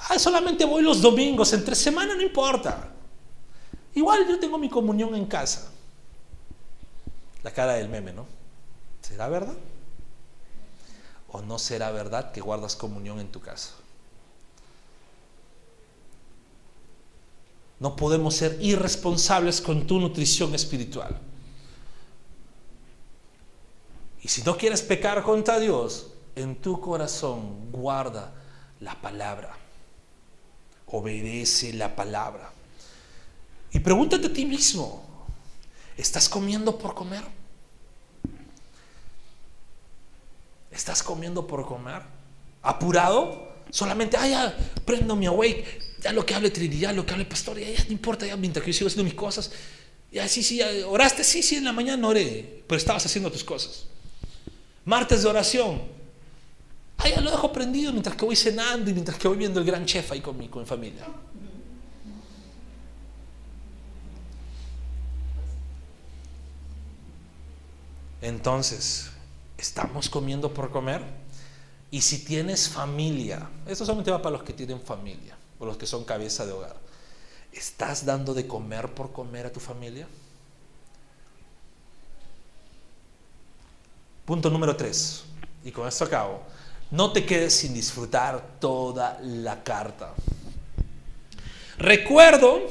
Ah, 0.07 0.17
solamente 0.17 0.65
voy 0.65 0.81
los 0.81 1.01
domingos, 1.01 1.53
entre 1.53 1.75
semana 1.75 2.15
no 2.15 2.21
importa. 2.21 2.93
Igual 3.95 4.27
yo 4.27 4.39
tengo 4.39 4.57
mi 4.57 4.69
comunión 4.69 5.15
en 5.15 5.25
casa. 5.25 5.71
La 7.43 7.51
cara 7.51 7.73
del 7.73 7.89
meme, 7.89 8.13
¿no? 8.13 8.25
¿Será 9.01 9.27
verdad? 9.29 9.55
¿O 11.31 11.41
no 11.41 11.59
será 11.59 11.91
verdad 11.91 12.31
que 12.31 12.41
guardas 12.41 12.75
comunión 12.75 13.19
en 13.19 13.31
tu 13.31 13.39
casa? 13.39 13.71
No 17.79 17.95
podemos 17.95 18.35
ser 18.35 18.57
irresponsables 18.61 19.61
con 19.61 19.87
tu 19.87 19.99
nutrición 19.99 20.53
espiritual. 20.53 21.17
Y 24.21 24.27
si 24.27 24.43
no 24.43 24.57
quieres 24.57 24.81
pecar 24.81 25.23
contra 25.23 25.59
Dios, 25.59 26.07
en 26.35 26.57
tu 26.57 26.81
corazón 26.81 27.71
guarda 27.71 28.33
la 28.81 28.95
palabra. 29.01 29.55
Obedece 30.87 31.71
la 31.73 31.95
palabra. 31.95 32.51
Y 33.71 33.79
pregúntate 33.79 34.27
a 34.27 34.33
ti 34.33 34.45
mismo, 34.45 35.05
¿estás 35.97 36.27
comiendo 36.27 36.77
por 36.77 36.95
comer? 36.95 37.23
¿Estás 40.71 41.03
comiendo 41.03 41.45
por 41.45 41.65
comer? 41.65 42.01
¿Apurado? 42.61 43.49
Solamente, 43.69 44.17
ah, 44.17 44.27
ya, 44.27 44.57
prendo 44.85 45.15
mi 45.15 45.27
awake, 45.27 45.65
ya 46.01 46.11
lo 46.11 46.25
que 46.25 46.33
hable 46.33 46.49
Trinidad, 46.49 46.93
lo 46.95 47.05
que 47.05 47.13
hable 47.13 47.25
Pastor, 47.25 47.59
ya, 47.59 47.67
no 47.85 47.91
importa, 47.91 48.25
ya 48.25 48.35
mientras 48.35 48.65
que 48.65 48.71
yo 48.71 48.77
sigo 48.77 48.87
haciendo 48.87 49.03
mis 49.03 49.13
cosas. 49.13 49.51
Ya, 50.11 50.27
sí, 50.27 50.41
sí, 50.41 50.59
oraste, 50.87 51.23
sí, 51.23 51.43
sí, 51.43 51.57
en 51.57 51.65
la 51.65 51.71
mañana 51.71 52.07
oré, 52.07 52.63
pero 52.67 52.77
estabas 52.77 53.05
haciendo 53.05 53.31
tus 53.31 53.43
cosas. 53.43 53.85
Martes 54.85 55.21
de 55.21 55.29
oración. 55.29 55.81
Ah, 56.97 57.07
ya 57.07 57.21
lo 57.21 57.29
dejo 57.29 57.53
prendido 57.53 57.91
mientras 57.91 58.15
que 58.15 58.25
voy 58.25 58.35
cenando 58.35 58.89
y 58.89 58.93
mientras 58.93 59.17
que 59.17 59.27
voy 59.27 59.37
viendo 59.37 59.59
el 59.59 59.65
gran 59.65 59.85
chef 59.85 60.11
ahí 60.11 60.19
con 60.19 60.37
mi, 60.37 60.47
con 60.47 60.63
mi 60.63 60.67
familia. 60.67 61.05
Entonces, 68.21 69.09
¿estamos 69.57 70.09
comiendo 70.09 70.53
por 70.53 70.71
comer? 70.71 71.01
Y 71.91 72.01
si 72.01 72.23
tienes 72.23 72.69
familia, 72.69 73.49
esto 73.65 73.85
solamente 73.85 74.11
va 74.11 74.21
para 74.21 74.37
los 74.37 74.43
que 74.43 74.53
tienen 74.53 74.81
familia, 74.81 75.35
o 75.57 75.65
los 75.65 75.77
que 75.77 75.87
son 75.87 76.03
cabeza 76.03 76.45
de 76.45 76.51
hogar, 76.51 76.75
¿estás 77.51 78.05
dando 78.05 78.33
de 78.33 78.45
comer 78.45 78.93
por 78.93 79.11
comer 79.11 79.47
a 79.47 79.51
tu 79.51 79.59
familia? 79.59 80.07
Punto 84.25 84.49
número 84.49 84.75
tres, 84.75 85.23
y 85.63 85.71
con 85.71 85.87
esto 85.87 86.05
acabo. 86.05 86.43
No 86.91 87.11
te 87.11 87.25
quedes 87.25 87.55
sin 87.55 87.73
disfrutar 87.73 88.59
toda 88.59 89.19
la 89.21 89.63
carta. 89.63 90.13
Recuerdo 91.77 92.61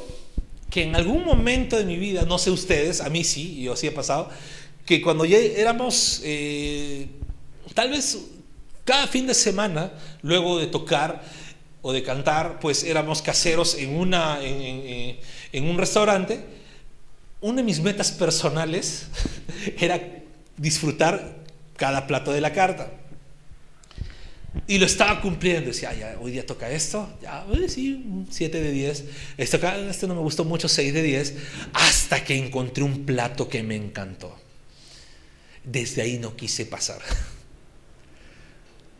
que 0.70 0.82
en 0.84 0.94
algún 0.94 1.24
momento 1.24 1.76
de 1.76 1.84
mi 1.84 1.96
vida, 1.96 2.22
no 2.22 2.38
sé 2.38 2.50
ustedes, 2.50 3.00
a 3.00 3.08
mí 3.08 3.24
sí, 3.24 3.62
yo 3.62 3.74
sí 3.74 3.86
he 3.86 3.90
pasado, 3.90 4.30
que 4.88 5.02
cuando 5.02 5.26
ya 5.26 5.36
éramos, 5.36 6.22
eh, 6.24 7.08
tal 7.74 7.90
vez 7.90 8.16
cada 8.86 9.06
fin 9.06 9.26
de 9.26 9.34
semana, 9.34 9.92
luego 10.22 10.58
de 10.58 10.66
tocar 10.66 11.22
o 11.82 11.92
de 11.92 12.02
cantar, 12.02 12.58
pues 12.58 12.84
éramos 12.84 13.20
caseros 13.20 13.74
en, 13.74 13.94
una, 13.94 14.42
en, 14.42 15.18
en 15.52 15.64
un 15.68 15.76
restaurante, 15.76 16.42
una 17.42 17.56
de 17.56 17.64
mis 17.64 17.80
metas 17.80 18.10
personales 18.12 19.08
era 19.78 20.00
disfrutar 20.56 21.36
cada 21.76 22.06
plato 22.06 22.32
de 22.32 22.40
la 22.40 22.54
carta. 22.54 22.90
Y 24.66 24.78
lo 24.78 24.86
estaba 24.86 25.20
cumpliendo. 25.20 25.68
Decía, 25.68 25.92
ya, 25.92 26.16
hoy 26.18 26.32
día 26.32 26.46
toca 26.46 26.70
esto. 26.70 27.06
Ya, 27.20 27.44
sí, 27.68 28.24
7 28.30 28.58
de 28.58 28.72
10. 28.72 29.04
Esto, 29.36 29.58
este 29.90 30.06
no 30.06 30.14
me 30.14 30.22
gustó 30.22 30.46
mucho, 30.46 30.66
6 30.66 30.94
de 30.94 31.02
10. 31.02 31.34
Hasta 31.74 32.24
que 32.24 32.38
encontré 32.38 32.84
un 32.84 33.04
plato 33.04 33.50
que 33.50 33.62
me 33.62 33.76
encantó. 33.76 34.47
Desde 35.64 36.02
ahí 36.02 36.18
no 36.18 36.36
quise 36.36 36.66
pasar. 36.66 37.00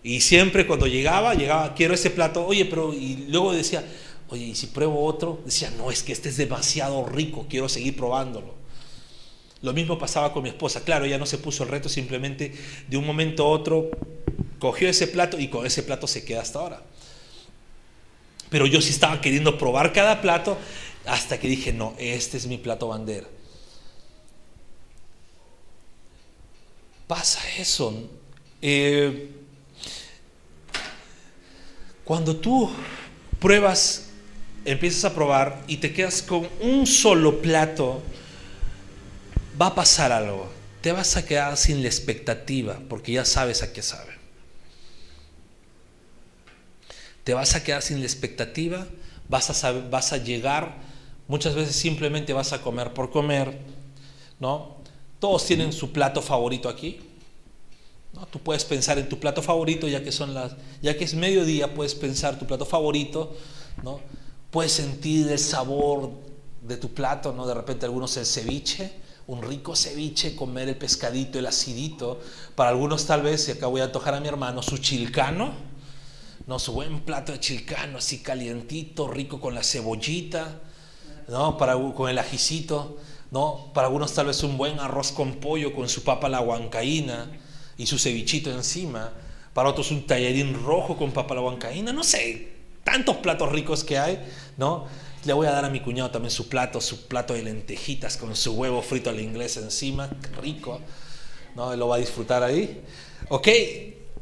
Y 0.02 0.20
siempre 0.20 0.66
cuando 0.66 0.86
llegaba, 0.86 1.34
llegaba, 1.34 1.74
quiero 1.74 1.94
ese 1.94 2.10
plato. 2.10 2.46
Oye, 2.46 2.64
pero. 2.64 2.94
Y 2.94 3.26
luego 3.28 3.52
decía, 3.52 3.84
oye, 4.28 4.46
¿y 4.46 4.54
si 4.54 4.68
pruebo 4.68 5.04
otro? 5.04 5.40
Decía, 5.44 5.70
no, 5.76 5.90
es 5.90 6.02
que 6.02 6.12
este 6.12 6.28
es 6.28 6.36
demasiado 6.36 7.04
rico, 7.06 7.46
quiero 7.48 7.68
seguir 7.68 7.96
probándolo. 7.96 8.54
Lo 9.60 9.72
mismo 9.72 9.98
pasaba 9.98 10.32
con 10.32 10.44
mi 10.44 10.50
esposa. 10.50 10.84
Claro, 10.84 11.04
ella 11.04 11.18
no 11.18 11.26
se 11.26 11.38
puso 11.38 11.64
el 11.64 11.70
reto, 11.70 11.88
simplemente 11.88 12.52
de 12.86 12.96
un 12.96 13.04
momento 13.04 13.44
a 13.44 13.48
otro 13.48 13.90
cogió 14.58 14.88
ese 14.88 15.06
plato 15.06 15.38
y 15.38 15.48
con 15.48 15.66
ese 15.66 15.82
plato 15.82 16.06
se 16.06 16.24
queda 16.24 16.42
hasta 16.42 16.58
ahora. 16.58 16.82
Pero 18.50 18.66
yo 18.66 18.80
sí 18.80 18.90
estaba 18.90 19.20
queriendo 19.20 19.58
probar 19.58 19.92
cada 19.92 20.20
plato 20.20 20.56
hasta 21.06 21.38
que 21.38 21.48
dije, 21.48 21.72
no, 21.72 21.94
este 21.98 22.36
es 22.36 22.46
mi 22.46 22.58
plato 22.58 22.88
bandera. 22.88 23.26
Pasa 27.08 27.40
eso. 27.58 28.08
Eh, 28.60 29.30
cuando 32.04 32.36
tú 32.36 32.70
pruebas, 33.40 34.10
empiezas 34.64 35.06
a 35.06 35.14
probar 35.14 35.64
y 35.66 35.78
te 35.78 35.92
quedas 35.92 36.22
con 36.22 36.46
un 36.60 36.86
solo 36.86 37.40
plato, 37.40 38.02
va 39.60 39.68
a 39.68 39.74
pasar 39.74 40.12
algo. 40.12 40.50
Te 40.82 40.92
vas 40.92 41.16
a 41.16 41.24
quedar 41.24 41.56
sin 41.56 41.82
la 41.82 41.88
expectativa 41.88 42.78
porque 42.88 43.12
ya 43.12 43.24
sabes 43.24 43.62
a 43.62 43.72
qué 43.72 43.82
sabe. 43.82 44.12
Te 47.24 47.32
vas 47.32 47.54
a 47.54 47.64
quedar 47.64 47.82
sin 47.82 48.00
la 48.00 48.06
expectativa, 48.06 48.86
vas 49.28 49.64
a, 49.64 49.72
vas 49.72 50.12
a 50.12 50.18
llegar, 50.18 50.76
muchas 51.26 51.54
veces 51.54 51.74
simplemente 51.74 52.32
vas 52.32 52.52
a 52.52 52.60
comer 52.60 52.92
por 52.92 53.10
comer, 53.10 53.58
¿no? 54.40 54.77
Todos 55.18 55.44
tienen 55.44 55.72
su 55.72 55.92
plato 55.92 56.22
favorito 56.22 56.68
aquí. 56.68 57.00
¿no? 58.12 58.26
Tú 58.26 58.38
puedes 58.38 58.64
pensar 58.64 58.98
en 58.98 59.08
tu 59.08 59.18
plato 59.18 59.42
favorito, 59.42 59.88
ya 59.88 60.02
que, 60.02 60.12
son 60.12 60.34
las, 60.34 60.52
ya 60.80 60.96
que 60.96 61.04
es 61.04 61.14
mediodía, 61.14 61.74
puedes 61.74 61.94
pensar 61.94 62.38
tu 62.38 62.46
plato 62.46 62.64
favorito, 62.64 63.34
¿no? 63.82 64.00
Puedes 64.50 64.72
sentir 64.72 65.28
el 65.28 65.38
sabor 65.38 66.10
de 66.62 66.76
tu 66.76 66.94
plato, 66.94 67.32
¿no? 67.32 67.46
De 67.46 67.54
repente 67.54 67.84
algunos 67.84 68.16
el 68.16 68.26
ceviche, 68.26 68.92
un 69.26 69.42
rico 69.42 69.76
ceviche, 69.76 70.34
comer 70.34 70.68
el 70.68 70.76
pescadito, 70.76 71.38
el 71.38 71.46
acidito. 71.46 72.20
Para 72.54 72.70
algunos 72.70 73.04
tal 73.04 73.22
vez, 73.22 73.48
y 73.48 73.52
acá 73.52 73.66
voy 73.66 73.82
a 73.82 73.84
antojar 73.84 74.14
a 74.14 74.20
mi 74.20 74.28
hermano, 74.28 74.62
su 74.62 74.78
chilcano, 74.78 75.52
¿no? 76.46 76.58
Su 76.58 76.72
buen 76.72 77.00
plato 77.00 77.32
de 77.32 77.40
chilcano, 77.40 77.98
así 77.98 78.20
calientito, 78.20 79.06
rico 79.06 79.38
con 79.38 79.54
la 79.54 79.62
cebollita, 79.62 80.60
¿no? 81.28 81.58
Para, 81.58 81.74
con 81.92 82.08
el 82.08 82.18
ajicito, 82.18 82.96
¿no? 83.30 83.70
Para 83.74 83.86
algunos 83.86 84.14
tal 84.14 84.26
vez 84.26 84.42
un 84.42 84.56
buen 84.56 84.78
arroz 84.80 85.12
con 85.12 85.34
pollo 85.34 85.74
con 85.74 85.88
su 85.88 86.02
papa 86.02 86.28
la 86.28 86.40
huancaína 86.40 87.30
y 87.76 87.86
su 87.86 87.98
cevichito 87.98 88.50
encima. 88.50 89.12
Para 89.52 89.68
otros 89.68 89.90
un 89.90 90.06
tallarín 90.06 90.54
rojo 90.64 90.96
con 90.96 91.12
papa 91.12 91.34
la 91.34 91.40
huancaína, 91.40 91.92
no 91.92 92.04
sé, 92.04 92.48
tantos 92.84 93.16
platos 93.16 93.50
ricos 93.50 93.84
que 93.84 93.98
hay, 93.98 94.18
¿no? 94.56 94.86
Le 95.24 95.32
voy 95.32 95.46
a 95.46 95.50
dar 95.50 95.64
a 95.64 95.70
mi 95.70 95.80
cuñado 95.80 96.10
también 96.10 96.30
su 96.30 96.48
plato, 96.48 96.80
su 96.80 97.06
plato 97.06 97.34
de 97.34 97.42
lentejitas 97.42 98.16
con 98.16 98.34
su 98.36 98.52
huevo 98.52 98.80
frito 98.82 99.10
a 99.10 99.12
la 99.12 99.20
encima, 99.20 100.08
rico, 100.40 100.80
¿no? 101.56 101.74
Lo 101.74 101.88
va 101.88 101.96
a 101.96 101.98
disfrutar 101.98 102.42
ahí. 102.42 102.82
¿Ok? 103.28 103.48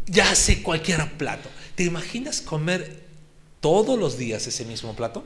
Ya 0.07 0.35
sé 0.35 0.63
cualquier 0.63 1.17
plato. 1.19 1.49
¿Te 1.75 1.85
imaginas 1.85 2.41
comer 2.41 3.05
todos 3.61 3.99
los 3.99 4.17
días 4.17 4.47
ese 4.47 4.65
mismo 4.65 4.95
plato? 4.95 5.25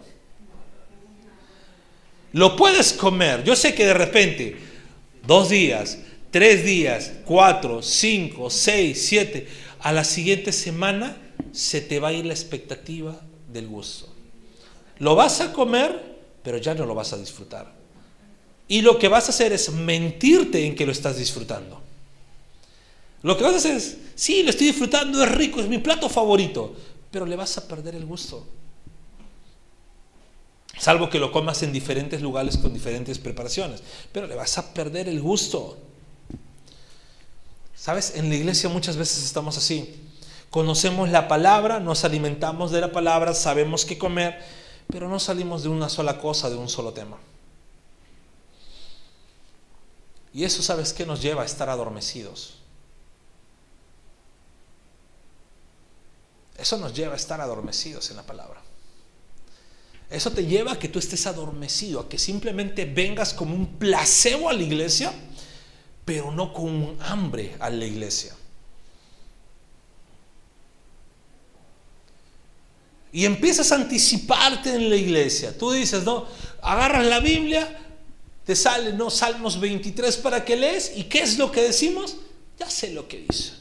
Lo 2.32 2.56
puedes 2.56 2.92
comer. 2.92 3.42
Yo 3.44 3.56
sé 3.56 3.74
que 3.74 3.86
de 3.86 3.94
repente, 3.94 4.56
dos 5.26 5.48
días, 5.48 5.98
tres 6.30 6.64
días, 6.64 7.12
cuatro, 7.24 7.82
cinco, 7.82 8.50
seis, 8.50 9.04
siete, 9.06 9.48
a 9.80 9.92
la 9.92 10.04
siguiente 10.04 10.52
semana 10.52 11.16
se 11.52 11.80
te 11.80 11.98
va 11.98 12.08
a 12.08 12.12
ir 12.12 12.26
la 12.26 12.34
expectativa 12.34 13.20
del 13.52 13.66
gusto. 13.66 14.08
Lo 14.98 15.16
vas 15.16 15.40
a 15.40 15.52
comer, 15.52 16.18
pero 16.42 16.58
ya 16.58 16.74
no 16.74 16.86
lo 16.86 16.94
vas 16.94 17.12
a 17.12 17.18
disfrutar. 17.18 17.72
Y 18.68 18.82
lo 18.82 18.98
que 18.98 19.08
vas 19.08 19.26
a 19.26 19.30
hacer 19.30 19.52
es 19.52 19.72
mentirte 19.72 20.64
en 20.64 20.76
que 20.76 20.86
lo 20.86 20.92
estás 20.92 21.16
disfrutando. 21.16 21.80
Lo 23.22 23.36
que 23.36 23.42
vas 23.42 23.54
a 23.54 23.56
hacer 23.56 23.76
es, 23.76 23.98
sí, 24.14 24.42
lo 24.42 24.50
estoy 24.50 24.68
disfrutando, 24.68 25.22
es 25.24 25.32
rico, 25.32 25.60
es 25.60 25.68
mi 25.68 25.78
plato 25.78 26.08
favorito, 26.08 26.76
pero 27.10 27.26
le 27.26 27.36
vas 27.36 27.58
a 27.58 27.66
perder 27.66 27.96
el 27.96 28.06
gusto. 28.06 28.46
Salvo 30.80 31.10
que 31.10 31.18
lo 31.18 31.30
comas 31.30 31.62
en 31.62 31.74
diferentes 31.74 32.22
lugares 32.22 32.56
con 32.56 32.72
diferentes 32.72 33.18
preparaciones, 33.18 33.82
pero 34.12 34.26
le 34.26 34.34
vas 34.34 34.56
a 34.56 34.72
perder 34.72 35.10
el 35.10 35.20
gusto. 35.20 35.76
¿Sabes? 37.76 38.14
En 38.16 38.30
la 38.30 38.36
iglesia 38.36 38.70
muchas 38.70 38.96
veces 38.96 39.22
estamos 39.22 39.58
así. 39.58 40.08
Conocemos 40.48 41.10
la 41.10 41.28
palabra, 41.28 41.80
nos 41.80 42.06
alimentamos 42.06 42.70
de 42.70 42.80
la 42.80 42.92
palabra, 42.92 43.34
sabemos 43.34 43.84
qué 43.84 43.98
comer, 43.98 44.42
pero 44.86 45.06
no 45.06 45.20
salimos 45.20 45.62
de 45.62 45.68
una 45.68 45.90
sola 45.90 46.18
cosa, 46.18 46.48
de 46.48 46.56
un 46.56 46.70
solo 46.70 46.94
tema. 46.94 47.18
Y 50.32 50.44
eso, 50.44 50.62
¿sabes 50.62 50.94
qué 50.94 51.04
nos 51.04 51.20
lleva 51.20 51.42
a 51.42 51.44
estar 51.44 51.68
adormecidos? 51.68 52.54
Eso 56.56 56.78
nos 56.78 56.94
lleva 56.94 57.12
a 57.12 57.16
estar 57.16 57.38
adormecidos 57.42 58.08
en 58.08 58.16
la 58.16 58.22
palabra. 58.22 58.62
Eso 60.10 60.32
te 60.32 60.44
lleva 60.44 60.72
a 60.72 60.78
que 60.78 60.88
tú 60.88 60.98
estés 60.98 61.26
adormecido, 61.26 62.00
a 62.00 62.08
que 62.08 62.18
simplemente 62.18 62.84
vengas 62.84 63.32
como 63.32 63.54
un 63.54 63.78
placebo 63.78 64.48
a 64.48 64.52
la 64.52 64.62
iglesia, 64.62 65.12
pero 66.04 66.32
no 66.32 66.52
con 66.52 66.64
un 66.64 66.98
hambre 67.00 67.54
a 67.60 67.70
la 67.70 67.84
iglesia. 67.84 68.34
Y 73.12 73.24
empiezas 73.24 73.70
a 73.70 73.76
anticiparte 73.76 74.74
en 74.74 74.90
la 74.90 74.96
iglesia. 74.96 75.56
Tú 75.56 75.70
dices, 75.70 76.04
no, 76.04 76.26
agarras 76.62 77.06
la 77.06 77.20
Biblia, 77.20 77.78
te 78.44 78.56
sale, 78.56 78.92
no, 78.92 79.10
Salmos 79.10 79.60
23 79.60 80.16
para 80.16 80.44
que 80.44 80.56
lees. 80.56 80.92
¿Y 80.96 81.04
qué 81.04 81.20
es 81.20 81.38
lo 81.38 81.52
que 81.52 81.62
decimos? 81.62 82.16
Ya 82.58 82.68
sé 82.68 82.92
lo 82.92 83.06
que 83.06 83.26
dice. 83.28 83.59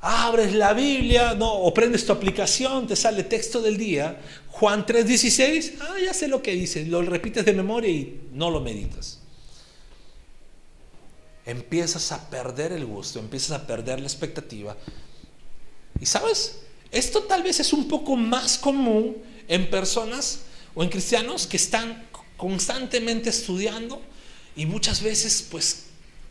Abres 0.00 0.54
la 0.54 0.72
Biblia, 0.72 1.34
no, 1.34 1.52
o 1.52 1.74
prendes 1.74 2.06
tu 2.06 2.12
aplicación, 2.12 2.86
te 2.86 2.96
sale 2.96 3.24
texto 3.24 3.60
del 3.60 3.76
día, 3.76 4.20
Juan 4.48 4.86
3:16, 4.86 5.74
ah, 5.80 5.96
ya 6.02 6.14
sé 6.14 6.28
lo 6.28 6.42
que 6.42 6.52
dice, 6.52 6.86
lo 6.86 7.02
repites 7.02 7.44
de 7.44 7.52
memoria 7.52 7.90
y 7.90 8.20
no 8.32 8.50
lo 8.50 8.60
meditas 8.60 9.20
empiezas 11.50 12.12
a 12.12 12.30
perder 12.30 12.72
el 12.72 12.86
gusto, 12.86 13.18
empiezas 13.18 13.52
a 13.52 13.66
perder 13.66 14.00
la 14.00 14.06
expectativa. 14.06 14.76
Y 16.00 16.06
sabes, 16.06 16.60
esto 16.90 17.24
tal 17.24 17.42
vez 17.42 17.60
es 17.60 17.72
un 17.72 17.88
poco 17.88 18.16
más 18.16 18.58
común 18.58 19.16
en 19.48 19.68
personas 19.68 20.40
o 20.74 20.82
en 20.82 20.88
cristianos 20.88 21.46
que 21.46 21.56
están 21.56 22.08
constantemente 22.36 23.30
estudiando 23.30 24.00
y 24.56 24.66
muchas 24.66 25.02
veces 25.02 25.46
pues 25.50 25.86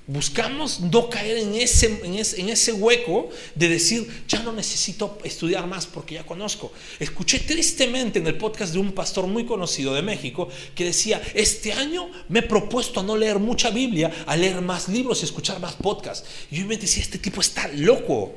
Buscamos 0.10 0.80
no 0.80 1.07
caer 1.07 1.38
en 1.38 1.53
ese, 1.53 2.01
en, 2.03 2.49
ese, 2.49 2.74
hueco 2.74 3.30
de 3.53 3.70
decir, 3.70 4.24
ya 4.28 4.41
no 4.41 4.51
necesito 4.51 5.20
estudiar 5.24 5.68
más 5.68 5.86
porque 5.86 6.16
ya 6.16 6.26
conozco. 6.26 6.72
Escuché 6.99 7.38
tristemente 7.38 8.18
en 8.18 8.26
el 8.26 8.36
podcast 8.36 8.74
de 8.74 8.80
un 8.80 8.93
pastor 8.93 9.28
muy 9.28 9.45
conocido 9.45 9.93
de 9.93 10.01
México 10.01 10.49
que 10.74 10.86
decía, 10.86 11.22
este 11.36 11.74
año 11.74 12.10
me 12.28 12.39
he 12.39 12.41
propuesto 12.41 13.01
a 13.01 13.03
no 13.03 13.16
leer 13.16 13.38
mucha 13.38 13.70
Biblia, 13.70 14.12
a 14.26 14.36
leer 14.36 14.62
más 14.62 14.89
libros 14.89 15.22
y 15.22 15.26
escuchar 15.26 15.60
más 15.60 15.74
podcasts. 15.74 16.28
Y 16.49 16.55
yo 16.55 16.66
me 16.66 16.76
decía, 16.76 17.03
este 17.03 17.20
tipo 17.20 17.39
está 17.39 17.68
loco, 17.68 18.34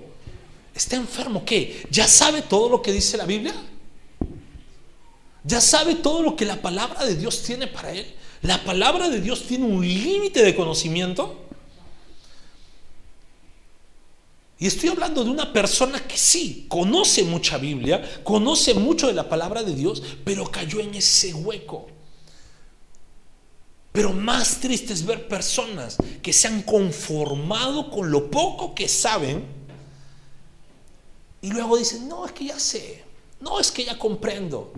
está 0.75 0.97
enfermo, 0.97 1.43
¿qué? 1.43 1.87
¿Ya 1.91 2.07
sabe 2.07 2.43
todo 2.43 2.68
lo 2.68 2.83
que 2.83 2.93
dice 2.93 3.16
la 3.16 3.25
Biblia? 3.25 3.55
¿Ya 5.43 5.62
sabe 5.62 5.95
todo 5.95 6.23
lo 6.23 6.37
que 6.37 6.45
la 6.45 6.61
palabra 6.61 7.07
de 7.07 7.16
Dios 7.16 7.43
tiene 7.43 7.66
para 7.66 7.93
él? 7.93 8.07
¿La 8.43 8.62
palabra 8.62 9.09
de 9.09 9.23
Dios 9.23 9.47
tiene 9.47 9.64
un 9.64 9.81
límite 9.81 10.43
de 10.43 10.55
conocimiento? 10.55 11.39
Y 14.63 14.69
estoy 14.69 14.91
hablando 14.91 15.25
de 15.25 15.31
una 15.31 15.53
persona 15.53 15.99
que 16.07 16.17
sí, 16.17 16.67
conoce 16.69 17.25
mucha 17.25 17.59
Biblia, 17.59 18.01
conoce 18.23 18.75
mucho 18.75 19.09
de 19.09 19.13
la 19.13 19.29
palabra 19.29 19.65
de 19.65 19.75
Dios, 19.75 20.01
pero 20.25 20.49
cayó 20.49 20.79
en 20.79 20.95
ese 20.95 21.35
hueco. 21.35 21.89
Pero 23.91 24.13
más 24.13 24.61
triste 24.61 24.93
es 24.93 25.05
ver 25.05 25.27
personas 25.27 25.97
que 26.23 26.33
se 26.33 26.47
han 26.47 26.63
conformado 26.63 27.91
con 27.91 28.13
lo 28.13 28.31
poco 28.31 28.73
que 28.73 28.87
saben 28.87 29.45
y 31.41 31.51
luego 31.51 31.77
dicen, 31.77 32.07
no, 32.07 32.25
es 32.25 32.31
que 32.31 32.45
ya 32.45 32.61
sé, 32.61 33.03
no, 33.41 33.59
es 33.59 33.73
que 33.73 33.85
ya 33.85 33.99
comprendo. 33.99 34.73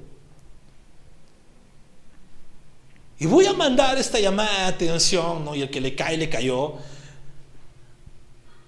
Y 3.18 3.26
voy 3.26 3.44
a 3.44 3.52
mandar 3.52 3.98
esta 3.98 4.18
llamada 4.18 4.60
de 4.60 4.64
atención, 4.64 5.44
¿no? 5.44 5.54
y 5.54 5.60
el 5.60 5.68
que 5.68 5.82
le 5.82 5.94
cae, 5.94 6.16
le 6.16 6.30
cayó 6.30 6.78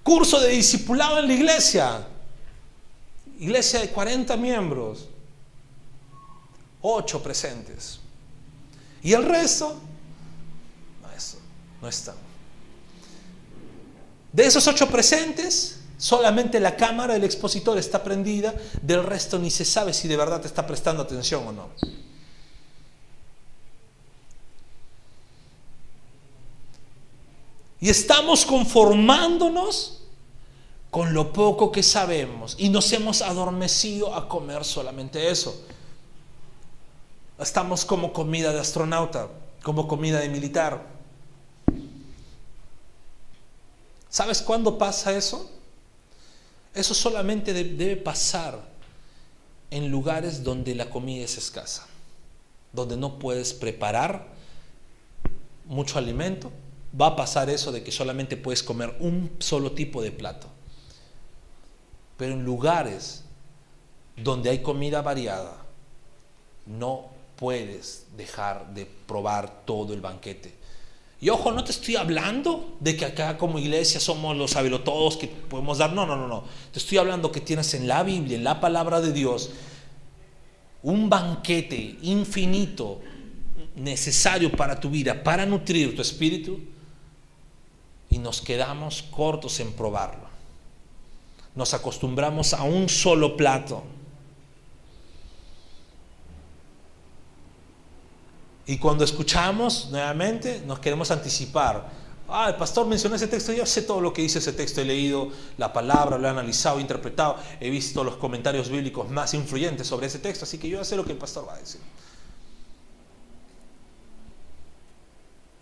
Curso 0.07 0.39
de 0.39 0.51
discipulado 0.51 1.19
en 1.19 1.27
la 1.27 1.33
iglesia. 1.33 2.07
Iglesia 3.41 3.81
de 3.81 3.89
40 3.91 4.37
miembros. 4.37 5.09
8 6.81 7.21
presentes. 7.25 7.99
Y 9.03 9.15
el 9.15 9.25
resto, 9.25 9.77
no, 11.03 11.11
eso, 11.11 11.39
no 11.83 11.89
están. 11.89 12.15
De 14.33 14.47
esos 14.47 14.65
8 14.69 14.89
presentes, 14.89 15.81
solamente 15.99 16.61
la 16.61 16.77
cámara 16.77 17.15
del 17.15 17.25
expositor 17.25 17.77
está 17.77 18.05
prendida, 18.05 18.55
del 18.83 19.03
resto 19.03 19.41
ni 19.41 19.51
se 19.51 19.65
sabe 19.65 19.93
si 19.93 20.07
de 20.07 20.17
verdad 20.17 20.41
te 20.41 20.47
está 20.47 20.65
prestando 20.65 21.03
atención 21.03 21.49
o 21.49 21.53
no. 21.53 21.71
Y 27.81 27.91
estamos 27.91 28.47
conformándonos 28.47 30.03
con 30.91 31.13
lo 31.13 31.33
poco 31.33 31.71
que 31.71 31.83
sabemos 31.83 32.55
y 32.59 32.71
nos 32.71 32.91
hemos 32.93 33.21
adormecido 33.21 34.15
a 34.15 34.29
comer 34.29 34.65
solamente 34.65 35.31
eso. 35.31 35.63
Estamos 37.39 37.85
como 37.85 38.13
comida 38.13 38.53
de 38.53 38.61
astronauta, 38.61 39.29
como 39.63 39.87
comida 39.87 40.21
de 40.21 40.31
militar. 40.31 40.87
¿Sabes 44.09 44.41
cuándo 44.41 44.79
pasa 44.79 45.15
eso? 45.15 45.51
Eso 46.73 46.95
solamente 46.95 47.53
debe 47.53 47.97
pasar 47.97 48.59
en 49.71 49.91
lugares 49.91 50.43
donde 50.43 50.75
la 50.75 50.89
comida 50.89 51.25
es 51.25 51.37
escasa, 51.37 51.87
donde 52.73 52.97
no 52.97 53.19
puedes 53.19 53.53
preparar 53.53 54.29
mucho 55.67 55.99
alimento. 55.99 56.51
Va 56.99 57.09
a 57.09 57.17
pasar 57.17 57.51
eso 57.51 57.73
de 57.73 57.83
que 57.83 57.93
solamente 57.93 58.37
puedes 58.37 58.63
comer 58.63 58.97
un 59.01 59.37
solo 59.39 59.73
tipo 59.73 60.03
de 60.03 60.13
plato. 60.13 60.49
Pero 62.17 62.33
en 62.33 62.45
lugares 62.45 63.25
donde 64.17 64.51
hay 64.51 64.63
comida 64.63 65.03
variada, 65.03 65.57
no 66.65 67.11
puedes 67.37 68.07
dejar 68.17 68.73
de 68.73 68.87
probar 68.87 69.65
todo 69.65 69.93
el 69.93 70.01
banquete. 70.01 70.55
Y 71.21 71.31
ojo, 71.31 71.51
no 71.51 71.65
te 71.65 71.73
estoy 71.73 71.97
hablando 71.97 72.77
de 72.81 72.97
que 72.97 73.07
acá 73.07 73.39
como 73.39 73.59
iglesia 73.59 74.01
somos 74.01 74.37
los 74.37 74.51
sabelotodos 74.51 75.17
que 75.17 75.29
podemos 75.29 75.79
dar. 75.79 75.93
No, 75.93 76.05
no, 76.07 76.17
no, 76.17 76.29
no. 76.29 76.45
Te 76.73 76.79
estoy 76.79 76.99
hablando 76.99 77.33
que 77.33 77.41
tienes 77.41 77.73
en 77.75 77.89
la 77.89 78.03
Biblia, 78.03 78.37
en 78.37 78.45
la 78.45 78.61
palabra 78.61 79.01
de 79.01 79.13
Dios, 79.13 79.51
un 80.83 81.09
banquete 81.09 81.99
infinito 82.03 83.01
necesario 83.77 84.53
para 84.53 84.79
tu 84.79 84.91
vida, 84.91 85.23
para 85.23 85.47
nutrir 85.47 85.95
tu 85.97 86.03
espíritu. 86.03 86.61
Y 88.17 88.19
nos 88.19 88.41
quedamos 88.41 89.03
cortos 89.03 89.61
en 89.61 89.73
probarlo 89.73 90.27
nos 91.57 91.73
acostumbramos 91.73 92.53
a 92.53 92.63
un 92.63 92.89
solo 92.89 93.37
plato. 93.37 93.83
Y 98.67 98.79
cuando 98.79 99.05
escuchamos 99.05 99.89
nuevamente, 99.91 100.63
nos 100.67 100.79
queremos 100.81 101.11
anticipar. 101.11 101.89
Ah, 102.29 102.49
el 102.51 102.57
pastor 102.57 102.87
mencionó 102.87 103.17
ese 103.17 103.29
texto, 103.29 103.53
yo 103.53 103.65
sé 103.65 103.83
todo 103.83 104.01
lo 104.01 104.13
que 104.13 104.21
dice 104.21 104.41
ese 104.41 104.53
texto, 104.53 104.81
he 104.81 104.85
leído 104.85 105.31
la 105.57 105.73
palabra, 105.73 106.19
lo 106.19 106.27
he 106.27 106.31
analizado, 106.31 106.79
interpretado, 106.79 107.37
he 107.61 107.71
visto 107.71 108.03
los 108.05 108.17
comentarios 108.17 108.69
bíblicos 108.69 109.09
más 109.09 109.33
influyentes 109.33 109.87
sobre 109.87 110.09
ese 110.09 110.19
texto, 110.19 110.45
así 110.45 110.59
que 110.59 110.69
yo 110.69 110.85
sé 110.85 110.97
lo 110.97 111.05
que 111.05 111.13
el 111.13 111.19
pastor 111.19 111.49
va 111.49 111.55
a 111.55 111.59
decir. 111.59 111.81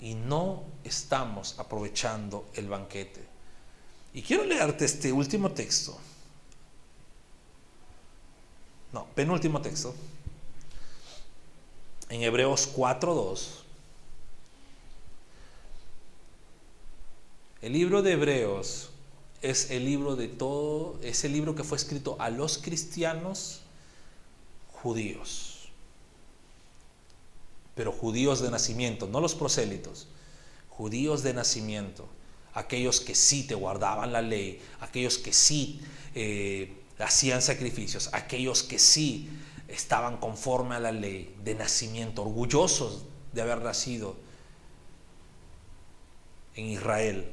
Y 0.01 0.15
no 0.15 0.65
estamos 0.85 1.59
aprovechando 1.59 2.47
el 2.55 2.69
banquete. 2.69 3.25
Y 4.13 4.23
quiero 4.23 4.45
leerte 4.45 4.85
este 4.85 5.13
último 5.13 5.51
texto. 5.51 5.99
No, 8.93 9.07
penúltimo 9.15 9.61
texto. 9.61 9.95
En 12.09 12.23
Hebreos 12.23 12.73
4.2. 12.77 13.65
El 17.61 17.73
libro 17.73 18.03
de 18.03 18.13
Hebreos 18.13 18.91
es 19.41 19.71
el 19.71 19.85
libro 19.85 20.17
de 20.17 20.29
todo, 20.29 20.99
es 21.03 21.25
el 21.25 21.33
libro 21.33 21.55
que 21.55 21.65
fue 21.65 21.77
escrito 21.77 22.17
a 22.19 22.31
los 22.31 22.59
cristianos 22.59 23.63
judíos. 24.71 25.54
Pero 27.75 27.93
judíos 27.93 28.41
de 28.41 28.51
nacimiento, 28.51 29.07
no 29.07 29.21
los 29.21 29.35
prosélitos, 29.35 30.09
judíos 30.69 31.23
de 31.23 31.35
nacimiento 31.35 32.09
aquellos 32.55 33.01
que 33.01 33.15
sí 33.15 33.43
te 33.43 33.55
guardaban 33.55 34.13
la 34.13 34.23
ley, 34.23 34.61
aquellos 34.81 35.19
que 35.19 35.33
sí 35.33 35.81
eh, 36.15 36.73
hacían 36.99 37.43
sacrificios, 37.43 38.09
aquellos 38.13 38.63
que 38.63 38.79
sí 38.79 39.29
estaban 39.67 40.19
conforme 40.19 40.77
a 40.77 40.81
la 40.81 40.93
ley 40.93 41.35
de 41.43 41.57
nacimiento, 41.57 42.23
orgullosos 42.23 43.05
de 43.33 43.43
haber 43.43 43.61
nacido 43.61 44.17
en 46.55 46.67
Israel. 46.67 47.29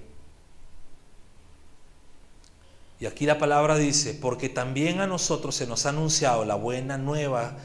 Y 2.99 3.05
aquí 3.05 3.25
la 3.25 3.37
palabra 3.37 3.77
dice, 3.77 4.15
porque 4.15 4.49
también 4.49 5.01
a 5.01 5.07
nosotros 5.07 5.55
se 5.55 5.67
nos 5.67 5.85
ha 5.85 5.89
anunciado 5.89 6.45
la 6.45 6.55
buena 6.55 6.97
nueva 6.97 7.57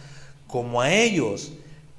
como 0.47 0.81
a 0.83 0.93
ellos, 0.93 1.53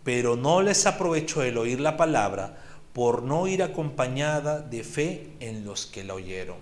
pero 0.07 0.37
no 0.37 0.61
les 0.61 0.85
aprovechó 0.85 1.43
el 1.43 1.57
oír 1.57 1.81
la 1.81 1.97
palabra 1.97 2.57
por 2.93 3.23
no 3.23 3.45
ir 3.45 3.61
acompañada 3.61 4.61
de 4.61 4.81
fe 4.81 5.31
en 5.41 5.65
los 5.65 5.85
que 5.85 6.05
la 6.05 6.13
oyeron. 6.13 6.55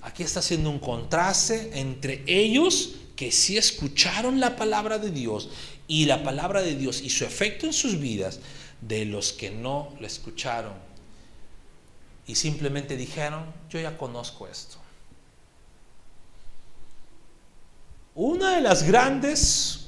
Aquí 0.00 0.22
está 0.22 0.40
haciendo 0.40 0.70
un 0.70 0.78
contraste 0.78 1.78
entre 1.78 2.24
ellos 2.26 2.94
que 3.16 3.30
sí 3.30 3.58
escucharon 3.58 4.40
la 4.40 4.56
palabra 4.56 4.98
de 4.98 5.10
Dios 5.10 5.50
y 5.86 6.06
la 6.06 6.22
palabra 6.22 6.62
de 6.62 6.74
Dios 6.74 7.02
y 7.02 7.10
su 7.10 7.26
efecto 7.26 7.66
en 7.66 7.74
sus 7.74 8.00
vidas, 8.00 8.40
de 8.80 9.04
los 9.04 9.34
que 9.34 9.50
no 9.50 9.94
la 10.00 10.06
escucharon 10.06 10.72
y 12.26 12.34
simplemente 12.34 12.96
dijeron, 12.96 13.44
yo 13.68 13.78
ya 13.78 13.98
conozco 13.98 14.48
esto. 14.48 14.78
Una 18.14 18.54
de 18.54 18.62
las 18.62 18.84
grandes 18.84 19.83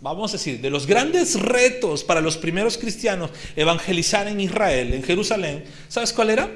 vamos 0.00 0.32
a 0.32 0.36
decir, 0.36 0.60
de 0.60 0.70
los 0.70 0.86
grandes 0.86 1.38
retos 1.38 2.04
para 2.04 2.20
los 2.20 2.36
primeros 2.36 2.78
cristianos 2.78 3.30
evangelizar 3.56 4.26
en 4.28 4.40
Israel, 4.40 4.94
en 4.94 5.02
Jerusalén, 5.02 5.64
¿sabes 5.88 6.12
cuál 6.12 6.30
era? 6.30 6.50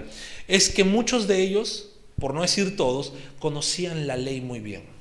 Es 0.49 0.71
que 0.71 0.85
muchos 0.85 1.27
de 1.27 1.43
ellos, 1.43 1.91
por 2.19 2.35
no 2.35 2.43
decir 2.43 2.77
todos, 2.77 3.13
conocían 3.39 4.07
la 4.07 4.17
ley 4.17 4.41
muy 4.41 4.61
bien. 4.61 4.95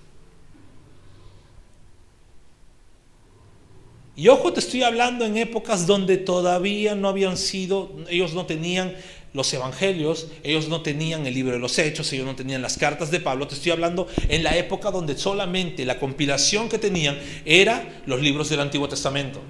Y 4.16 4.28
ojo, 4.28 4.54
te 4.54 4.60
estoy 4.60 4.84
hablando 4.84 5.26
en 5.26 5.38
épocas 5.38 5.88
donde 5.88 6.18
todavía 6.18 6.94
no 6.94 7.08
habían 7.08 7.36
sido, 7.36 7.92
ellos 8.10 8.34
no 8.34 8.46
tenían 8.46 8.96
los 9.34 9.52
evangelios, 9.52 10.28
ellos 10.44 10.70
no 10.70 10.82
tenían 10.82 11.26
el 11.26 11.34
libro 11.34 11.54
de 11.54 11.60
los 11.60 11.80
hechos, 11.80 12.14
ellos 12.14 12.26
no 12.26 12.36
tenían 12.36 12.62
las 12.62 12.78
cartas 12.78 13.10
de 13.10 13.20
Pablo, 13.20 13.48
te 13.48 13.56
estoy 13.56 13.72
hablando 13.72 14.08
en 14.30 14.44
la 14.44 14.56
época 14.56 14.92
donde 14.92 15.18
solamente 15.18 15.86
la 15.86 16.00
compilación 16.00 16.70
que 16.70 16.78
tenían 16.78 17.18
era 17.44 18.02
los 18.06 18.22
libros 18.22 18.50
del 18.50 18.60
Antiguo 18.60 18.88
Testamento. 18.88 19.42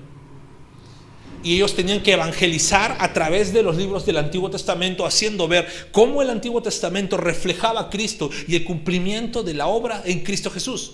y 1.46 1.56
ellos 1.56 1.76
tenían 1.76 2.02
que 2.02 2.14
evangelizar 2.14 2.96
a 3.02 3.12
través 3.12 3.52
de 3.52 3.64
los 3.64 3.76
libros 3.76 4.06
del 4.06 4.16
Antiguo 4.16 4.50
Testamento, 4.50 5.06
haciendo 5.06 5.46
ver 5.46 5.68
cómo 5.92 6.22
el 6.22 6.30
Antiguo 6.30 6.64
Testamento 6.64 7.18
reflejaba 7.18 7.82
a 7.82 7.90
Cristo 7.90 8.30
y 8.48 8.56
el 8.56 8.64
cumplimiento 8.64 9.44
de 9.44 9.54
la 9.54 9.68
obra 9.68 10.02
en 10.06 10.22
Cristo 10.22 10.50
Jesús. 10.50 10.94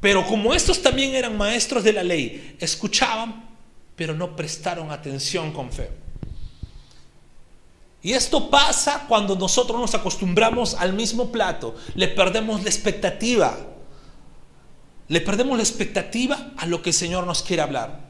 Pero 0.00 0.26
como 0.26 0.52
estos 0.52 0.82
también 0.82 1.14
eran 1.14 1.38
maestros 1.38 1.82
de 1.82 1.94
la 1.94 2.02
ley, 2.02 2.56
escuchaban, 2.60 3.48
pero 3.96 4.14
no 4.14 4.36
prestaron 4.36 4.90
atención 4.90 5.50
con 5.50 5.72
fe. 5.72 6.03
Y 8.04 8.12
esto 8.12 8.50
pasa 8.50 9.06
cuando 9.08 9.34
nosotros 9.34 9.80
nos 9.80 9.94
acostumbramos 9.96 10.74
al 10.74 10.92
mismo 10.92 11.32
plato, 11.32 11.74
le 11.96 12.06
perdemos 12.06 12.62
la 12.62 12.70
expectativa 12.70 13.58
le 15.08 15.20
perdemos 15.20 15.56
la 15.56 15.62
expectativa 15.62 16.52
a 16.56 16.66
lo 16.66 16.80
que 16.80 16.90
el 16.90 16.94
Señor 16.94 17.26
nos 17.26 17.42
quiere 17.42 17.62
hablar. 17.62 18.00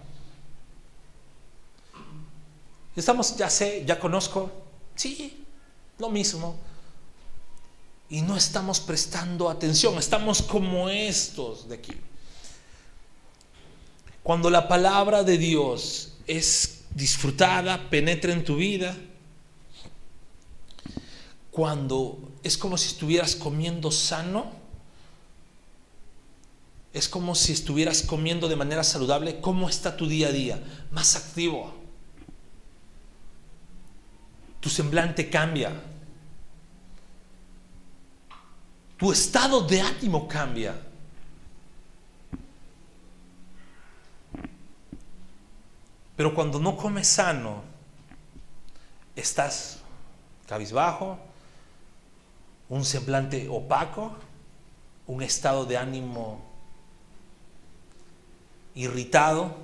Estamos, 2.94 3.36
ya 3.36 3.50
sé, 3.50 3.82
ya 3.84 3.98
conozco, 3.98 4.52
sí, 4.94 5.44
lo 5.98 6.10
mismo. 6.10 6.56
Y 8.08 8.22
no 8.22 8.36
estamos 8.36 8.78
prestando 8.78 9.50
atención, 9.50 9.98
estamos 9.98 10.42
como 10.42 10.88
estos 10.88 11.68
de 11.68 11.74
aquí. 11.74 11.94
Cuando 14.22 14.48
la 14.48 14.68
palabra 14.68 15.24
de 15.24 15.36
Dios 15.36 16.12
es 16.26 16.84
disfrutada, 16.90 17.90
penetra 17.90 18.32
en 18.32 18.44
tu 18.44 18.56
vida, 18.56 18.96
cuando 21.54 22.18
es 22.42 22.58
como 22.58 22.76
si 22.76 22.88
estuvieras 22.88 23.36
comiendo 23.36 23.92
sano, 23.92 24.50
es 26.92 27.08
como 27.08 27.36
si 27.36 27.52
estuvieras 27.52 28.02
comiendo 28.02 28.48
de 28.48 28.56
manera 28.56 28.82
saludable. 28.82 29.40
¿Cómo 29.40 29.68
está 29.68 29.96
tu 29.96 30.08
día 30.08 30.28
a 30.28 30.32
día? 30.32 30.60
Más 30.90 31.14
activo. 31.14 31.72
Tu 34.58 34.68
semblante 34.68 35.30
cambia. 35.30 35.80
Tu 38.96 39.12
estado 39.12 39.60
de 39.60 39.80
ánimo 39.80 40.26
cambia. 40.26 40.74
Pero 46.16 46.34
cuando 46.34 46.58
no 46.58 46.76
comes 46.76 47.06
sano, 47.06 47.62
estás 49.14 49.78
cabizbajo, 50.48 51.32
un 52.68 52.84
semblante 52.84 53.48
opaco, 53.48 54.12
un 55.06 55.22
estado 55.22 55.66
de 55.66 55.76
ánimo 55.76 56.42
irritado. 58.74 59.54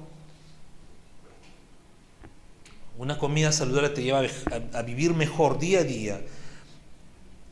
Una 2.99 3.19
comida 3.19 3.53
saludable 3.53 3.89
te 3.91 4.03
lleva 4.03 4.23
a, 4.75 4.83
vivir 4.83 5.15
mejor 5.15 5.59
día 5.59 5.81
a 5.81 5.85
día. 5.85 6.21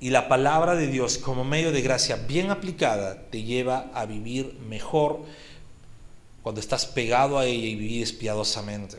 Y 0.00 0.10
la 0.10 0.28
palabra 0.28 0.76
de 0.76 0.86
Dios 0.86 1.18
como 1.18 1.44
medio 1.44 1.72
de 1.72 1.82
gracia 1.82 2.16
bien 2.16 2.50
aplicada 2.50 3.22
te 3.30 3.42
lleva 3.42 3.90
a 3.94 4.06
vivir 4.06 4.56
mejor 4.68 5.24
cuando 6.42 6.60
estás 6.60 6.86
pegado 6.86 7.38
a 7.38 7.46
ella 7.46 7.66
y 7.66 7.74
vives 7.74 8.12
piadosamente. 8.12 8.98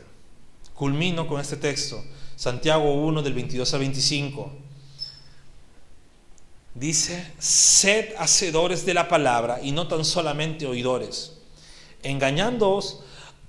Culmino 0.74 1.26
con 1.26 1.40
este 1.40 1.56
texto, 1.56 2.04
Santiago 2.36 2.92
1 2.94 3.22
del 3.22 3.32
22 3.32 3.72
al 3.72 3.80
25. 3.80 4.69
Dice, 6.80 7.22
sed 7.38 8.14
hacedores 8.16 8.86
de 8.86 8.94
la 8.94 9.06
palabra 9.06 9.60
y 9.62 9.70
no 9.70 9.86
tan 9.86 10.02
solamente 10.02 10.64
oidores 10.64 11.32
engañándoos 12.02 13.00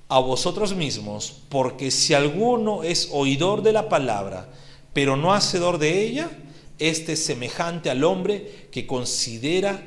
a 0.10 0.20
vosotros 0.20 0.76
mismos, 0.76 1.38
porque 1.48 1.92
si 1.92 2.14
alguno 2.14 2.84
es 2.84 3.08
oidor 3.14 3.62
de 3.62 3.72
la 3.72 3.88
palabra, 3.88 4.50
pero 4.92 5.16
no 5.16 5.34
hacedor 5.34 5.78
de 5.78 6.04
ella, 6.04 6.30
este 6.78 7.14
es 7.14 7.24
semejante 7.24 7.90
al 7.90 8.04
hombre 8.04 8.68
que 8.70 8.86
considera 8.86 9.82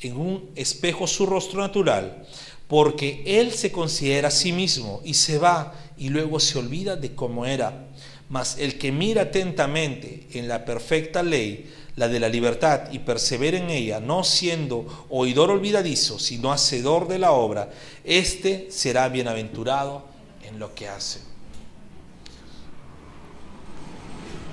en 0.00 0.16
un 0.16 0.50
espejo 0.54 1.06
su 1.06 1.26
rostro 1.26 1.60
natural, 1.60 2.26
porque 2.66 3.22
él 3.26 3.52
se 3.52 3.70
considera 3.70 4.28
a 4.28 4.30
sí 4.30 4.52
mismo 4.52 5.02
y 5.04 5.12
se 5.12 5.36
va 5.36 5.74
y 5.98 6.08
luego 6.08 6.40
se 6.40 6.58
olvida 6.58 6.96
de 6.96 7.14
cómo 7.14 7.44
era. 7.44 7.88
Mas 8.30 8.56
el 8.58 8.78
que 8.78 8.90
mira 8.90 9.22
atentamente 9.22 10.26
en 10.32 10.48
la 10.48 10.64
perfecta 10.64 11.22
ley, 11.22 11.70
la 11.96 12.08
de 12.08 12.20
la 12.20 12.28
libertad, 12.28 12.92
y 12.92 13.00
persevera 13.00 13.56
en 13.56 13.70
ella, 13.70 14.00
no 14.00 14.22
siendo 14.22 15.06
oidor 15.08 15.50
olvidadizo, 15.50 16.18
sino 16.18 16.52
hacedor 16.52 17.08
de 17.08 17.18
la 17.18 17.32
obra, 17.32 17.70
éste 18.04 18.68
será 18.70 19.08
bienaventurado 19.08 20.04
en 20.42 20.58
lo 20.58 20.74
que 20.74 20.88
hace. 20.88 21.20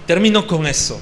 Termino 0.07 0.47
con 0.47 0.65
eso. 0.65 0.99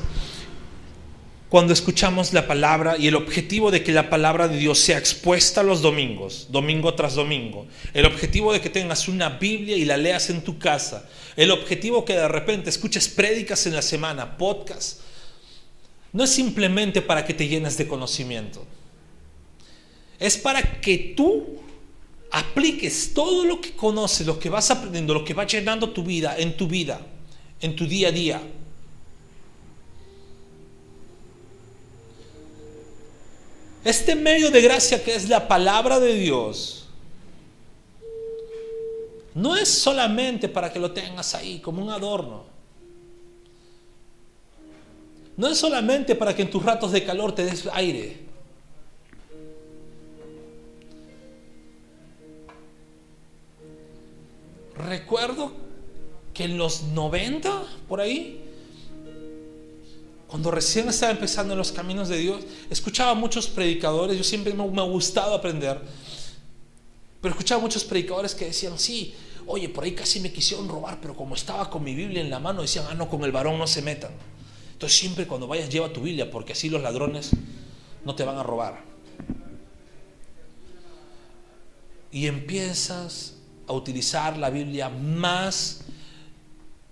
Cuando 1.50 1.74
escuchamos 1.74 2.32
la 2.34 2.48
palabra 2.48 2.98
y 2.98 3.08
el 3.08 3.16
objetivo 3.16 3.72
de 3.72 3.84
que 3.84 3.92
la 3.92 4.10
palabra 4.10 4.48
de 4.48 4.58
Dios 4.58 4.80
sea 4.80 4.98
expuesta 4.98 5.64
los 5.64 5.82
domingos, 5.82 6.48
domingo 6.50 6.94
tras 6.94 7.16
domingo, 7.16 7.68
el 7.94 8.06
objetivo 8.06 8.54
de 8.54 8.62
que 8.62 8.70
tengas 8.70 9.08
una 9.08 9.30
Biblia 9.30 9.76
y 9.76 9.84
la 9.84 9.98
leas 9.98 10.30
en 10.30 10.44
tu 10.44 10.58
casa, 10.58 11.10
el 11.36 11.52
objetivo 11.52 12.06
que 12.06 12.14
de 12.14 12.28
repente 12.28 12.70
escuches 12.70 13.10
prédicas 13.10 13.66
en 13.66 13.76
la 13.76 13.82
semana, 13.82 14.38
podcast, 14.38 15.02
no 16.14 16.24
es 16.24 16.30
simplemente 16.30 17.02
para 17.02 17.26
que 17.26 17.34
te 17.34 17.48
llenes 17.48 17.78
de 17.78 17.88
conocimiento. 17.88 18.66
Es 20.20 20.38
para 20.38 20.82
que 20.82 21.14
tú 21.16 21.62
apliques 22.32 23.14
todo 23.14 23.46
lo 23.46 23.60
que 23.60 23.72
conoces, 23.72 24.28
lo 24.28 24.40
que 24.40 24.50
vas 24.50 24.70
aprendiendo, 24.72 25.14
lo 25.14 25.26
que 25.26 25.34
va 25.34 25.46
llenando 25.46 25.90
tu 25.90 26.04
vida, 26.04 26.36
en 26.38 26.56
tu 26.56 26.68
vida, 26.68 27.02
en 27.60 27.76
tu 27.76 27.88
día 27.88 28.10
a 28.10 28.12
día. 28.12 28.42
Este 33.84 34.16
medio 34.16 34.52
de 34.52 34.62
gracia 34.62 35.04
que 35.04 35.16
es 35.16 35.28
la 35.28 35.48
palabra 35.48 36.00
de 36.00 36.14
Dios, 36.14 36.86
no 39.34 39.56
es 39.56 39.70
solamente 39.70 40.50
para 40.50 40.72
que 40.72 40.80
lo 40.80 40.92
tengas 40.92 41.34
ahí 41.34 41.60
como 41.60 41.82
un 41.82 41.90
adorno. 41.90 42.51
No 45.42 45.48
es 45.48 45.58
solamente 45.58 46.14
para 46.14 46.36
que 46.36 46.44
en 46.44 46.52
tus 46.52 46.62
ratos 46.62 46.92
de 46.92 47.04
calor 47.04 47.34
te 47.34 47.44
des 47.44 47.68
aire. 47.74 48.16
Recuerdo 54.78 55.52
que 56.32 56.44
en 56.44 56.60
los 56.60 56.84
90, 56.84 57.64
por 57.88 58.02
ahí, 58.02 58.40
cuando 60.28 60.52
recién 60.52 60.88
estaba 60.90 61.12
empezando 61.12 61.54
en 61.54 61.58
los 61.58 61.72
caminos 61.72 62.08
de 62.08 62.20
Dios, 62.20 62.44
escuchaba 62.70 63.16
muchos 63.16 63.48
predicadores, 63.48 64.16
yo 64.16 64.24
siempre 64.24 64.54
me, 64.54 64.62
ha 64.62 64.86
gustado 64.86 65.34
aprender, 65.34 65.82
pero 67.20 67.32
escuchaba 67.32 67.60
muchos 67.60 67.84
predicadores 67.84 68.36
que 68.36 68.46
decían, 68.46 68.78
sí, 68.78 69.16
oye, 69.48 69.70
por 69.70 69.86
ahí 69.86 69.94
casi 69.94 70.20
me 70.20 70.32
quisieron 70.32 70.70
robar, 70.70 71.00
pero 71.02 71.16
como 71.16 71.34
estaba 71.34 71.68
con 71.68 71.84
mi 71.84 71.96
Biblia 71.96 72.22
en 72.22 72.30
la 72.30 72.38
mano, 72.38 72.62
decían, 72.62 72.86
ah, 72.92 72.94
no, 72.94 73.10
con 73.10 73.24
el 73.24 73.32
varón 73.32 73.58
no 73.58 73.66
se 73.66 73.82
metan. 73.82 74.12
Entonces 74.82 74.98
siempre 74.98 75.28
cuando 75.28 75.46
vayas 75.46 75.70
lleva 75.70 75.94
tu 75.94 76.02
Biblia 76.02 76.32
porque 76.32 76.54
así 76.54 76.68
los 76.68 76.82
ladrones 76.82 77.30
no 78.04 78.16
te 78.16 78.24
van 78.24 78.40
a 78.40 78.42
robar. 78.42 78.82
Y 82.12 82.26
empiezas 82.26 83.36
a 83.68 83.74
utilizar 83.74 84.38
la 84.38 84.50
Biblia 84.50 84.90
más 84.90 85.82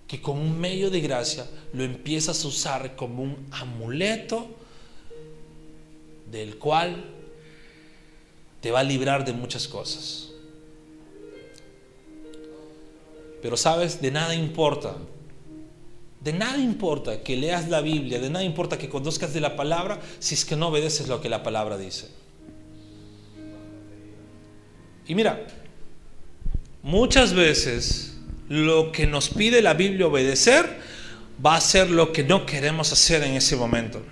que 0.06 0.22
como 0.22 0.40
un 0.40 0.60
medio 0.60 0.88
de 0.88 1.00
gracia, 1.00 1.48
lo 1.72 1.82
empiezas 1.82 2.44
a 2.44 2.46
usar 2.46 2.94
como 2.94 3.24
un 3.24 3.48
amuleto 3.50 4.46
del 6.30 6.58
cual 6.58 7.06
te 8.60 8.70
va 8.70 8.80
a 8.80 8.84
librar 8.84 9.24
de 9.24 9.32
muchas 9.32 9.66
cosas. 9.66 10.28
Pero 13.42 13.56
sabes, 13.56 14.00
de 14.00 14.12
nada 14.12 14.32
importa 14.36 14.96
de 16.20 16.32
nada 16.34 16.58
importa 16.58 17.22
que 17.22 17.36
leas 17.36 17.68
la 17.68 17.80
Biblia, 17.80 18.20
de 18.20 18.28
nada 18.28 18.44
importa 18.44 18.76
que 18.76 18.88
conozcas 18.88 19.32
de 19.32 19.40
la 19.40 19.56
palabra 19.56 20.00
si 20.18 20.34
es 20.34 20.44
que 20.44 20.56
no 20.56 20.68
obedeces 20.68 21.08
lo 21.08 21.20
que 21.20 21.28
la 21.28 21.42
palabra 21.42 21.78
dice. 21.78 22.08
Y 25.06 25.14
mira, 25.14 25.46
muchas 26.82 27.32
veces 27.32 28.18
lo 28.48 28.92
que 28.92 29.06
nos 29.06 29.30
pide 29.30 29.62
la 29.62 29.74
Biblia 29.74 30.06
obedecer 30.06 30.78
va 31.44 31.56
a 31.56 31.60
ser 31.60 31.90
lo 31.90 32.12
que 32.12 32.22
no 32.22 32.44
queremos 32.44 32.92
hacer 32.92 33.22
en 33.22 33.32
ese 33.32 33.56
momento. 33.56 34.02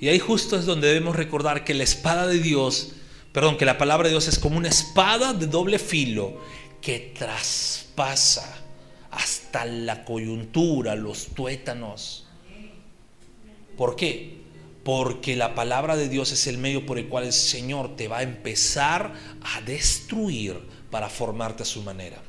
Y 0.00 0.08
ahí 0.08 0.18
justo 0.18 0.58
es 0.58 0.66
donde 0.66 0.88
debemos 0.88 1.16
recordar 1.16 1.64
que 1.64 1.72
la 1.72 1.82
espada 1.82 2.26
de 2.26 2.38
Dios 2.38 2.92
perdón, 3.34 3.58
que 3.58 3.64
la 3.64 3.76
palabra 3.76 4.04
de 4.04 4.12
Dios 4.12 4.28
es 4.28 4.38
como 4.38 4.56
una 4.56 4.68
espada 4.68 5.34
de 5.34 5.48
doble 5.48 5.80
filo 5.80 6.40
que 6.80 7.12
traspasa 7.18 8.62
hasta 9.10 9.64
la 9.64 10.04
coyuntura, 10.04 10.94
los 10.94 11.26
tuétanos. 11.34 12.28
¿Por 13.76 13.96
qué? 13.96 14.38
Porque 14.84 15.34
la 15.34 15.56
palabra 15.56 15.96
de 15.96 16.08
Dios 16.08 16.30
es 16.30 16.46
el 16.46 16.58
medio 16.58 16.86
por 16.86 16.96
el 16.96 17.08
cual 17.08 17.24
el 17.24 17.32
Señor 17.32 17.96
te 17.96 18.06
va 18.06 18.18
a 18.18 18.22
empezar 18.22 19.12
a 19.42 19.60
destruir 19.62 20.56
para 20.92 21.08
formarte 21.08 21.64
a 21.64 21.66
su 21.66 21.82
manera. 21.82 22.22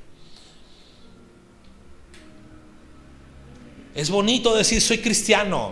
Es 3.94 4.10
bonito 4.10 4.56
decir 4.56 4.82
soy 4.82 4.98
cristiano. 4.98 5.72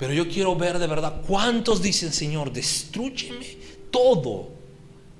Pero 0.00 0.14
yo 0.14 0.26
quiero 0.30 0.56
ver 0.56 0.78
de 0.78 0.86
verdad 0.86 1.20
cuántos 1.26 1.82
dicen, 1.82 2.10
Señor, 2.10 2.50
destruyeme 2.50 3.46
todo 3.90 4.48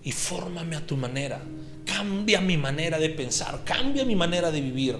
y 0.02 0.10
fórmame 0.10 0.74
a 0.74 0.86
tu 0.86 0.96
manera. 0.96 1.38
Cambia 1.84 2.40
mi 2.40 2.56
manera 2.56 2.98
de 2.98 3.10
pensar, 3.10 3.62
cambia 3.62 4.06
mi 4.06 4.16
manera 4.16 4.50
de 4.50 4.62
vivir. 4.62 4.98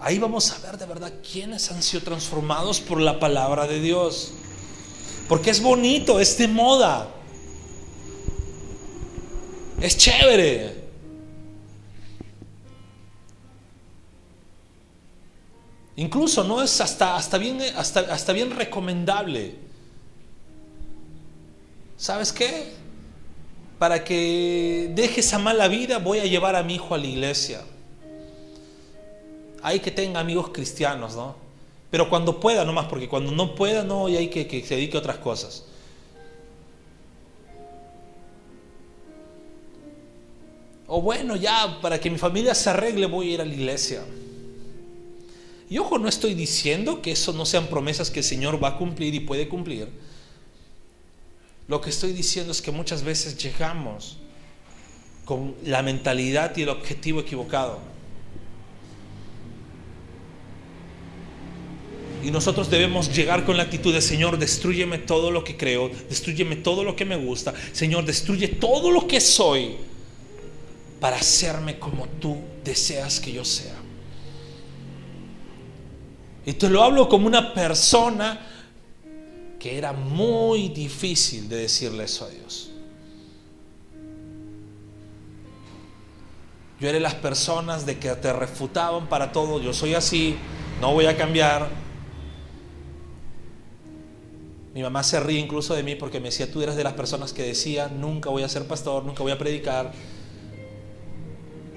Ahí 0.00 0.18
vamos 0.18 0.50
a 0.50 0.58
ver 0.58 0.76
de 0.76 0.84
verdad 0.84 1.10
quiénes 1.22 1.70
han 1.70 1.82
sido 1.82 2.02
transformados 2.02 2.80
por 2.80 3.00
la 3.00 3.18
palabra 3.18 3.66
de 3.66 3.80
Dios. 3.80 4.34
Porque 5.30 5.48
es 5.48 5.62
bonito, 5.62 6.20
es 6.20 6.36
de 6.36 6.48
moda. 6.48 7.08
Es 9.80 9.96
chévere. 9.96 10.81
Incluso 15.96 16.42
no 16.44 16.62
es 16.62 16.80
hasta, 16.80 17.16
hasta, 17.16 17.38
bien, 17.38 17.60
hasta, 17.76 18.00
hasta 18.00 18.32
bien 18.32 18.50
recomendable. 18.50 19.56
¿Sabes 21.96 22.32
qué? 22.32 22.72
Para 23.78 24.02
que 24.02 24.90
deje 24.94 25.20
esa 25.20 25.38
mala 25.38 25.68
vida 25.68 25.98
voy 25.98 26.18
a 26.18 26.24
llevar 26.24 26.56
a 26.56 26.62
mi 26.62 26.76
hijo 26.76 26.94
a 26.94 26.98
la 26.98 27.06
iglesia. 27.06 27.60
Hay 29.62 29.80
que 29.80 29.90
tenga 29.90 30.20
amigos 30.20 30.48
cristianos, 30.48 31.14
¿no? 31.14 31.36
Pero 31.90 32.08
cuando 32.08 32.40
pueda 32.40 32.64
nomás, 32.64 32.86
porque 32.86 33.08
cuando 33.08 33.32
no 33.32 33.54
pueda, 33.54 33.84
no, 33.84 34.08
y 34.08 34.16
hay 34.16 34.28
que, 34.28 34.46
que 34.46 34.64
se 34.64 34.76
dedique 34.76 34.96
a 34.96 35.00
otras 35.00 35.18
cosas. 35.18 35.64
O 40.86 41.02
bueno, 41.02 41.36
ya 41.36 41.78
para 41.80 42.00
que 42.00 42.10
mi 42.10 42.18
familia 42.18 42.54
se 42.54 42.70
arregle 42.70 43.06
voy 43.06 43.30
a 43.30 43.34
ir 43.34 43.40
a 43.42 43.44
la 43.44 43.52
iglesia. 43.52 44.02
Y 45.72 45.78
ojo, 45.78 45.98
no 45.98 46.06
estoy 46.06 46.34
diciendo 46.34 47.00
que 47.00 47.12
eso 47.12 47.32
no 47.32 47.46
sean 47.46 47.66
promesas 47.66 48.10
que 48.10 48.20
el 48.20 48.24
Señor 48.26 48.62
va 48.62 48.68
a 48.68 48.76
cumplir 48.76 49.14
y 49.14 49.20
puede 49.20 49.48
cumplir. 49.48 49.88
Lo 51.66 51.80
que 51.80 51.88
estoy 51.88 52.12
diciendo 52.12 52.52
es 52.52 52.60
que 52.60 52.70
muchas 52.70 53.02
veces 53.02 53.38
llegamos 53.38 54.18
con 55.24 55.54
la 55.64 55.80
mentalidad 55.80 56.54
y 56.58 56.64
el 56.64 56.68
objetivo 56.68 57.20
equivocado. 57.20 57.78
Y 62.22 62.30
nosotros 62.30 62.68
debemos 62.68 63.10
llegar 63.10 63.46
con 63.46 63.56
la 63.56 63.62
actitud 63.62 63.94
de 63.94 64.02
Señor, 64.02 64.38
destruyeme 64.38 64.98
todo 64.98 65.30
lo 65.30 65.42
que 65.42 65.56
creo, 65.56 65.90
destruyeme 66.10 66.56
todo 66.56 66.84
lo 66.84 66.96
que 66.96 67.06
me 67.06 67.16
gusta, 67.16 67.54
Señor, 67.72 68.04
destruye 68.04 68.48
todo 68.48 68.90
lo 68.90 69.08
que 69.08 69.22
soy 69.22 69.76
para 71.00 71.16
hacerme 71.16 71.78
como 71.78 72.06
tú 72.20 72.36
deseas 72.62 73.18
que 73.20 73.32
yo 73.32 73.42
sea. 73.42 73.81
Y 76.44 76.54
te 76.54 76.68
lo 76.68 76.82
hablo 76.82 77.08
como 77.08 77.26
una 77.26 77.54
persona 77.54 78.40
que 79.58 79.78
era 79.78 79.92
muy 79.92 80.70
difícil 80.70 81.48
de 81.48 81.56
decirle 81.56 82.04
eso 82.04 82.24
a 82.24 82.28
Dios. 82.28 82.70
Yo 86.80 86.88
era 86.88 86.98
las 86.98 87.14
personas 87.14 87.86
de 87.86 87.96
que 87.96 88.10
te 88.16 88.32
refutaban 88.32 89.08
para 89.08 89.30
todo, 89.30 89.60
yo 89.60 89.72
soy 89.72 89.94
así, 89.94 90.34
no 90.80 90.92
voy 90.92 91.06
a 91.06 91.16
cambiar. 91.16 91.68
Mi 94.74 94.82
mamá 94.82 95.04
se 95.04 95.20
ríe 95.20 95.38
incluso 95.38 95.74
de 95.74 95.84
mí 95.84 95.94
porque 95.94 96.18
me 96.18 96.30
decía, 96.30 96.50
tú 96.50 96.60
eres 96.60 96.74
de 96.74 96.82
las 96.82 96.94
personas 96.94 97.32
que 97.32 97.44
decía, 97.44 97.86
nunca 97.86 98.30
voy 98.30 98.42
a 98.42 98.48
ser 98.48 98.66
pastor, 98.66 99.04
nunca 99.04 99.22
voy 99.22 99.30
a 99.30 99.38
predicar, 99.38 99.92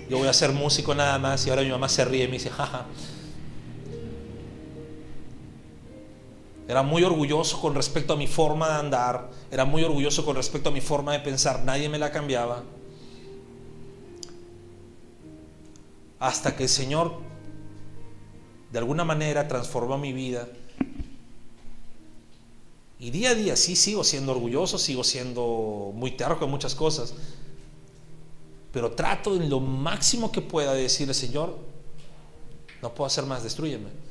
yo 0.09 0.17
voy 0.17 0.27
a 0.27 0.33
ser 0.33 0.53
músico 0.53 0.95
nada 0.95 1.19
más. 1.19 1.45
Y 1.45 1.51
ahora 1.51 1.61
mi 1.61 1.69
mamá 1.69 1.87
se 1.87 2.03
ríe 2.03 2.23
y 2.23 2.27
me 2.27 2.33
dice, 2.33 2.49
jaja. 2.49 2.87
Era 6.67 6.81
muy 6.81 7.03
orgulloso 7.03 7.61
con 7.61 7.75
respecto 7.75 8.13
a 8.13 8.15
mi 8.15 8.25
forma 8.25 8.69
de 8.69 8.75
andar, 8.75 9.29
era 9.51 9.65
muy 9.65 9.83
orgulloso 9.83 10.25
con 10.25 10.35
respecto 10.35 10.69
a 10.69 10.71
mi 10.71 10.81
forma 10.81 11.13
de 11.13 11.19
pensar, 11.19 11.63
nadie 11.63 11.89
me 11.89 11.99
la 11.99 12.11
cambiaba. 12.11 12.63
Hasta 16.19 16.55
que 16.55 16.63
el 16.63 16.69
Señor 16.69 17.19
de 18.71 18.79
alguna 18.79 19.03
manera 19.03 19.47
transformó 19.47 19.97
mi 19.97 20.11
vida. 20.11 20.47
Y 22.97 23.11
día 23.11 23.31
a 23.31 23.35
día 23.35 23.55
sí 23.55 23.75
sigo 23.75 24.03
siendo 24.03 24.31
orgulloso, 24.31 24.79
sigo 24.79 25.03
siendo 25.03 25.91
muy 25.93 26.11
terco 26.11 26.45
en 26.45 26.51
muchas 26.51 26.73
cosas, 26.73 27.13
pero 28.71 28.91
trato 28.93 29.35
en 29.35 29.51
lo 29.51 29.59
máximo 29.59 30.31
que 30.31 30.41
pueda 30.41 30.73
de 30.73 30.83
decirle, 30.83 31.13
Señor, 31.13 31.55
no 32.81 32.91
puedo 32.93 33.05
hacer 33.05 33.25
más, 33.25 33.43
destruyeme 33.43 34.04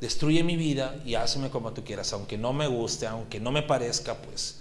destruye 0.00 0.42
mi 0.42 0.56
vida 0.56 1.00
y 1.04 1.14
hazme 1.14 1.50
como 1.50 1.72
tú 1.72 1.84
quieras, 1.84 2.12
aunque 2.12 2.36
no 2.36 2.52
me 2.52 2.66
guste, 2.66 3.06
aunque 3.06 3.40
no 3.40 3.52
me 3.52 3.62
parezca, 3.62 4.14
pues. 4.16 4.60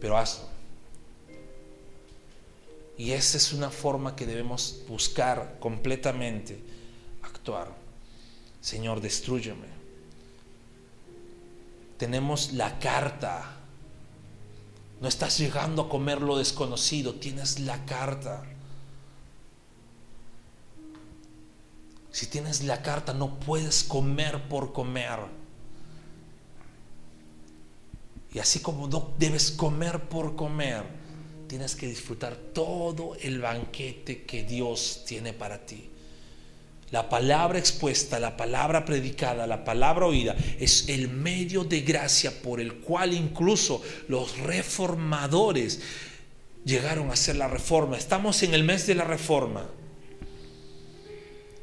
Pero 0.00 0.16
hazlo. 0.16 0.52
Y 2.96 3.12
esa 3.12 3.36
es 3.36 3.52
una 3.52 3.70
forma 3.70 4.14
que 4.14 4.26
debemos 4.26 4.80
buscar 4.88 5.56
completamente, 5.58 6.62
actuar. 7.22 7.74
Señor, 8.60 9.00
destruyeme. 9.00 9.66
Tenemos 11.96 12.52
la 12.52 12.78
carta. 12.78 13.56
No 15.00 15.08
estás 15.08 15.38
llegando 15.38 15.82
a 15.82 15.88
comer 15.88 16.20
lo 16.20 16.38
desconocido, 16.38 17.14
tienes 17.14 17.58
la 17.60 17.84
carta. 17.86 18.44
Si 22.12 22.26
tienes 22.26 22.62
la 22.62 22.82
carta, 22.82 23.14
no 23.14 23.40
puedes 23.40 23.82
comer 23.82 24.42
por 24.48 24.72
comer. 24.72 25.18
Y 28.34 28.38
así 28.38 28.60
como 28.60 28.86
no 28.86 29.12
debes 29.18 29.50
comer 29.50 30.08
por 30.08 30.36
comer, 30.36 30.84
tienes 31.48 31.74
que 31.74 31.86
disfrutar 31.86 32.34
todo 32.34 33.16
el 33.20 33.40
banquete 33.40 34.22
que 34.24 34.44
Dios 34.44 35.04
tiene 35.06 35.32
para 35.32 35.64
ti. 35.64 35.88
La 36.90 37.08
palabra 37.08 37.58
expuesta, 37.58 38.20
la 38.20 38.36
palabra 38.36 38.84
predicada, 38.84 39.46
la 39.46 39.64
palabra 39.64 40.06
oída 40.06 40.36
es 40.60 40.90
el 40.90 41.08
medio 41.08 41.64
de 41.64 41.80
gracia 41.80 42.42
por 42.42 42.60
el 42.60 42.74
cual 42.76 43.14
incluso 43.14 43.82
los 44.08 44.36
reformadores 44.38 45.80
llegaron 46.66 47.08
a 47.08 47.14
hacer 47.14 47.36
la 47.36 47.48
reforma. 47.48 47.96
Estamos 47.96 48.42
en 48.42 48.52
el 48.52 48.64
mes 48.64 48.86
de 48.86 48.94
la 48.94 49.04
reforma. 49.04 49.66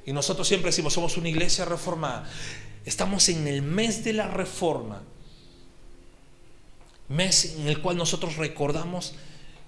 Y 0.10 0.12
nosotros 0.12 0.48
siempre 0.48 0.70
decimos, 0.70 0.94
somos 0.94 1.18
una 1.18 1.30
iglesia 1.30 1.66
reformada. 1.66 2.28
Estamos 2.84 3.30
en 3.30 3.48
el 3.48 3.62
mes 3.62 4.04
de 4.04 4.14
la 4.14 4.28
reforma. 4.28 5.04
Mes 7.10 7.54
en 7.56 7.68
el 7.68 7.80
cual 7.80 7.96
nosotros 7.96 8.38
recordamos 8.38 9.14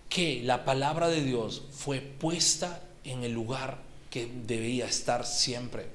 que 0.09 0.41
la 0.43 0.65
palabra 0.65 1.09
de 1.09 1.23
Dios 1.23 1.61
fue 1.71 2.01
puesta 2.01 2.81
en 3.03 3.23
el 3.23 3.33
lugar 3.33 3.83
que 4.09 4.31
debía 4.47 4.87
estar 4.87 5.27
siempre. 5.27 5.85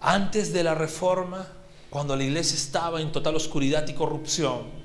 Antes 0.00 0.52
de 0.52 0.64
la 0.64 0.74
reforma, 0.74 1.46
cuando 1.90 2.16
la 2.16 2.24
iglesia 2.24 2.56
estaba 2.56 3.00
en 3.00 3.12
total 3.12 3.36
oscuridad 3.36 3.86
y 3.86 3.94
corrupción, 3.94 4.79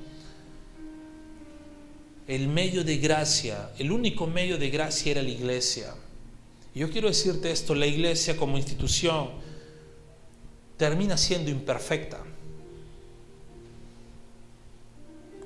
el 2.27 2.47
medio 2.47 2.83
de 2.83 2.97
gracia, 2.97 3.69
el 3.77 3.91
único 3.91 4.27
medio 4.27 4.57
de 4.57 4.69
gracia 4.69 5.11
era 5.11 5.21
la 5.21 5.29
iglesia. 5.29 5.93
Y 6.73 6.79
yo 6.79 6.89
quiero 6.89 7.07
decirte 7.07 7.51
esto, 7.51 7.75
la 7.75 7.85
iglesia 7.85 8.35
como 8.35 8.57
institución 8.57 9.29
termina 10.77 11.17
siendo 11.17 11.51
imperfecta. 11.51 12.19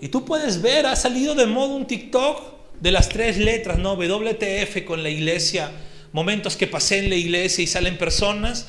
Y 0.02 0.08
tú 0.08 0.24
puedes 0.24 0.62
ver, 0.62 0.86
ha 0.86 0.96
salido 0.96 1.36
de 1.36 1.46
moda 1.46 1.76
un 1.76 1.86
TikTok 1.86 2.60
de 2.80 2.92
las 2.92 3.10
tres 3.10 3.38
letras, 3.38 3.78
¿no? 3.78 3.96
WTF 3.96 4.86
con 4.86 5.04
la 5.04 5.10
iglesia, 5.10 5.72
momentos 6.14 6.56
que 6.56 6.68
pasé 6.68 7.00
en 7.00 7.10
la 7.10 7.16
iglesia 7.16 7.64
y 7.64 7.68
salen 7.68 7.98
personas 7.98 8.68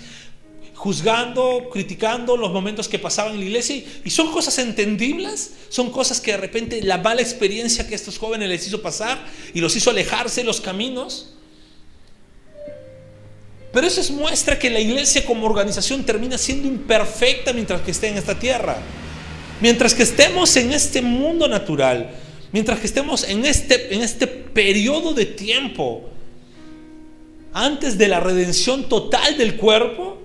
juzgando, 0.80 1.68
criticando 1.70 2.38
los 2.38 2.50
momentos 2.50 2.88
que 2.88 2.98
pasaban 2.98 3.34
en 3.34 3.40
la 3.40 3.44
iglesia 3.44 3.84
y 4.02 4.08
son 4.08 4.32
cosas 4.32 4.56
entendibles, 4.58 5.50
son 5.68 5.90
cosas 5.90 6.22
que 6.22 6.30
de 6.30 6.38
repente 6.38 6.80
la 6.80 6.96
mala 6.96 7.20
experiencia 7.20 7.86
que 7.86 7.94
estos 7.94 8.16
jóvenes 8.16 8.48
les 8.48 8.66
hizo 8.66 8.80
pasar 8.80 9.22
y 9.52 9.60
los 9.60 9.76
hizo 9.76 9.90
alejarse 9.90 10.40
de 10.40 10.46
los 10.46 10.58
caminos. 10.62 11.34
Pero 13.74 13.86
eso 13.86 14.00
es 14.00 14.10
muestra 14.10 14.58
que 14.58 14.70
la 14.70 14.80
iglesia 14.80 15.26
como 15.26 15.44
organización 15.44 16.02
termina 16.02 16.38
siendo 16.38 16.66
imperfecta 16.66 17.52
mientras 17.52 17.82
que 17.82 17.90
esté 17.90 18.08
en 18.08 18.16
esta 18.16 18.38
tierra. 18.38 18.78
Mientras 19.60 19.92
que 19.92 20.04
estemos 20.04 20.56
en 20.56 20.72
este 20.72 21.02
mundo 21.02 21.46
natural, 21.46 22.10
mientras 22.52 22.80
que 22.80 22.86
estemos 22.86 23.24
en 23.24 23.44
este, 23.44 23.94
en 23.94 24.00
este 24.00 24.26
periodo 24.26 25.12
de 25.12 25.26
tiempo, 25.26 26.08
antes 27.52 27.98
de 27.98 28.08
la 28.08 28.18
redención 28.18 28.88
total 28.88 29.36
del 29.36 29.56
cuerpo, 29.56 30.19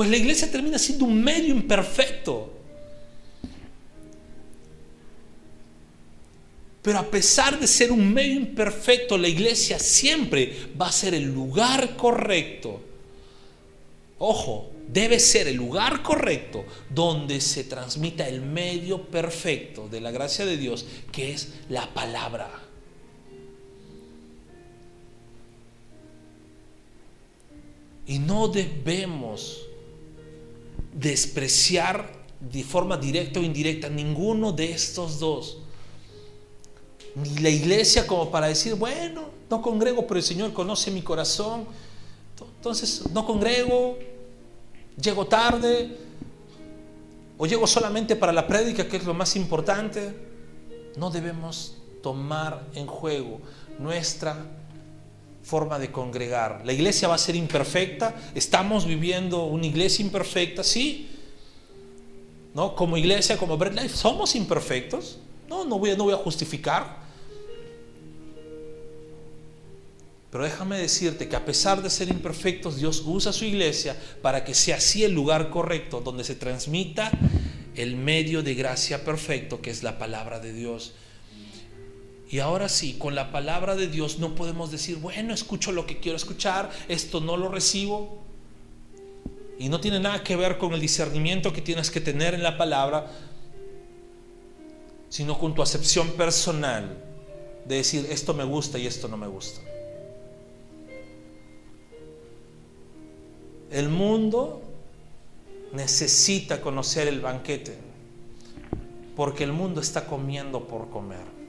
pues 0.00 0.08
la 0.08 0.16
iglesia 0.16 0.50
termina 0.50 0.78
siendo 0.78 1.04
un 1.04 1.22
medio 1.22 1.54
imperfecto. 1.54 2.50
Pero 6.80 6.98
a 7.00 7.10
pesar 7.10 7.60
de 7.60 7.66
ser 7.66 7.92
un 7.92 8.10
medio 8.10 8.32
imperfecto, 8.32 9.18
la 9.18 9.28
iglesia 9.28 9.78
siempre 9.78 10.70
va 10.80 10.88
a 10.88 10.92
ser 10.92 11.12
el 11.12 11.24
lugar 11.24 11.98
correcto. 11.98 12.80
Ojo, 14.18 14.70
debe 14.88 15.20
ser 15.20 15.48
el 15.48 15.56
lugar 15.56 16.02
correcto 16.02 16.64
donde 16.88 17.38
se 17.42 17.64
transmita 17.64 18.26
el 18.26 18.40
medio 18.40 19.02
perfecto 19.02 19.86
de 19.86 20.00
la 20.00 20.12
gracia 20.12 20.46
de 20.46 20.56
Dios, 20.56 20.86
que 21.12 21.32
es 21.32 21.56
la 21.68 21.92
palabra. 21.92 22.50
Y 28.06 28.18
no 28.18 28.48
debemos 28.48 29.66
despreciar 30.92 32.10
de 32.40 32.64
forma 32.64 32.96
directa 32.96 33.40
o 33.40 33.42
indirecta 33.42 33.88
ninguno 33.88 34.52
de 34.52 34.72
estos 34.72 35.18
dos. 35.18 35.58
Ni 37.14 37.38
la 37.38 37.50
iglesia 37.50 38.06
como 38.06 38.30
para 38.30 38.46
decir, 38.46 38.74
bueno, 38.74 39.30
no 39.48 39.60
congrego, 39.60 40.06
pero 40.06 40.18
el 40.18 40.24
Señor 40.24 40.52
conoce 40.52 40.90
mi 40.90 41.02
corazón. 41.02 41.66
Entonces, 42.56 43.02
no 43.12 43.26
congrego, 43.26 43.98
llego 45.00 45.26
tarde, 45.26 45.96
o 47.36 47.46
llego 47.46 47.66
solamente 47.66 48.16
para 48.16 48.32
la 48.32 48.46
prédica, 48.46 48.86
que 48.86 48.98
es 48.98 49.04
lo 49.04 49.14
más 49.14 49.34
importante. 49.34 50.14
No 50.96 51.10
debemos 51.10 51.76
tomar 52.02 52.66
en 52.74 52.86
juego 52.86 53.40
nuestra 53.78 54.36
forma 55.42 55.78
de 55.78 55.90
congregar. 55.90 56.62
La 56.64 56.72
iglesia 56.72 57.08
va 57.08 57.14
a 57.14 57.18
ser 57.18 57.36
imperfecta, 57.36 58.14
estamos 58.34 58.86
viviendo 58.86 59.44
una 59.44 59.66
iglesia 59.66 60.04
imperfecta, 60.04 60.62
sí. 60.62 61.08
¿No? 62.54 62.74
Como 62.74 62.96
iglesia, 62.96 63.36
como 63.36 63.56
Bread 63.56 63.74
Life, 63.74 63.96
somos 63.96 64.34
imperfectos. 64.34 65.18
No, 65.48 65.64
no 65.64 65.78
no 65.78 66.04
voy 66.04 66.12
a 66.12 66.16
justificar. 66.16 67.00
Pero 70.30 70.44
déjame 70.44 70.78
decirte 70.78 71.28
que 71.28 71.34
a 71.34 71.44
pesar 71.44 71.82
de 71.82 71.90
ser 71.90 72.08
imperfectos, 72.08 72.76
Dios 72.76 73.02
usa 73.04 73.32
su 73.32 73.44
iglesia 73.44 73.96
para 74.22 74.44
que 74.44 74.54
sea 74.54 74.76
así 74.76 75.02
el 75.02 75.12
lugar 75.12 75.50
correcto 75.50 76.00
donde 76.00 76.22
se 76.22 76.36
transmita 76.36 77.10
el 77.74 77.96
medio 77.96 78.42
de 78.42 78.54
gracia 78.54 79.04
perfecto 79.04 79.60
que 79.60 79.70
es 79.70 79.82
la 79.82 79.98
palabra 79.98 80.38
de 80.38 80.52
Dios. 80.52 80.92
Y 82.30 82.38
ahora 82.38 82.68
sí, 82.68 82.94
con 82.96 83.16
la 83.16 83.32
palabra 83.32 83.74
de 83.74 83.88
Dios 83.88 84.20
no 84.20 84.36
podemos 84.36 84.70
decir, 84.70 84.98
bueno, 84.98 85.34
escucho 85.34 85.72
lo 85.72 85.84
que 85.84 85.98
quiero 85.98 86.14
escuchar, 86.14 86.70
esto 86.86 87.20
no 87.20 87.36
lo 87.36 87.48
recibo. 87.48 88.18
Y 89.58 89.68
no 89.68 89.80
tiene 89.80 89.98
nada 89.98 90.22
que 90.22 90.36
ver 90.36 90.56
con 90.56 90.72
el 90.72 90.80
discernimiento 90.80 91.52
que 91.52 91.60
tienes 91.60 91.90
que 91.90 92.00
tener 92.00 92.34
en 92.34 92.44
la 92.44 92.56
palabra, 92.56 93.10
sino 95.08 95.40
con 95.40 95.56
tu 95.56 95.62
acepción 95.62 96.12
personal 96.12 97.02
de 97.64 97.74
decir, 97.74 98.06
esto 98.08 98.32
me 98.32 98.44
gusta 98.44 98.78
y 98.78 98.86
esto 98.86 99.08
no 99.08 99.16
me 99.16 99.26
gusta. 99.26 99.60
El 103.72 103.88
mundo 103.88 104.62
necesita 105.72 106.60
conocer 106.60 107.08
el 107.08 107.20
banquete, 107.20 107.76
porque 109.16 109.42
el 109.42 109.52
mundo 109.52 109.80
está 109.80 110.06
comiendo 110.06 110.68
por 110.68 110.90
comer. 110.90 111.39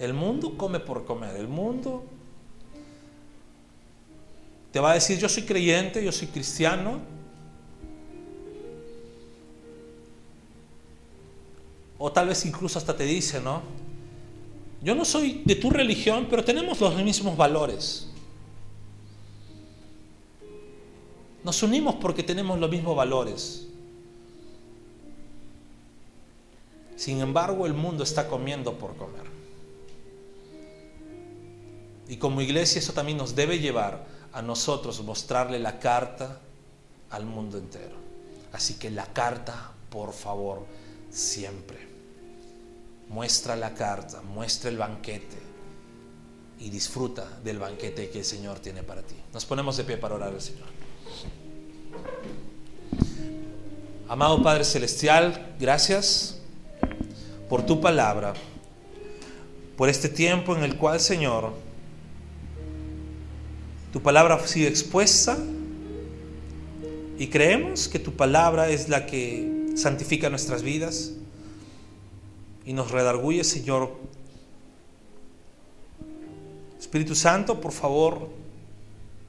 El 0.00 0.14
mundo 0.14 0.56
come 0.56 0.80
por 0.80 1.04
comer. 1.04 1.36
El 1.36 1.46
mundo 1.46 2.02
te 4.72 4.80
va 4.80 4.92
a 4.92 4.94
decir, 4.94 5.18
yo 5.18 5.28
soy 5.28 5.42
creyente, 5.42 6.02
yo 6.02 6.10
soy 6.10 6.28
cristiano. 6.28 7.00
O 11.98 12.10
tal 12.10 12.28
vez 12.28 12.46
incluso 12.46 12.78
hasta 12.78 12.96
te 12.96 13.04
dice, 13.04 13.42
¿no? 13.42 13.60
Yo 14.82 14.94
no 14.94 15.04
soy 15.04 15.42
de 15.44 15.54
tu 15.54 15.68
religión, 15.68 16.28
pero 16.30 16.42
tenemos 16.42 16.80
los 16.80 16.96
mismos 16.96 17.36
valores. 17.36 18.08
Nos 21.44 21.62
unimos 21.62 21.96
porque 21.96 22.22
tenemos 22.22 22.58
los 22.58 22.70
mismos 22.70 22.96
valores. 22.96 23.66
Sin 26.96 27.20
embargo, 27.20 27.66
el 27.66 27.74
mundo 27.74 28.02
está 28.02 28.26
comiendo 28.26 28.78
por 28.78 28.96
comer. 28.96 29.39
Y 32.10 32.16
como 32.16 32.40
iglesia 32.40 32.80
eso 32.80 32.92
también 32.92 33.18
nos 33.18 33.36
debe 33.36 33.60
llevar 33.60 34.04
a 34.32 34.42
nosotros 34.42 35.00
mostrarle 35.04 35.60
la 35.60 35.78
carta 35.78 36.40
al 37.08 37.24
mundo 37.24 37.56
entero. 37.56 37.94
Así 38.52 38.74
que 38.74 38.90
la 38.90 39.06
carta, 39.06 39.70
por 39.90 40.12
favor, 40.12 40.66
siempre. 41.08 41.78
Muestra 43.08 43.54
la 43.54 43.74
carta, 43.74 44.22
muestra 44.22 44.70
el 44.70 44.76
banquete 44.76 45.38
y 46.58 46.68
disfruta 46.68 47.38
del 47.44 47.60
banquete 47.60 48.10
que 48.10 48.18
el 48.18 48.24
Señor 48.24 48.58
tiene 48.58 48.82
para 48.82 49.02
ti. 49.02 49.14
Nos 49.32 49.44
ponemos 49.44 49.76
de 49.76 49.84
pie 49.84 49.96
para 49.96 50.16
orar 50.16 50.32
al 50.32 50.42
Señor. 50.42 50.66
Amado 54.08 54.42
Padre 54.42 54.64
Celestial, 54.64 55.54
gracias 55.60 56.40
por 57.48 57.64
tu 57.64 57.80
palabra, 57.80 58.34
por 59.76 59.88
este 59.88 60.08
tiempo 60.08 60.56
en 60.56 60.64
el 60.64 60.76
cual, 60.76 60.98
Señor, 60.98 61.69
tu 63.92 64.00
palabra 64.02 64.36
ha 64.36 64.46
sido 64.46 64.68
expuesta 64.68 65.36
y 67.18 67.26
creemos 67.26 67.88
que 67.88 67.98
tu 67.98 68.12
palabra 68.12 68.68
es 68.68 68.88
la 68.88 69.06
que 69.06 69.72
santifica 69.74 70.30
nuestras 70.30 70.62
vidas 70.62 71.12
y 72.64 72.72
nos 72.72 72.90
redarguye, 72.90 73.44
Señor. 73.44 73.90
Espíritu 76.78 77.14
Santo, 77.14 77.60
por 77.60 77.72
favor, 77.72 78.28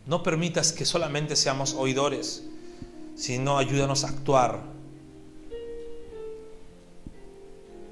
no 0.05 0.23
permitas 0.23 0.71
que 0.71 0.85
solamente 0.85 1.35
seamos 1.35 1.73
oidores, 1.73 2.43
sino 3.15 3.57
ayúdanos 3.57 4.03
a 4.03 4.09
actuar. 4.09 4.61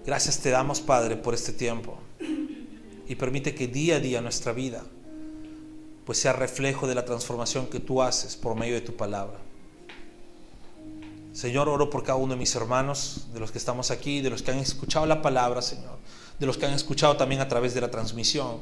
Gracias 0.06 0.40
te 0.40 0.50
damos, 0.50 0.82
Padre, 0.82 1.18
por 1.18 1.34
este 1.34 1.52
tiempo 1.52 1.98
y 3.08 3.16
permite 3.16 3.56
que 3.56 3.68
día 3.68 3.98
a 3.98 4.00
día 4.00 4.22
nuestra 4.22 4.54
vida 4.54 4.84
pues 6.10 6.18
sea 6.18 6.34
reflejo 6.34 6.88
de 6.88 6.96
la 6.96 7.06
transformación 7.06 7.68
que 7.68 7.80
tú 7.80 8.02
haces 8.02 8.36
por 8.36 8.56
medio 8.56 8.74
de 8.74 8.82
tu 8.82 8.96
palabra. 8.96 9.38
Señor, 11.34 11.70
oro 11.70 11.92
por 11.92 12.02
cada 12.02 12.16
uno 12.16 12.34
de 12.34 12.40
mis 12.40 12.56
hermanos, 12.56 13.28
de 13.32 13.40
los 13.40 13.52
que 13.52 13.60
estamos 13.60 13.92
aquí, 13.92 14.20
de 14.20 14.32
los 14.32 14.42
que 14.42 14.50
han 14.50 14.58
escuchado 14.58 15.06
la 15.06 15.22
palabra, 15.22 15.62
Señor, 15.62 16.00
de 16.40 16.48
los 16.48 16.58
que 16.58 16.66
han 16.66 16.74
escuchado 16.74 17.16
también 17.16 17.42
a 17.42 17.48
través 17.48 17.76
de 17.76 17.82
la 17.82 17.92
transmisión 17.92 18.60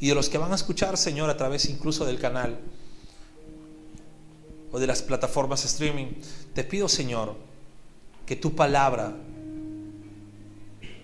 y 0.00 0.08
de 0.08 0.16
los 0.16 0.28
que 0.28 0.38
van 0.38 0.50
a 0.50 0.56
escuchar, 0.56 0.96
Señor, 0.96 1.30
a 1.30 1.36
través 1.36 1.66
incluso 1.66 2.04
del 2.04 2.18
canal 2.18 2.58
o 4.72 4.80
de 4.80 4.86
las 4.88 5.00
plataformas 5.00 5.64
streaming. 5.64 6.14
Te 6.52 6.64
pido, 6.64 6.88
Señor, 6.88 7.36
que 8.26 8.34
tu 8.34 8.56
palabra 8.56 9.14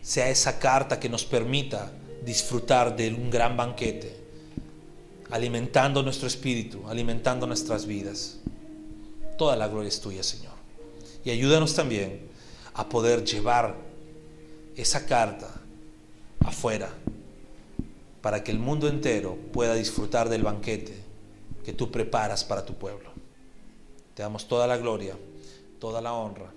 sea 0.03 0.29
esa 0.29 0.59
carta 0.59 0.99
que 0.99 1.09
nos 1.09 1.25
permita 1.25 1.93
disfrutar 2.25 2.97
de 2.97 3.15
un 3.15 3.31
gran 3.31 3.57
banquete 3.57 4.24
alimentando 5.35 6.01
nuestro 6.01 6.29
espíritu, 6.29 6.87
alimentando 6.87 7.45
nuestras 7.45 7.87
vidas. 7.87 8.39
Toda 9.37 9.57
la 9.57 9.67
gloria 9.67 9.89
es 9.89 10.01
tuya, 10.01 10.23
Señor. 10.23 10.53
Y 11.25 11.31
ayúdanos 11.31 11.75
también 11.75 12.29
a 12.73 12.89
poder 12.89 13.25
llevar 13.25 13.75
esa 14.77 15.07
carta 15.07 15.53
afuera 16.39 16.89
para 18.23 18.45
que 18.45 18.53
el 18.53 18.61
mundo 18.61 18.87
entero 18.87 19.37
pueda 19.53 19.75
disfrutar 19.75 20.29
del 20.29 20.45
banquete 20.45 21.03
que 21.65 21.73
tú 21.73 21.91
preparas 21.91 22.45
para 22.45 22.65
tu 22.65 22.75
pueblo. 22.75 23.11
Te 24.15 24.23
damos 24.23 24.47
toda 24.47 24.69
la 24.69 24.77
gloria, 24.77 25.19
toda 25.81 26.01
la 26.01 26.13
honra. 26.13 26.53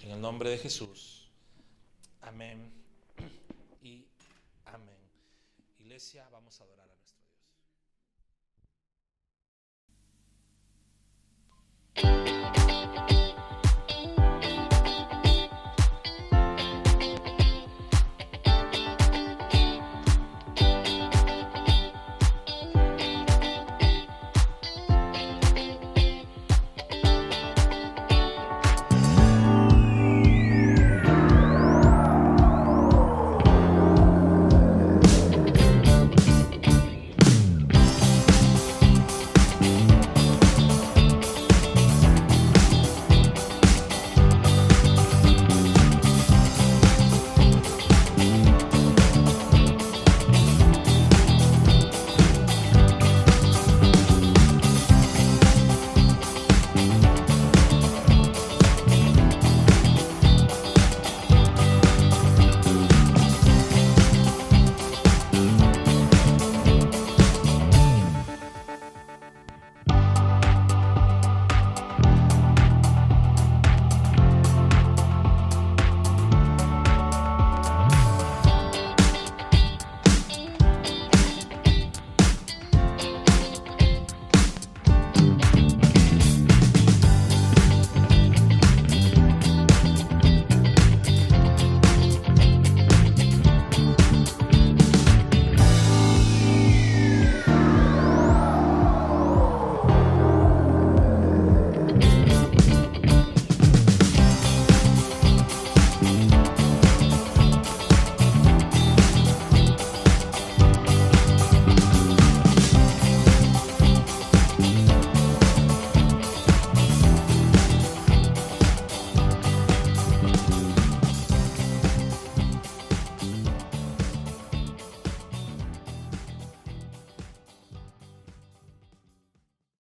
En 0.00 0.10
el 0.10 0.20
nombre 0.20 0.50
de 0.50 0.58
Jesús. 0.58 1.28
Amén 2.20 2.68
y 3.80 4.04
amén. 4.64 4.98
Iglesia, 5.78 6.26
vamos 6.32 6.60
a 6.60 6.64
adorar. 6.64 6.82